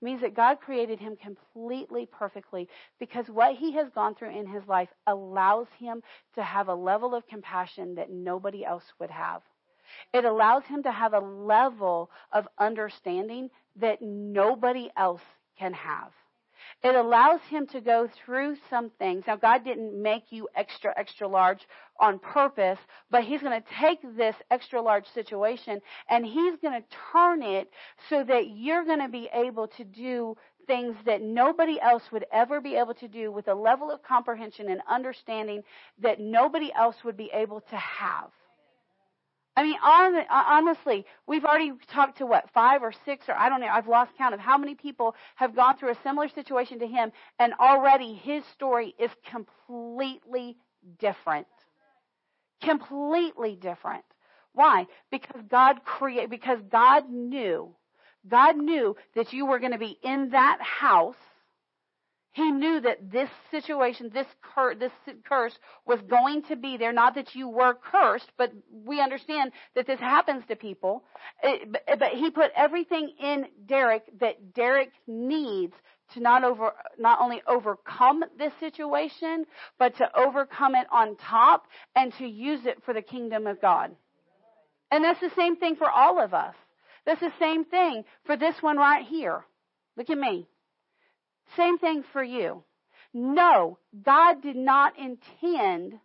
[0.00, 2.68] means that God created him completely perfectly
[2.98, 6.02] because what he has gone through in his life allows him
[6.34, 9.42] to have a level of compassion that nobody else would have.
[10.12, 15.22] It allows him to have a level of understanding that nobody else
[15.58, 16.12] can have.
[16.82, 19.24] It allows him to go through some things.
[19.26, 21.66] Now, God didn't make you extra, extra large
[21.98, 22.78] on purpose,
[23.10, 27.70] but he's going to take this extra large situation and he's going to turn it
[28.08, 30.36] so that you're going to be able to do
[30.66, 34.70] things that nobody else would ever be able to do with a level of comprehension
[34.70, 35.62] and understanding
[36.00, 38.30] that nobody else would be able to have.
[39.56, 43.60] I mean, on, honestly, we've already talked to what, five or six, or I don't
[43.60, 46.86] know, I've lost count of how many people have gone through a similar situation to
[46.88, 50.56] him, and already his story is completely
[50.98, 51.46] different.
[52.62, 54.04] Completely different.
[54.54, 54.86] Why?
[55.10, 57.74] Because God created, because God knew,
[58.26, 61.16] God knew that you were going to be in that house
[62.34, 64.90] he knew that this situation, this, cur- this
[65.24, 65.56] curse
[65.86, 66.92] was going to be there.
[66.92, 68.52] Not that you were cursed, but
[68.84, 71.04] we understand that this happens to people.
[71.44, 75.74] Eh, it, but, eh, but he put everything in Derek that Derek needs
[76.14, 79.46] to not over, not only overcome this situation,
[79.78, 83.94] but to overcome it on top and to use it for the kingdom of God.
[84.90, 86.56] And that's the same thing for all of us.
[87.06, 89.44] That's the same thing for this one right here.
[89.96, 90.48] Look at me.
[91.56, 92.64] Same thing for you.
[93.12, 96.00] No, God did not intend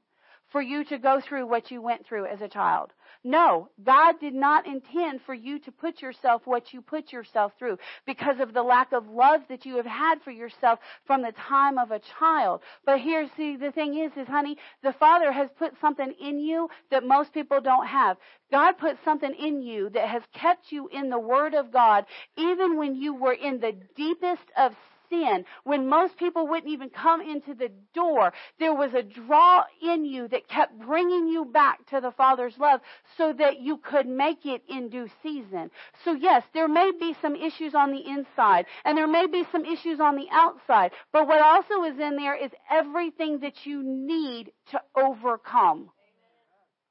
[0.51, 2.91] for you to go through what you went through as a child.
[3.23, 7.77] No, God did not intend for you to put yourself what you put yourself through
[8.05, 11.77] because of the lack of love that you have had for yourself from the time
[11.77, 12.61] of a child.
[12.85, 16.69] But here, see, the thing is, is honey, the Father has put something in you
[16.91, 18.17] that most people don't have.
[18.51, 22.05] God put something in you that has kept you in the Word of God
[22.37, 24.73] even when you were in the deepest of
[25.09, 30.05] sin, when most people wouldn't even come into the door, there was a draw in
[30.05, 32.81] you that kept bringing you back to the Father's love
[33.17, 35.71] so that you could make it in due season.
[36.03, 39.65] So yes, there may be some issues on the inside and there may be some
[39.65, 44.51] issues on the outside, but what also is in there is everything that you need
[44.71, 45.89] to overcome.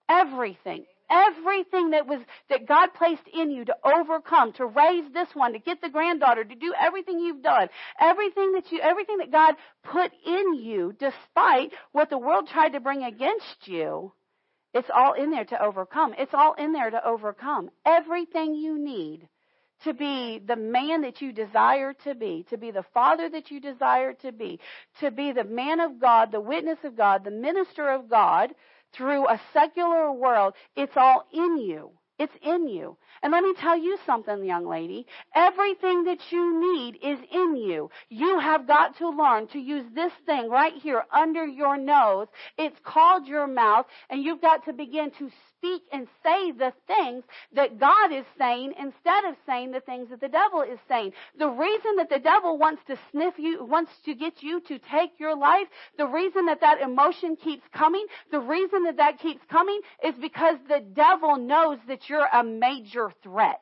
[0.08, 0.84] Everything.
[1.10, 2.20] Everything that was,
[2.50, 6.44] that God placed in you to overcome, to raise this one, to get the granddaughter,
[6.44, 7.68] to do everything you've done,
[8.00, 9.54] everything that you, everything that God
[9.84, 14.12] put in you, despite what the world tried to bring against you,
[14.74, 16.14] it's all in there to overcome.
[16.18, 17.70] It's all in there to overcome.
[17.86, 19.26] Everything you need
[19.84, 23.60] to be the man that you desire to be, to be the father that you
[23.60, 24.58] desire to be,
[25.00, 28.50] to be the man of God, the witness of God, the minister of God,
[28.92, 31.90] through a secular world, it's all in you.
[32.18, 32.96] It's in you.
[33.22, 35.06] And let me tell you something, young lady.
[35.36, 37.90] Everything that you need is in you.
[38.08, 42.26] You have got to learn to use this thing right here under your nose.
[42.56, 47.24] It's called your mouth, and you've got to begin to speak and say the things
[47.54, 51.12] that God is saying instead of saying the things that the devil is saying.
[51.38, 55.18] The reason that the devil wants to sniff you, wants to get you to take
[55.18, 55.66] your life,
[55.96, 60.56] the reason that that emotion keeps coming, the reason that that keeps coming is because
[60.68, 63.60] the devil knows that you're a major threat.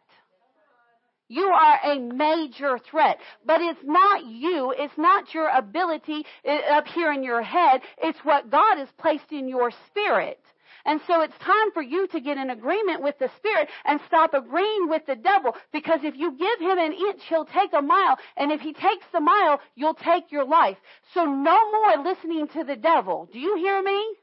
[1.28, 3.18] You are a major threat.
[3.44, 4.73] But it's not you.
[4.77, 7.81] It's not your ability uh, up here in your head.
[7.98, 10.39] It's what God has placed in your spirit.
[10.86, 14.32] And so it's time for you to get in agreement with the Spirit and stop
[14.34, 15.54] agreeing with the devil.
[15.72, 18.18] Because if you give him an inch, he'll take a mile.
[18.36, 20.78] And if he takes the mile, you'll take your life.
[21.12, 23.28] So no more listening to the devil.
[23.32, 24.16] Do you hear me?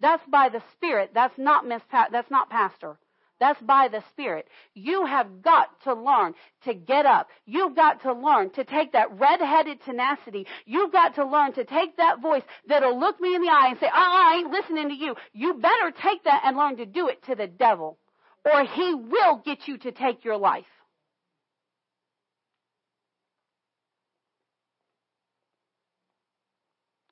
[0.00, 1.12] That's by the Spirit.
[1.14, 2.98] That's not Miss pa- that's not Pastor.
[3.40, 4.46] That's by the Spirit.
[4.74, 6.34] You have got to learn
[6.64, 7.28] to get up.
[7.46, 10.46] You've got to learn to take that red-headed tenacity.
[10.66, 13.80] You've got to learn to take that voice that'll look me in the eye and
[13.80, 15.14] say, uh, I ain't listening to you.
[15.32, 17.98] You better take that and learn to do it to the devil
[18.44, 20.64] or he will get you to take your life.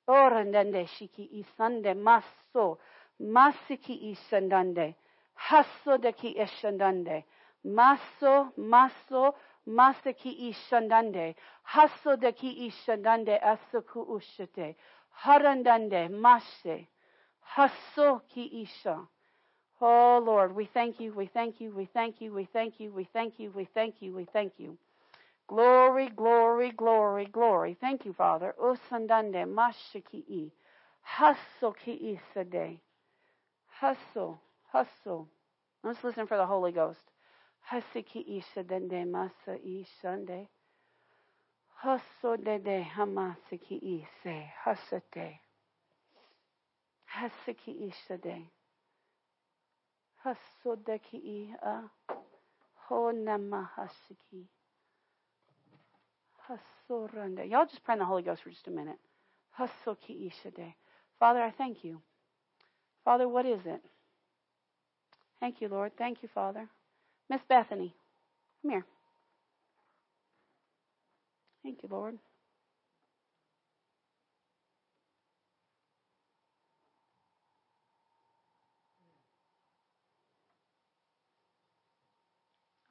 [0.09, 2.79] Shiki isande maso
[3.21, 4.95] masiki isandande.
[5.47, 7.23] Hasso de ki ishandande.
[7.63, 9.35] Maso, maso,
[9.67, 11.35] masa ki ishandande.
[11.63, 14.75] Hasso de ki ishandande asaku ushate.
[15.23, 16.87] Harandande, mashe.
[17.55, 19.07] Hasso ki isha.
[19.81, 23.05] Oh Lord, we thank you, we thank you, we thank you, we thank you, we
[23.13, 24.77] thank you, we thank you, we thank you.
[25.47, 27.77] Glory, glory, glory, glory.
[27.79, 28.53] Thank you, Father.
[28.61, 30.51] Usandande, mashiki.
[31.17, 32.79] Hasso ki isade.
[33.81, 34.37] Hasso.
[34.71, 35.27] Hustle.
[35.83, 37.11] Let's listen for the Holy Ghost.
[37.71, 40.47] Hasiki isha dende masa ishande.
[41.83, 44.51] Hasso dede hamasiki ise.
[44.65, 45.39] Hasate.
[47.05, 48.49] Hasiki isha de.
[50.25, 51.89] Hasso deki i a.
[52.87, 54.47] Ho nama hasiki.
[56.49, 57.49] Hasorande.
[57.49, 58.99] Y'all just pray in the Holy Ghost for just a minute.
[59.57, 60.73] Hasoki ishade.
[61.19, 62.01] Father, I thank you.
[63.03, 63.81] Father, what is it?
[65.41, 65.91] Thank you, Lord.
[65.97, 66.67] Thank you, Father.
[67.29, 67.93] Miss Bethany,
[68.61, 68.85] come here.
[71.63, 72.17] Thank you, Lord.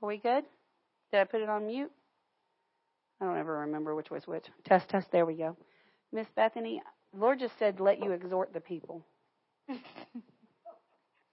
[0.02, 0.44] Are we good?
[1.12, 1.90] Did I put it on mute?
[3.20, 4.46] I don't ever remember which was which.
[4.64, 5.10] Test, test.
[5.10, 5.56] There we go.
[6.12, 6.82] Miss Bethany,
[7.16, 9.04] Lord just said, let you exhort the people.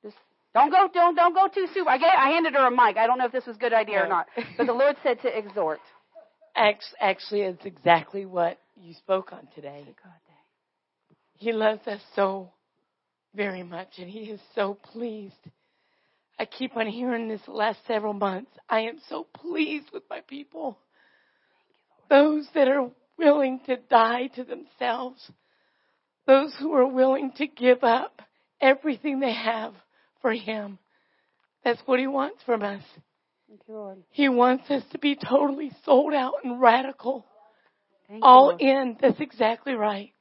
[0.04, 0.18] just
[0.56, 1.86] don't go, don't, don't go too soon.
[1.86, 2.96] I, gave, I handed her a mic.
[2.96, 4.28] I don't know if this was a good idea or not,
[4.58, 5.82] but the Lord said to exhort.
[6.56, 9.86] Ex actually, it's exactly what you spoke on today.
[11.34, 12.52] He loves us so
[13.36, 15.34] very much, and He is so pleased.
[16.40, 18.52] I keep on hearing this last several months.
[18.70, 20.78] I am so pleased with my people.
[22.10, 25.30] Those that are willing to die to themselves.
[26.26, 28.22] Those who are willing to give up
[28.62, 29.74] everything they have
[30.26, 30.80] for Him.
[31.64, 32.82] That's what He wants from us.
[33.48, 37.28] You, he wants us to be totally sold out and radical.
[38.08, 38.98] Thank all in.
[39.00, 40.14] That's exactly right.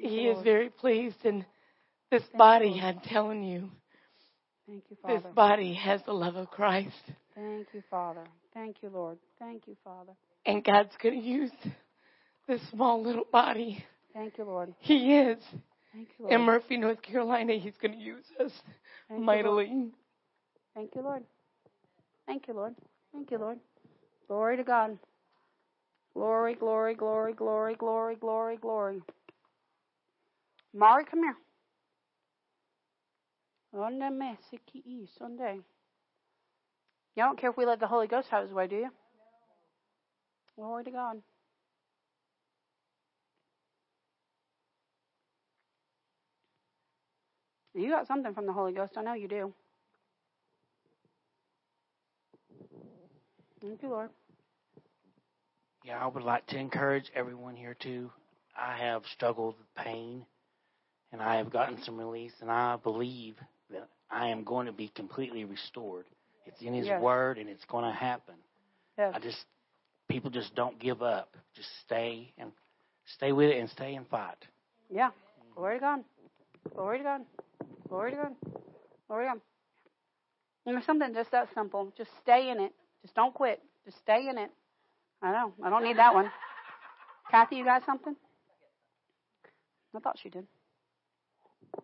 [0.00, 1.44] Thank he is very pleased and
[2.12, 2.84] this Thank body, Lord.
[2.84, 3.68] I'm telling you,
[4.68, 5.14] Thank you, Father.
[5.14, 6.94] this body has the love of Christ.
[7.34, 8.22] Thank you, Father.
[8.52, 9.18] Thank you, Lord.
[9.40, 10.12] Thank you, Father.
[10.46, 11.50] And God's going to use
[12.46, 13.84] this small little body.
[14.12, 14.72] Thank you, Lord.
[14.78, 15.38] He is.
[15.94, 16.34] Thank you, Lord.
[16.34, 18.52] In Murphy, North Carolina, He's going to use us
[19.08, 19.92] Thank you, mightily.
[20.74, 21.22] Thank you, Lord.
[22.26, 22.74] Thank you, Lord.
[23.12, 23.58] Thank you, Lord.
[24.26, 24.98] Glory to God.
[26.14, 29.02] Glory, glory, glory, glory, glory, glory, glory.
[30.74, 31.36] Mari, come here.
[33.74, 35.60] Onda me siki Sunday.
[37.16, 38.90] You don't care if we let the Holy Ghost have his way, do you?
[40.56, 41.22] Glory to God.
[47.74, 48.92] You got something from the Holy Ghost.
[48.96, 49.52] I know you do.
[53.60, 54.10] Thank you, Lord.
[55.84, 58.10] Yeah, I would like to encourage everyone here too.
[58.56, 60.24] I have struggled with pain
[61.12, 63.36] and I have gotten some release and I believe
[63.70, 66.06] that I am going to be completely restored.
[66.46, 67.02] It's in his Yes.
[67.02, 68.36] word and it's going to happen.
[68.96, 69.14] Yes.
[69.14, 69.44] I just
[70.08, 71.36] people just don't give up.
[71.54, 72.52] Just stay and
[73.16, 74.38] stay with it and stay and fight.
[74.90, 75.10] Yeah.
[75.54, 76.04] Glory to God.
[76.74, 77.20] Glory to God.
[77.94, 78.34] Glory to God.
[79.06, 79.40] Glory to God.
[80.66, 81.92] And there's something just that simple.
[81.96, 82.72] Just stay in it.
[83.02, 83.62] Just don't quit.
[83.84, 84.50] Just stay in it.
[85.22, 85.52] I know.
[85.62, 86.28] I don't need that one.
[87.30, 88.16] Kathy, you got something?
[89.94, 90.44] I thought she did.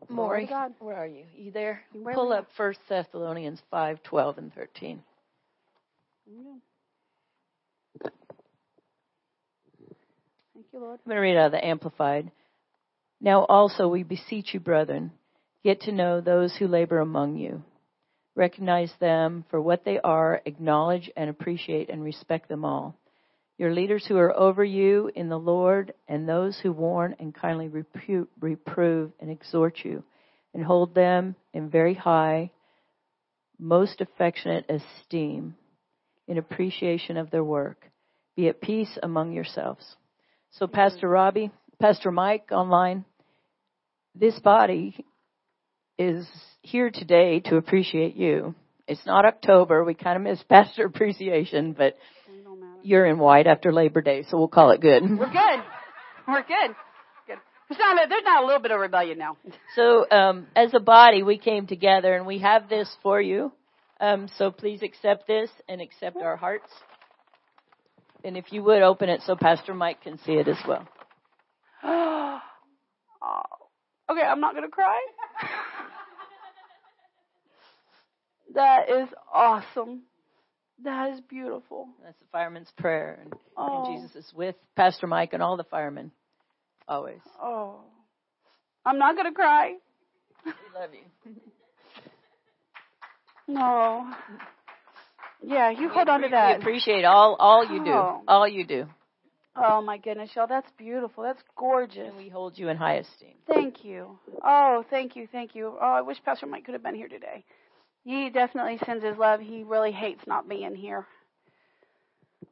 [0.08, 0.74] Maury, God.
[0.80, 1.26] where are you?
[1.36, 1.82] You there?
[1.92, 5.05] Where Pull up First Thessalonians five twelve and thirteen.
[8.02, 8.14] Thank
[10.72, 10.98] you, Lord.
[11.05, 12.32] I'm going to read out of the Amplified.
[13.20, 15.12] Now also we beseech you, brethren,
[15.62, 17.62] get to know those who labor among you.
[18.34, 22.97] Recognize them for what they are, acknowledge and appreciate and respect them all.
[23.58, 27.68] Your leaders who are over you in the Lord, and those who warn and kindly
[27.68, 30.02] repu- reprove and exhort you,
[30.55, 32.50] and hold them in very high,
[33.58, 35.56] most affectionate esteem,
[36.26, 37.84] in appreciation of their work.
[38.36, 39.97] Be at peace among yourselves.
[40.52, 43.05] So, Pastor Robbie, Pastor Mike online,
[44.14, 45.05] this body
[46.01, 46.27] is
[46.62, 48.55] here today to appreciate you.
[48.89, 49.85] It's not October.
[49.85, 52.73] We kind of miss Pastor Appreciation, but It don't matter.
[52.83, 55.03] you're in white after Labor Day, so we'll call it good.
[55.03, 55.61] We're good.
[56.27, 56.75] We're good.
[57.27, 57.37] Good.
[57.69, 59.37] There's not, a, there's not a little bit of rebellion now.
[59.77, 63.53] So, um, as a body, we came together and we have this for you.
[64.01, 66.70] Um, so please accept this and accept our hearts.
[68.25, 70.89] And if you would open it so Pastor Mike can see it as well.
[71.85, 72.41] oh.
[74.11, 74.99] Okay, I'm not going to cry.
[78.55, 80.03] that is awesome.
[80.83, 81.89] That is beautiful.
[82.03, 83.20] That's the fireman's prayer.
[83.23, 83.85] And, Oh.
[83.85, 86.11] and Jesus is with Pastor Mike and all the firemen.
[86.89, 87.20] Always.
[87.41, 87.81] Oh.
[88.85, 89.75] I'm not going to cry.
[90.45, 91.33] We love you.
[93.49, 94.09] No.
[95.43, 96.59] Yeah, you We hold on to that.
[96.59, 97.91] We appreciate all, all you do.
[97.91, 98.23] Oh.
[98.29, 98.87] All you do.
[99.57, 101.25] Oh my goodness, y'all, that's beautiful.
[101.25, 102.07] That's gorgeous.
[102.09, 103.35] And we hold you in high esteem.
[103.49, 104.19] Thank you.
[104.45, 105.77] Oh, thank you, thank you.
[105.81, 107.45] Oh, I wish Pastor Mike could have been here today.
[108.05, 109.41] He definitely sends his love.
[109.41, 111.07] He really hates not being here.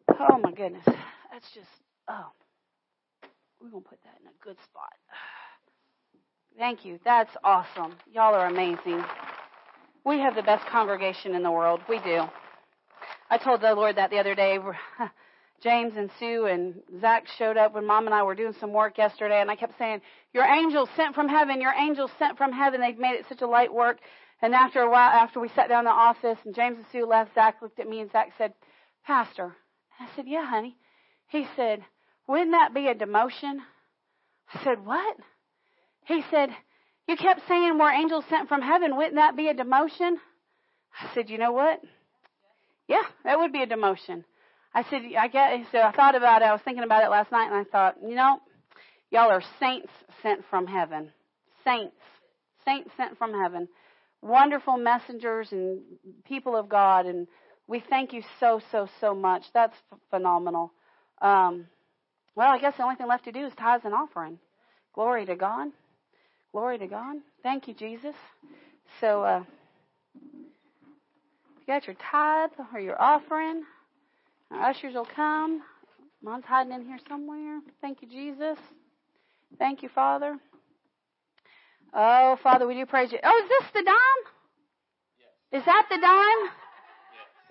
[0.09, 0.85] Oh my goodness.
[0.87, 1.69] That's just
[2.09, 2.27] oh.
[3.61, 4.93] We're gonna put that in a good spot.
[6.57, 6.99] Thank you.
[7.05, 7.97] That's awesome.
[8.13, 9.03] Y'all are amazing.
[10.05, 11.81] We have the best congregation in the world.
[11.89, 12.23] We do.
[13.31, 14.59] I told the Lord that the other day.
[15.63, 18.97] James and Sue and Zach showed up when Mom and I were doing some work
[18.97, 20.01] yesterday, and I kept saying,
[20.33, 21.61] "Your angels sent from heaven.
[21.61, 23.99] Your angels sent from heaven." They've made it such a light work.
[24.41, 27.07] And after a while, after we sat down in the office, and James and Sue
[27.07, 28.55] left, Zach looked at me and Zach said,
[29.05, 29.57] "Pastor,"
[29.99, 30.77] I said, "Yeah, honey."
[31.27, 31.85] He said,
[32.27, 33.61] "Wouldn't that be a demotion?"
[34.55, 35.17] I said, "What?"
[36.05, 36.57] He said,
[37.07, 38.97] "You kept saying we're angels sent from heaven.
[38.97, 40.19] Wouldn't that be a demotion?"
[41.01, 41.83] I said, "You know what?
[42.87, 44.25] Yeah, that would be a demotion."
[44.75, 46.45] I said, I get, so I thought about it.
[46.45, 48.41] I was thinking about it last night and I thought, you know,
[49.11, 49.91] y'all are saints
[50.23, 51.11] sent from heaven.
[51.65, 51.97] Saints.
[52.65, 53.69] Saints sent from heaven.
[54.23, 55.81] Wonderful messengers and
[56.25, 57.07] people of God.
[57.07, 57.27] And
[57.67, 59.45] we thank you so, so, so much.
[59.55, 60.73] That's f- phenomenal.
[61.21, 61.67] Um,
[62.35, 64.39] well, I guess the only thing left to do is tithes and offering.
[64.95, 65.69] Glory to God.
[66.53, 67.17] Glory to God.
[67.43, 68.15] Thank you, Jesus.
[69.01, 69.45] So, uh,
[71.61, 73.65] you got your tithe or your offering.
[74.51, 75.63] Our ushers will come.
[76.23, 77.61] Mine's hiding in here somewhere.
[77.81, 78.59] Thank you, Jesus.
[79.59, 80.39] Thank you, Father.
[81.95, 83.19] Oh, Father, we do praise you.
[83.23, 85.61] Oh, is this the dime?
[85.61, 86.51] Is that the dime?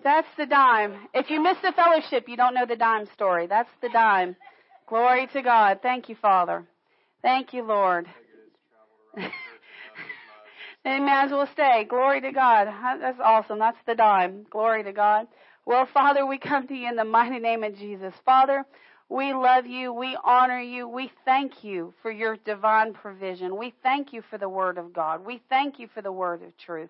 [0.04, 1.08] That's the dime.
[1.14, 3.48] If you miss the fellowship, you don't know the dime story.
[3.48, 4.36] That's the dime.
[4.88, 5.80] Glory to God.
[5.82, 6.66] Thank you, Father.
[7.22, 8.06] Thank you, Lord.
[9.16, 11.86] they may as well stay.
[11.90, 12.68] Glory to God.
[13.02, 13.60] That's awesome.
[13.60, 14.46] That's the dime.
[14.52, 15.28] Glory to God.
[15.66, 18.14] Well, Father, we come to you in the mighty name of Jesus.
[18.24, 18.66] Father,
[19.10, 19.94] we love you.
[19.94, 20.88] We honor you.
[20.88, 23.58] We thank you for your divine provision.
[23.58, 25.26] We thank you for the word of God.
[25.26, 26.90] We thank you for the word of truth.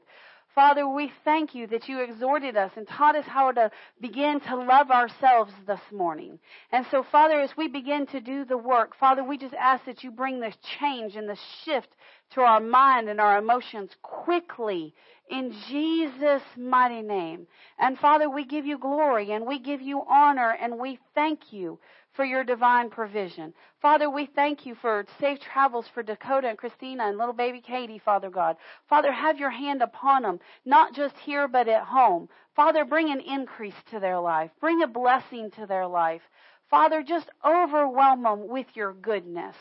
[0.56, 3.70] Father, we thank you that you exhorted us and taught us how to
[4.02, 6.40] begin to love ourselves this morning.
[6.72, 10.04] And so, Father, as we begin to do the work, Father, we just ask that
[10.04, 11.90] you bring this change and the shift
[12.32, 14.96] to our mind and our emotions quickly
[15.30, 17.46] in Jesus' mighty name.
[17.78, 21.78] And Father, we give you glory and we give you honor and we thank you
[22.18, 23.54] for your divine provision.
[23.80, 28.02] Father, we thank you for safe travels for Dakota and Christina and little baby Katie,
[28.04, 28.58] Father God.
[28.90, 32.28] Father, have your hand upon them, not just here, but at home.
[32.56, 34.50] Father, bring an increase to their life.
[34.60, 36.24] Bring a blessing to their life.
[36.72, 39.56] Father, just overwhelm them with your goodness.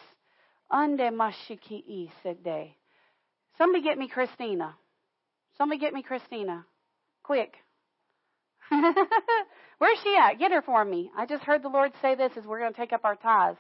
[0.73, 2.75] Ande mashiki sede.
[3.59, 4.75] Somebody get me Christina.
[5.59, 6.65] Somebody get me Christina.
[7.23, 7.55] Quick.
[9.79, 10.39] Where's she at?
[10.39, 11.11] Get her for me.
[11.17, 13.59] I just heard the Lord say this as we're going to take up our tithes.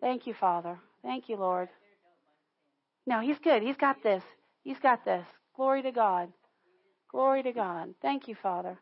[0.00, 0.78] Thank you, Father.
[1.02, 1.68] Thank you, Lord.
[3.06, 3.62] No, he's good.
[3.62, 4.22] He's got this.
[4.64, 5.24] He's got this.
[5.54, 6.32] Glory to God.
[7.10, 7.94] Glory to God.
[8.02, 8.78] Thank you, Father.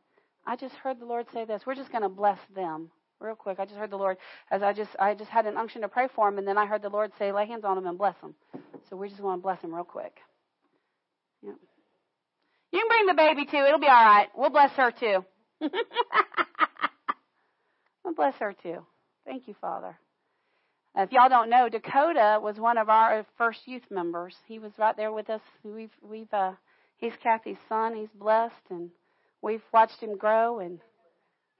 [0.47, 1.63] I just heard the Lord say this.
[1.67, 3.59] We're just going to bless them real quick.
[3.61, 4.17] I just heard the Lord
[4.51, 6.67] as I just I just had an unction to pray for them, and then I
[6.67, 8.35] heard the Lord say, "Lay hands on them and bless them."
[8.89, 10.17] So we just want to bless them real quick.
[11.43, 11.55] Yep.
[12.75, 13.65] You can bring the baby too.
[13.65, 14.27] It'll be all right.
[14.37, 15.25] We'll bless her too.
[18.05, 18.85] we'll bless her too.
[19.25, 19.97] Thank you, Father.
[20.97, 24.35] If y'all don't know, Dakota was one of our first youth members.
[24.49, 25.41] He was right there with us.
[25.63, 26.55] We've we've uh,
[26.97, 27.95] he's Kathy's son.
[27.95, 28.91] He's blessed, and
[29.41, 30.59] we've watched him grow.
[30.59, 30.81] And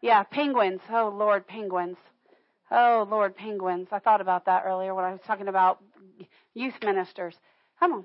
[0.03, 0.81] yeah, penguins.
[0.91, 1.97] Oh Lord, penguins.
[2.73, 3.87] Oh Lord, penguins.
[3.93, 5.81] I thought about that earlier when I was talking about
[6.55, 7.37] youth ministers.
[7.79, 8.05] Come on.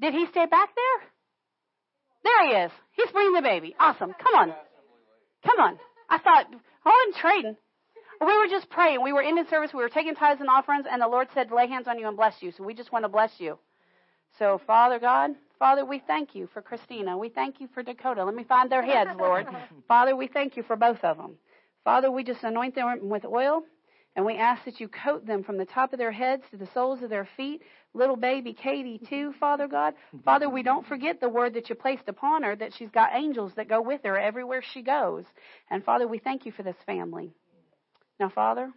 [0.00, 1.08] Did he stay back there?
[2.24, 2.72] There he is.
[2.92, 3.74] He's bringing the baby.
[3.78, 4.12] Awesome.
[4.12, 4.54] Come on.
[5.44, 5.78] Come on.
[6.10, 6.46] I thought,
[6.84, 7.56] oh, I'm trading.
[8.20, 9.02] We were just praying.
[9.02, 9.72] We were in the service.
[9.72, 12.16] We were taking tithes and offerings, and the Lord said, lay hands on you and
[12.16, 12.52] bless you.
[12.56, 13.58] So we just want to bless you.
[14.38, 17.16] So, Father God, Father, we thank you for Christina.
[17.16, 18.24] We thank you for Dakota.
[18.24, 19.46] Let me find their heads, Lord.
[19.88, 21.36] Father, we thank you for both of them.
[21.84, 23.62] Father, we just anoint them with oil,
[24.16, 26.68] and we ask that you coat them from the top of their heads to the
[26.72, 27.62] soles of their feet.
[27.92, 29.92] Little baby Katie, too, Father God.
[30.24, 33.52] Father, we don't forget the word that you placed upon her, that she's got angels
[33.56, 35.24] that go with her everywhere she goes.
[35.70, 37.30] And Father, we thank you for this family.
[38.18, 38.72] Now, Father,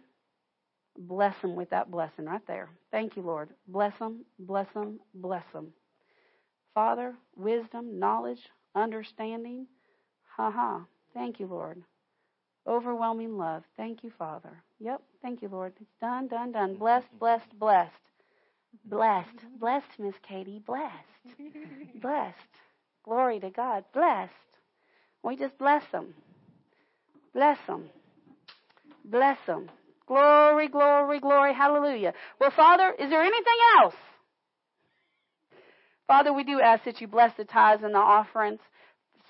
[0.96, 2.68] bless them with that blessing right there.
[2.90, 3.48] Thank you, Lord.
[3.66, 5.72] Bless them, bless them, bless them.
[6.74, 8.40] Father, wisdom, knowledge,
[8.74, 9.66] understanding.
[10.36, 10.84] Ha ha.
[11.14, 11.82] Thank you, Lord.
[12.66, 13.64] Overwhelming love.
[13.78, 14.62] Thank you, Father.
[14.80, 15.02] Yep.
[15.22, 15.74] Thank you, Lord.
[15.80, 16.74] It's done, done, done.
[16.76, 17.92] Blessed, blessed, blessed.
[18.84, 19.28] Blessed.
[19.60, 20.62] Blessed, Miss Katie.
[20.66, 21.38] Blessed.
[22.00, 22.36] Blessed.
[23.04, 23.84] Glory to God.
[23.92, 24.32] Blessed.
[25.22, 26.14] We just bless them.
[27.34, 27.90] Bless them.
[29.04, 29.70] Bless them.
[30.06, 31.54] Glory, glory, glory.
[31.54, 32.14] Hallelujah.
[32.40, 33.94] Well, Father, is there anything else?
[36.06, 38.60] Father, we do ask that you bless the tithes and the offerings.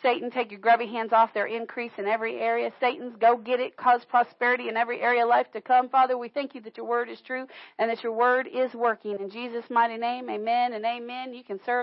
[0.03, 2.73] Satan, take your grubby hands off their increase in every area.
[2.81, 5.89] Satan's go get it, cause prosperity in every area of life to come.
[5.89, 7.47] Father, we thank you that your word is true
[7.79, 9.19] and that your word is working.
[9.21, 11.33] In Jesus' mighty name, amen and amen.
[11.35, 11.79] You can serve